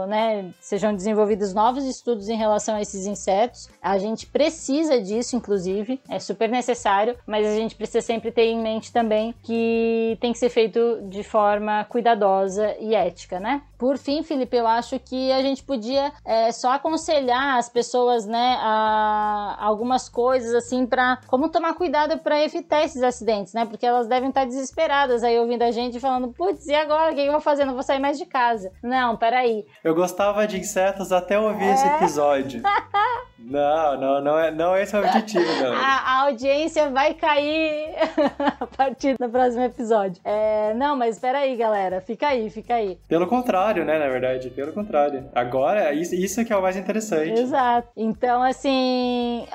né, 0.09 0.51
sejam 0.61 0.95
desenvolvidos 0.95 1.55
novos 1.55 1.85
estudos 1.85 2.29
em 2.29 2.37
relação 2.37 2.75
a 2.75 2.81
esses 2.81 3.07
insetos. 3.07 3.69
A 3.81 3.99
gente 3.99 4.27
precisa 4.27 5.01
disso 5.01 5.19
isso, 5.29 5.37
inclusive, 5.37 6.01
é 6.09 6.19
super 6.19 6.38
necessário, 6.47 7.17
mas 7.27 7.47
a 7.47 7.55
gente 7.55 7.75
precisa 7.75 8.01
sempre 8.01 8.31
ter 8.31 8.45
em 8.45 8.61
mente 8.61 8.93
também 8.93 9.35
que 9.43 10.17
tem 10.21 10.33
que 10.33 10.39
ser 10.39 10.51
feito 10.51 11.01
de 11.09 11.23
forma 11.25 11.85
cuidadosa 11.85 12.77
e 12.79 12.95
ética, 12.95 13.41
né? 13.41 13.63
Por 13.79 13.97
fim, 13.97 14.25
Felipe, 14.25 14.57
eu 14.57 14.67
acho 14.67 14.99
que 14.99 15.31
a 15.31 15.41
gente 15.41 15.63
podia 15.63 16.13
é, 16.25 16.51
só 16.51 16.73
aconselhar 16.73 17.59
as 17.59 17.69
pessoas, 17.69 18.27
né, 18.27 18.59
a 18.61 19.57
algumas 19.61 20.09
coisas 20.09 20.53
assim 20.53 20.85
para 20.85 21.19
como 21.29 21.49
tomar 21.49 21.75
cuidado 21.75 22.19
para 22.19 22.43
evitar 22.43 22.83
esses 22.83 23.03
acidentes, 23.03 23.55
né? 23.55 23.65
Porque 23.65 23.87
elas 23.87 24.09
devem 24.09 24.31
estar 24.31 24.45
desesperadas 24.45 25.23
aí 25.23 25.39
ouvindo 25.39 25.63
a 25.63 25.71
gente 25.71 26.01
falando, 26.01 26.29
putz, 26.33 26.67
e 26.67 26.75
agora 26.75 27.13
o 27.13 27.15
que 27.15 27.21
eu 27.21 27.31
vou 27.31 27.41
fazer? 27.41 27.65
Não 27.65 27.75
vou 27.75 27.85
sair 27.85 28.01
mais 28.01 28.19
de 28.19 28.27
casa. 28.27 28.73
Não, 28.83 29.17
peraí. 29.17 29.65
Eu 29.85 29.95
gostava 29.95 30.45
de 30.47 30.59
insetos 30.59 31.13
até 31.13 31.39
ouvir 31.39 31.65
é... 31.65 31.75
esse 31.75 31.87
episódio. 31.87 32.63
não, 33.39 34.01
não, 34.01 34.21
não 34.21 34.39
é, 34.39 34.51
não 34.51 34.75
é 34.75 34.83
esse 34.83 34.97
o 34.97 34.99
objetivo, 34.99 35.45
não. 35.63 35.73
A, 35.73 35.79
a 35.79 36.21
audiência 36.23 36.91
vai 36.91 37.15
cair 37.15 37.95
a 38.59 38.67
partir 38.67 39.17
do 39.17 39.29
próximo 39.29 39.63
episódio. 39.63 40.21
É, 40.25 40.75
não, 40.75 40.97
mas 40.97 41.19
peraí, 41.19 41.57
galera, 41.57 42.01
fica 42.01 42.27
aí, 42.29 42.51
fica 42.51 42.75
aí. 42.75 42.99
Pelo 43.07 43.27
contrário 43.27 43.68
contrário, 43.69 43.85
né, 43.85 43.99
na 43.99 44.09
verdade. 44.09 44.51
Pelo 44.51 44.73
contrário. 44.73 45.29
Agora, 45.35 45.93
isso, 45.93 46.45
que 46.45 46.53
é 46.53 46.57
o 46.57 46.63
mais 46.63 46.77
interessante. 46.77 47.39
Exato. 47.41 47.89
Então, 47.97 48.43
assim, 48.43 49.47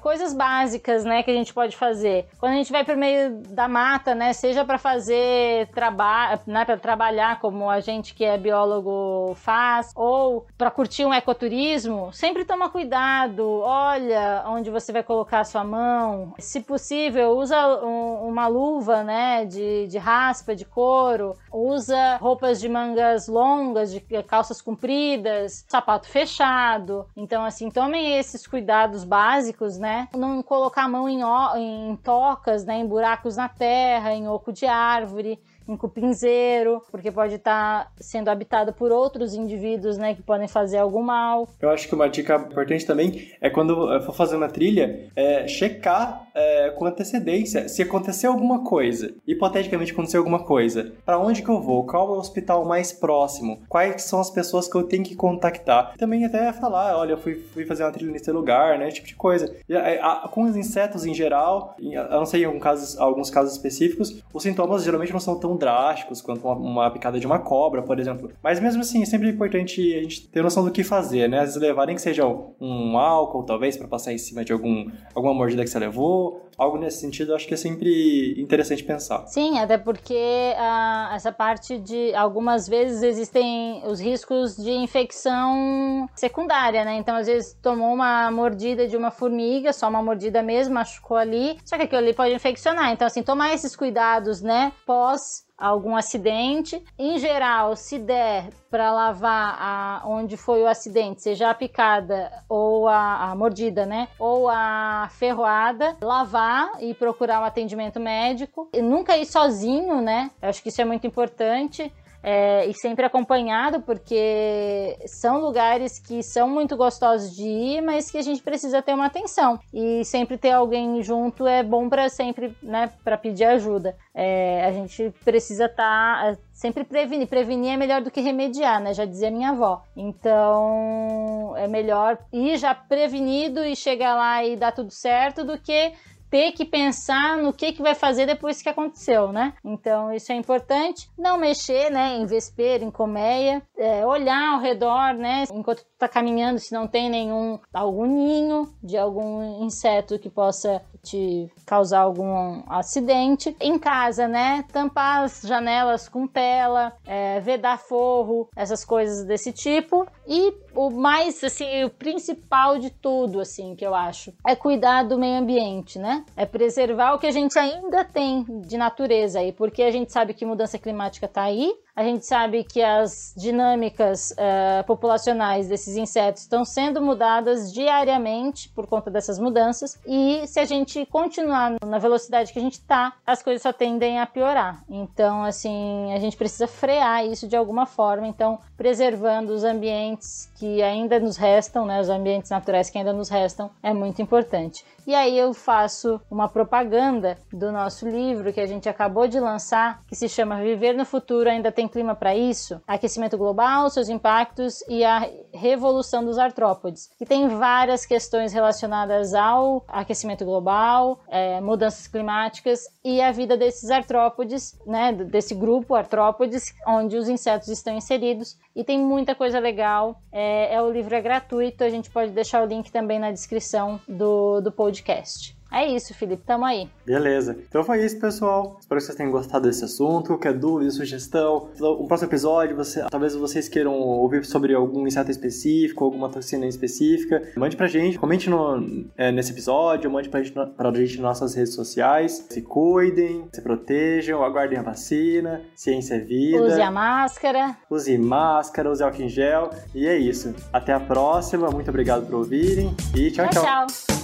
coisas 0.00 0.32
básicas, 0.32 1.04
né, 1.04 1.22
que 1.22 1.30
a 1.30 1.34
gente 1.34 1.52
pode 1.52 1.76
fazer. 1.76 2.26
Quando 2.38 2.52
a 2.52 2.56
gente 2.56 2.72
vai 2.72 2.84
pro 2.84 2.96
meio 2.96 3.42
da 3.48 3.68
mata, 3.68 4.14
né, 4.14 4.32
seja 4.32 4.64
para 4.64 4.78
fazer 4.78 5.68
trabalho, 5.68 6.40
né, 6.46 6.64
para 6.64 6.76
trabalhar 6.76 7.40
como 7.40 7.68
a 7.68 7.80
gente 7.80 8.14
que 8.14 8.24
é 8.24 8.38
biólogo 8.38 9.34
faz, 9.36 9.92
ou 9.94 10.46
para 10.56 10.70
curtir 10.70 11.04
um 11.04 11.12
ecoturismo, 11.12 12.12
sempre 12.12 12.44
toma 12.44 12.70
cuidado. 12.70 13.60
Olha 13.60 14.44
onde 14.46 14.70
você 14.70 14.92
vai 14.92 15.02
colocar 15.02 15.40
a 15.40 15.44
sua 15.44 15.64
mão. 15.64 16.34
Se 16.38 16.60
possível, 16.60 17.30
usa 17.30 17.56
um, 17.84 18.28
uma 18.28 18.46
luva, 18.46 19.02
né, 19.02 19.44
de, 19.44 19.86
de 19.86 19.98
raspa, 19.98 20.54
de 20.54 20.64
couro. 20.64 21.36
Usa 21.52 22.16
roupas 22.16 22.60
de 22.60 22.68
mangas 22.68 23.26
longas 23.28 23.55
longas, 23.56 23.92
de 23.92 24.00
calças 24.26 24.60
compridas, 24.60 25.64
sapato 25.68 26.08
fechado. 26.08 27.06
Então, 27.16 27.44
assim, 27.44 27.70
tomem 27.70 28.18
esses 28.18 28.46
cuidados 28.46 29.04
básicos, 29.04 29.78
né? 29.78 30.08
Não 30.14 30.42
colocar 30.42 30.84
a 30.84 30.88
mão 30.88 31.08
em, 31.08 31.20
em 31.56 31.96
tocas, 31.96 32.64
né? 32.64 32.78
Em 32.78 32.86
buracos 32.86 33.36
na 33.36 33.48
terra, 33.48 34.12
em 34.12 34.28
oco 34.28 34.52
de 34.52 34.66
árvore 34.66 35.40
em 35.68 35.76
cupinzeiro, 35.76 36.82
porque 36.90 37.10
pode 37.10 37.34
estar 37.34 37.84
tá 37.84 37.90
sendo 37.98 38.28
habitado 38.28 38.72
por 38.72 38.92
outros 38.92 39.34
indivíduos, 39.34 39.98
né, 39.98 40.14
que 40.14 40.22
podem 40.22 40.48
fazer 40.48 40.78
algum 40.78 41.02
mal. 41.02 41.48
Eu 41.60 41.70
acho 41.70 41.88
que 41.88 41.94
uma 41.94 42.08
dica 42.08 42.36
importante 42.36 42.86
também 42.86 43.32
é 43.40 43.50
quando 43.50 44.00
for 44.02 44.14
fazer 44.14 44.36
uma 44.36 44.48
trilha, 44.48 45.10
é 45.14 45.46
checar 45.48 46.26
é, 46.34 46.70
com 46.70 46.84
antecedência 46.84 47.68
se 47.68 47.82
acontecer 47.82 48.26
alguma 48.26 48.62
coisa, 48.64 49.14
hipoteticamente 49.26 49.92
acontecer 49.92 50.18
alguma 50.18 50.40
coisa, 50.44 50.92
para 51.04 51.18
onde 51.18 51.42
que 51.42 51.48
eu 51.48 51.60
vou, 51.60 51.84
qual 51.84 52.08
é 52.08 52.16
o 52.16 52.18
hospital 52.18 52.64
mais 52.64 52.92
próximo, 52.92 53.60
quais 53.68 54.02
são 54.02 54.20
as 54.20 54.30
pessoas 54.30 54.68
que 54.68 54.76
eu 54.76 54.82
tenho 54.82 55.02
que 55.02 55.14
contactar. 55.14 55.94
Também 55.96 56.24
até 56.24 56.52
falar, 56.52 56.96
olha, 56.96 57.12
eu 57.12 57.18
fui, 57.18 57.34
fui 57.34 57.64
fazer 57.64 57.84
uma 57.84 57.92
trilha 57.92 58.12
nesse 58.12 58.30
lugar, 58.30 58.78
né, 58.78 58.88
esse 58.88 58.96
tipo 58.96 59.08
de 59.08 59.14
coisa. 59.14 59.54
A, 60.00 60.24
a, 60.24 60.28
com 60.28 60.42
os 60.42 60.56
insetos 60.56 61.04
em 61.06 61.14
geral, 61.14 61.74
eu 61.80 62.10
não 62.10 62.26
sei 62.26 62.42
em 62.42 62.44
alguns 62.44 62.62
casos, 62.62 62.98
alguns 62.98 63.30
casos 63.30 63.52
específicos, 63.52 64.22
os 64.32 64.42
sintomas 64.42 64.84
geralmente 64.84 65.12
não 65.12 65.20
são 65.20 65.38
tão 65.38 65.55
drásticos 65.56 66.20
quanto 66.20 66.44
uma, 66.44 66.54
uma, 66.54 66.90
picada 66.90 67.18
de 67.18 67.26
uma 67.26 67.38
cobra, 67.38 67.82
por 67.82 67.98
exemplo. 67.98 68.30
Mas 68.42 68.60
mesmo 68.60 68.80
assim, 68.80 69.02
é 69.02 69.06
sempre 69.06 69.28
importante 69.28 69.80
a 69.94 70.02
gente 70.02 70.28
ter 70.28 70.42
noção 70.42 70.64
do 70.64 70.70
que 70.70 70.84
fazer, 70.84 71.28
né? 71.28 71.38
Às 71.38 71.46
vezes 71.46 71.60
levar 71.60 71.86
nem 71.86 71.96
que 71.96 72.02
seja 72.02 72.26
um 72.60 72.98
álcool, 72.98 73.44
talvez, 73.44 73.76
para 73.76 73.88
passar 73.88 74.12
em 74.12 74.18
cima 74.18 74.44
de 74.44 74.52
algum, 74.52 74.90
alguma 75.14 75.34
mordida 75.34 75.62
que 75.62 75.70
você 75.70 75.78
levou. 75.78 76.46
Algo 76.56 76.78
nesse 76.78 77.00
sentido, 77.00 77.34
acho 77.34 77.46
que 77.46 77.52
é 77.52 77.56
sempre 77.56 78.34
interessante 78.40 78.82
pensar. 78.82 79.26
Sim, 79.26 79.58
até 79.58 79.76
porque 79.76 80.54
ah, 80.56 81.12
essa 81.14 81.30
parte 81.30 81.78
de 81.78 82.14
algumas 82.14 82.66
vezes 82.66 83.02
existem 83.02 83.82
os 83.86 84.00
riscos 84.00 84.56
de 84.56 84.70
infecção 84.70 86.08
secundária, 86.14 86.82
né? 86.84 86.96
Então, 86.96 87.14
às 87.14 87.26
vezes 87.26 87.54
tomou 87.60 87.92
uma 87.92 88.30
mordida 88.30 88.88
de 88.88 88.96
uma 88.96 89.10
formiga, 89.10 89.72
só 89.72 89.88
uma 89.88 90.02
mordida 90.02 90.42
mesmo, 90.42 90.74
machucou 90.74 91.16
ali, 91.16 91.58
só 91.64 91.76
que 91.76 91.82
aquilo 91.82 92.00
ali 92.00 92.14
pode 92.14 92.34
infeccionar. 92.34 92.90
Então, 92.92 93.06
assim, 93.06 93.22
tomar 93.22 93.52
esses 93.52 93.76
cuidados, 93.76 94.40
né, 94.40 94.72
pós 94.86 95.45
algum 95.56 95.96
acidente. 95.96 96.82
Em 96.98 97.18
geral, 97.18 97.76
se 97.76 97.98
der 97.98 98.50
para 98.70 98.92
lavar 98.92 99.56
a, 99.58 100.02
onde 100.06 100.36
foi 100.36 100.62
o 100.62 100.66
acidente, 100.66 101.22
seja 101.22 101.50
a 101.50 101.54
picada 101.54 102.30
ou 102.48 102.88
a, 102.88 103.30
a, 103.30 103.34
mordida, 103.34 103.86
né? 103.86 104.08
Ou 104.18 104.48
a 104.48 105.08
ferroada, 105.12 105.96
lavar 106.00 106.70
e 106.80 106.92
procurar 106.94 107.40
um 107.40 107.44
atendimento 107.44 107.98
médico. 107.98 108.68
E 108.72 108.82
nunca 108.82 109.16
ir 109.16 109.26
sozinho, 109.26 110.00
né? 110.00 110.30
Eu 110.42 110.48
acho 110.48 110.62
que 110.62 110.68
isso 110.68 110.82
é 110.82 110.84
muito 110.84 111.06
importante 111.06 111.92
é, 112.28 112.66
e 112.66 112.74
sempre 112.74 113.06
acompanhado, 113.06 113.80
porque 113.82 114.98
são 115.06 115.38
lugares 115.38 116.00
que 116.00 116.24
são 116.24 116.50
muito 116.50 116.76
gostosos 116.76 117.30
de 117.36 117.44
ir, 117.44 117.80
mas 117.80 118.10
que 118.10 118.18
a 118.18 118.22
gente 118.22 118.42
precisa 118.42 118.82
ter 118.82 118.94
uma 118.94 119.06
atenção. 119.06 119.60
E 119.72 120.04
sempre 120.04 120.36
ter 120.36 120.50
alguém 120.50 121.00
junto 121.04 121.46
é 121.46 121.62
bom 121.62 121.88
para 121.88 122.08
sempre, 122.08 122.52
né, 122.60 122.90
para 123.04 123.16
pedir 123.16 123.44
ajuda. 123.44 123.96
É, 124.12 124.66
a 124.66 124.72
gente 124.72 125.14
precisa 125.24 125.66
estar 125.66 126.34
tá, 126.34 126.38
sempre 126.52 126.82
prevenir. 126.82 127.28
Prevenir 127.28 127.74
é 127.74 127.76
melhor 127.76 128.02
do 128.02 128.10
que 128.10 128.20
remediar, 128.20 128.80
né? 128.82 128.92
Já 128.92 129.04
dizia 129.04 129.30
minha 129.30 129.50
avó. 129.50 129.84
Então 129.96 131.54
é 131.56 131.68
melhor 131.68 132.18
ir 132.32 132.56
já 132.56 132.74
prevenido 132.74 133.64
e 133.64 133.76
chegar 133.76 134.16
lá 134.16 134.44
e 134.44 134.56
dar 134.56 134.72
tudo 134.72 134.90
certo 134.90 135.44
do 135.44 135.56
que 135.58 135.92
ter 136.36 136.52
que 136.52 136.66
pensar 136.66 137.38
no 137.38 137.50
que, 137.50 137.72
que 137.72 137.80
vai 137.80 137.94
fazer 137.94 138.26
depois 138.26 138.60
que 138.60 138.68
aconteceu, 138.68 139.32
né? 139.32 139.54
Então 139.64 140.12
isso 140.12 140.30
é 140.30 140.34
importante. 140.34 141.08
Não 141.16 141.38
mexer, 141.38 141.90
né, 141.90 142.14
em 142.14 142.26
vespeiro, 142.26 142.84
em 142.84 142.90
colmeia, 142.90 143.62
é, 143.78 144.04
olhar 144.04 144.52
ao 144.52 144.60
redor, 144.60 145.14
né, 145.14 145.44
enquanto 145.50 145.78
tu 145.78 145.86
tá 145.98 146.06
caminhando, 146.06 146.58
se 146.58 146.74
não 146.74 146.86
tem 146.86 147.08
nenhum 147.08 147.58
algum 147.72 148.04
ninho 148.04 148.70
de 148.82 148.98
algum 148.98 149.64
inseto 149.64 150.18
que 150.18 150.28
possa 150.28 150.82
te 151.06 151.50
causar 151.64 152.00
algum 152.00 152.62
acidente. 152.68 153.56
Em 153.60 153.78
casa, 153.78 154.26
né, 154.26 154.64
tampar 154.72 155.24
as 155.24 155.42
janelas 155.42 156.08
com 156.08 156.26
tela, 156.26 156.92
é, 157.06 157.40
vedar 157.40 157.78
forro, 157.78 158.48
essas 158.56 158.84
coisas 158.84 159.24
desse 159.24 159.52
tipo. 159.52 160.06
E 160.26 160.52
o 160.74 160.90
mais, 160.90 161.42
assim, 161.44 161.84
o 161.84 161.90
principal 161.90 162.78
de 162.78 162.90
tudo, 162.90 163.40
assim, 163.40 163.76
que 163.76 163.86
eu 163.86 163.94
acho, 163.94 164.32
é 164.46 164.56
cuidar 164.56 165.04
do 165.04 165.18
meio 165.18 165.38
ambiente, 165.38 165.98
né? 165.98 166.24
É 166.36 166.44
preservar 166.44 167.14
o 167.14 167.18
que 167.18 167.26
a 167.26 167.30
gente 167.30 167.58
ainda 167.58 168.04
tem 168.04 168.44
de 168.62 168.76
natureza 168.76 169.38
aí, 169.38 169.52
porque 169.52 169.82
a 169.82 169.90
gente 169.90 170.12
sabe 170.12 170.34
que 170.34 170.44
mudança 170.44 170.78
climática 170.78 171.28
tá 171.28 171.42
aí, 171.42 171.72
a 171.96 172.04
gente 172.04 172.26
sabe 172.26 172.62
que 172.62 172.82
as 172.82 173.32
dinâmicas 173.34 174.32
uh, 174.32 174.84
populacionais 174.86 175.66
desses 175.66 175.96
insetos 175.96 176.42
estão 176.42 176.62
sendo 176.62 177.00
mudadas 177.00 177.72
diariamente 177.72 178.68
por 178.68 178.86
conta 178.86 179.10
dessas 179.10 179.38
mudanças, 179.38 179.98
e 180.06 180.46
se 180.46 180.60
a 180.60 180.66
gente 180.66 181.06
continuar 181.06 181.76
na 181.82 181.98
velocidade 181.98 182.52
que 182.52 182.58
a 182.58 182.62
gente 182.62 182.74
está, 182.74 183.14
as 183.26 183.42
coisas 183.42 183.62
só 183.62 183.72
tendem 183.72 184.20
a 184.20 184.26
piorar. 184.26 184.84
Então, 184.90 185.42
assim, 185.42 186.12
a 186.12 186.18
gente 186.18 186.36
precisa 186.36 186.66
frear 186.66 187.24
isso 187.24 187.48
de 187.48 187.56
alguma 187.56 187.86
forma. 187.86 188.26
Então, 188.26 188.58
preservando 188.76 189.52
os 189.52 189.64
ambientes 189.64 190.50
que 190.56 190.82
ainda 190.82 191.18
nos 191.18 191.36
restam, 191.36 191.86
né, 191.86 192.00
os 192.00 192.10
ambientes 192.10 192.50
naturais 192.50 192.90
que 192.90 192.98
ainda 192.98 193.12
nos 193.12 193.30
restam, 193.30 193.70
é 193.82 193.94
muito 193.94 194.20
importante. 194.20 194.84
E 195.06 195.14
aí 195.14 195.38
eu 195.38 195.54
faço 195.54 196.20
uma 196.28 196.48
propaganda 196.48 197.38
do 197.52 197.70
nosso 197.70 198.08
livro 198.08 198.52
que 198.52 198.60
a 198.60 198.66
gente 198.66 198.88
acabou 198.88 199.28
de 199.28 199.38
lançar, 199.38 200.02
que 200.08 200.16
se 200.16 200.28
chama 200.28 200.60
Viver 200.60 200.94
no 200.94 201.04
Futuro 201.04 201.48
Ainda 201.48 201.70
Tem 201.70 201.85
tem 201.86 201.88
clima 201.88 202.14
para 202.14 202.36
isso? 202.36 202.80
Aquecimento 202.86 203.38
global, 203.38 203.88
seus 203.88 204.08
impactos 204.08 204.82
e 204.88 205.04
a 205.04 205.28
revolução 205.52 206.24
dos 206.24 206.38
artrópodes, 206.38 207.08
que 207.16 207.24
tem 207.24 207.48
várias 207.48 208.04
questões 208.04 208.52
relacionadas 208.52 209.34
ao 209.34 209.84
aquecimento 209.88 210.44
global, 210.44 211.20
é, 211.28 211.60
mudanças 211.60 212.06
climáticas 212.06 212.80
e 213.04 213.20
a 213.20 213.30
vida 213.30 213.56
desses 213.56 213.90
artrópodes, 213.90 214.78
né, 214.86 215.12
desse 215.12 215.54
grupo 215.54 215.94
artrópodes, 215.94 216.74
onde 216.86 217.16
os 217.16 217.28
insetos 217.28 217.68
estão 217.68 217.96
inseridos. 217.96 218.56
E 218.74 218.84
tem 218.84 218.98
muita 218.98 219.34
coisa 219.34 219.58
legal. 219.58 220.20
É, 220.30 220.74
é 220.74 220.82
o 220.82 220.90
livro 220.90 221.14
é 221.14 221.20
gratuito, 221.20 221.84
a 221.84 221.88
gente 221.88 222.10
pode 222.10 222.32
deixar 222.32 222.62
o 222.62 222.66
link 222.66 222.90
também 222.90 223.18
na 223.18 223.30
descrição 223.30 224.00
do, 224.06 224.60
do 224.60 224.72
podcast. 224.72 225.55
É 225.70 225.86
isso, 225.86 226.14
Felipe, 226.14 226.42
tamo 226.46 226.64
aí. 226.64 226.88
Beleza. 227.04 227.56
Então 227.68 227.82
foi 227.84 228.04
isso, 228.04 228.18
pessoal. 228.18 228.76
Espero 228.80 229.00
que 229.00 229.06
vocês 229.06 229.16
tenham 229.16 229.32
gostado 229.32 229.66
desse 229.66 229.84
assunto. 229.84 230.28
Qualquer 230.28 230.54
dúvida, 230.54 230.90
sugestão, 230.90 231.68
um 231.80 232.06
próximo 232.06 232.30
episódio, 232.30 232.76
você, 232.76 233.04
talvez 233.10 233.34
vocês 233.34 233.68
queiram 233.68 233.92
ouvir 233.94 234.44
sobre 234.44 234.74
algum 234.74 235.06
inseto 235.06 235.30
específico, 235.30 236.04
alguma 236.04 236.28
toxina 236.28 236.66
específica, 236.66 237.42
mande 237.56 237.76
pra 237.76 237.86
gente, 237.86 238.18
comente 238.18 238.48
no, 238.48 239.06
é, 239.16 239.30
nesse 239.30 239.52
episódio, 239.52 240.10
mande 240.10 240.28
pra 240.28 240.42
gente, 240.42 240.52
pra 240.52 240.92
gente 240.94 241.20
nas 241.20 241.40
nossas 241.40 241.54
redes 241.54 241.74
sociais. 241.74 242.46
Se 242.48 242.62
cuidem, 242.62 243.48
se 243.52 243.60
protejam, 243.60 244.42
aguardem 244.42 244.78
a 244.78 244.82
vacina, 244.82 245.62
ciência 245.74 246.14
é 246.14 246.20
vida. 246.20 246.62
Use 246.62 246.80
a 246.80 246.90
máscara. 246.90 247.76
Use 247.90 248.18
máscara, 248.18 248.90
use 248.90 249.02
álcool 249.02 249.22
em 249.22 249.28
gel. 249.28 249.70
E 249.94 250.06
é 250.06 250.16
isso. 250.16 250.54
Até 250.72 250.92
a 250.92 251.00
próxima. 251.00 251.70
Muito 251.70 251.88
obrigado 251.88 252.26
por 252.26 252.36
ouvirem 252.36 252.94
e 253.14 253.30
tchau. 253.30 253.48
tchau. 253.48 253.62
tchau. 253.62 253.86
tchau. 253.86 254.15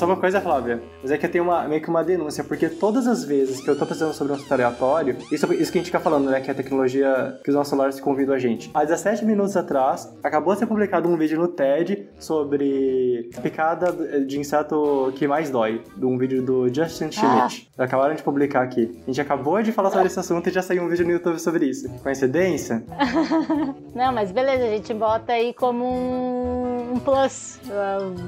Só 0.00 0.06
uma 0.06 0.16
coisa, 0.16 0.40
Flávia. 0.40 0.82
Mas 1.02 1.12
é 1.12 1.18
que 1.18 1.26
eu 1.26 1.30
tenho 1.30 1.44
uma, 1.44 1.68
meio 1.68 1.82
que 1.82 1.90
uma 1.90 2.02
denúncia, 2.02 2.42
porque 2.42 2.70
todas 2.70 3.06
as 3.06 3.22
vezes 3.22 3.60
que 3.60 3.68
eu 3.68 3.78
tô 3.78 3.84
pensando 3.84 4.14
sobre 4.14 4.32
um 4.32 4.36
assunto 4.36 4.50
aleatório, 4.50 5.18
isso, 5.30 5.52
isso 5.52 5.70
que 5.70 5.78
a 5.78 5.80
gente 5.80 5.86
fica 5.86 6.00
falando, 6.00 6.30
né? 6.30 6.40
Que 6.40 6.48
é 6.48 6.52
a 6.52 6.56
tecnologia 6.56 7.38
que 7.44 7.50
os 7.50 7.54
nossos 7.54 7.68
celulares 7.68 8.00
convidam 8.00 8.34
a 8.34 8.38
gente. 8.38 8.70
Há 8.72 8.82
17 8.82 9.26
minutos 9.26 9.58
atrás, 9.58 10.10
acabou 10.22 10.54
de 10.54 10.60
ser 10.60 10.66
publicado 10.66 11.06
um 11.06 11.18
vídeo 11.18 11.38
no 11.38 11.48
TED 11.48 12.08
sobre 12.18 13.28
a 13.36 13.40
picada 13.42 13.92
de 14.24 14.40
inseto 14.40 15.12
que 15.16 15.28
mais 15.28 15.50
dói. 15.50 15.82
De 15.94 16.06
um 16.06 16.16
vídeo 16.16 16.42
do 16.42 16.72
Justin 16.72 17.12
Schmidt. 17.12 17.70
Ah. 17.76 17.84
Acabaram 17.84 18.14
de 18.14 18.22
publicar 18.22 18.62
aqui. 18.62 18.98
A 19.02 19.06
gente 19.06 19.20
acabou 19.20 19.62
de 19.62 19.70
falar 19.70 19.90
sobre 19.90 20.06
esse 20.06 20.18
assunto 20.18 20.48
e 20.48 20.52
já 20.52 20.62
saiu 20.62 20.82
um 20.82 20.88
vídeo 20.88 21.04
no 21.04 21.12
YouTube 21.12 21.38
sobre 21.38 21.66
isso. 21.66 21.90
Coincidência? 22.02 22.82
Não, 23.94 24.14
mas 24.14 24.32
beleza, 24.32 24.64
a 24.64 24.68
gente 24.68 24.94
bota 24.94 25.34
aí 25.34 25.52
como 25.52 25.84
um, 25.84 26.59
um 26.80 26.98
plus. 26.98 27.60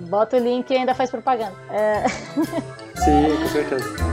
Bota 0.09 0.37
o 0.37 0.41
link 0.41 0.71
e 0.71 0.77
ainda 0.77 0.95
faz 0.95 1.11
propaganda. 1.11 1.55
É... 1.71 2.09
Sim, 3.05 3.37
com 3.41 3.49
certeza. 3.49 4.13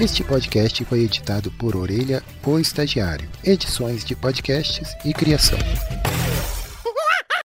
Este 0.00 0.24
podcast 0.24 0.84
foi 0.84 1.00
editado 1.04 1.50
por 1.52 1.76
Orelha, 1.76 2.24
o 2.44 2.58
Estagiário. 2.58 3.28
Edições 3.44 4.04
de 4.04 4.16
podcasts 4.16 4.96
e 5.04 5.14
criação. 5.14 5.58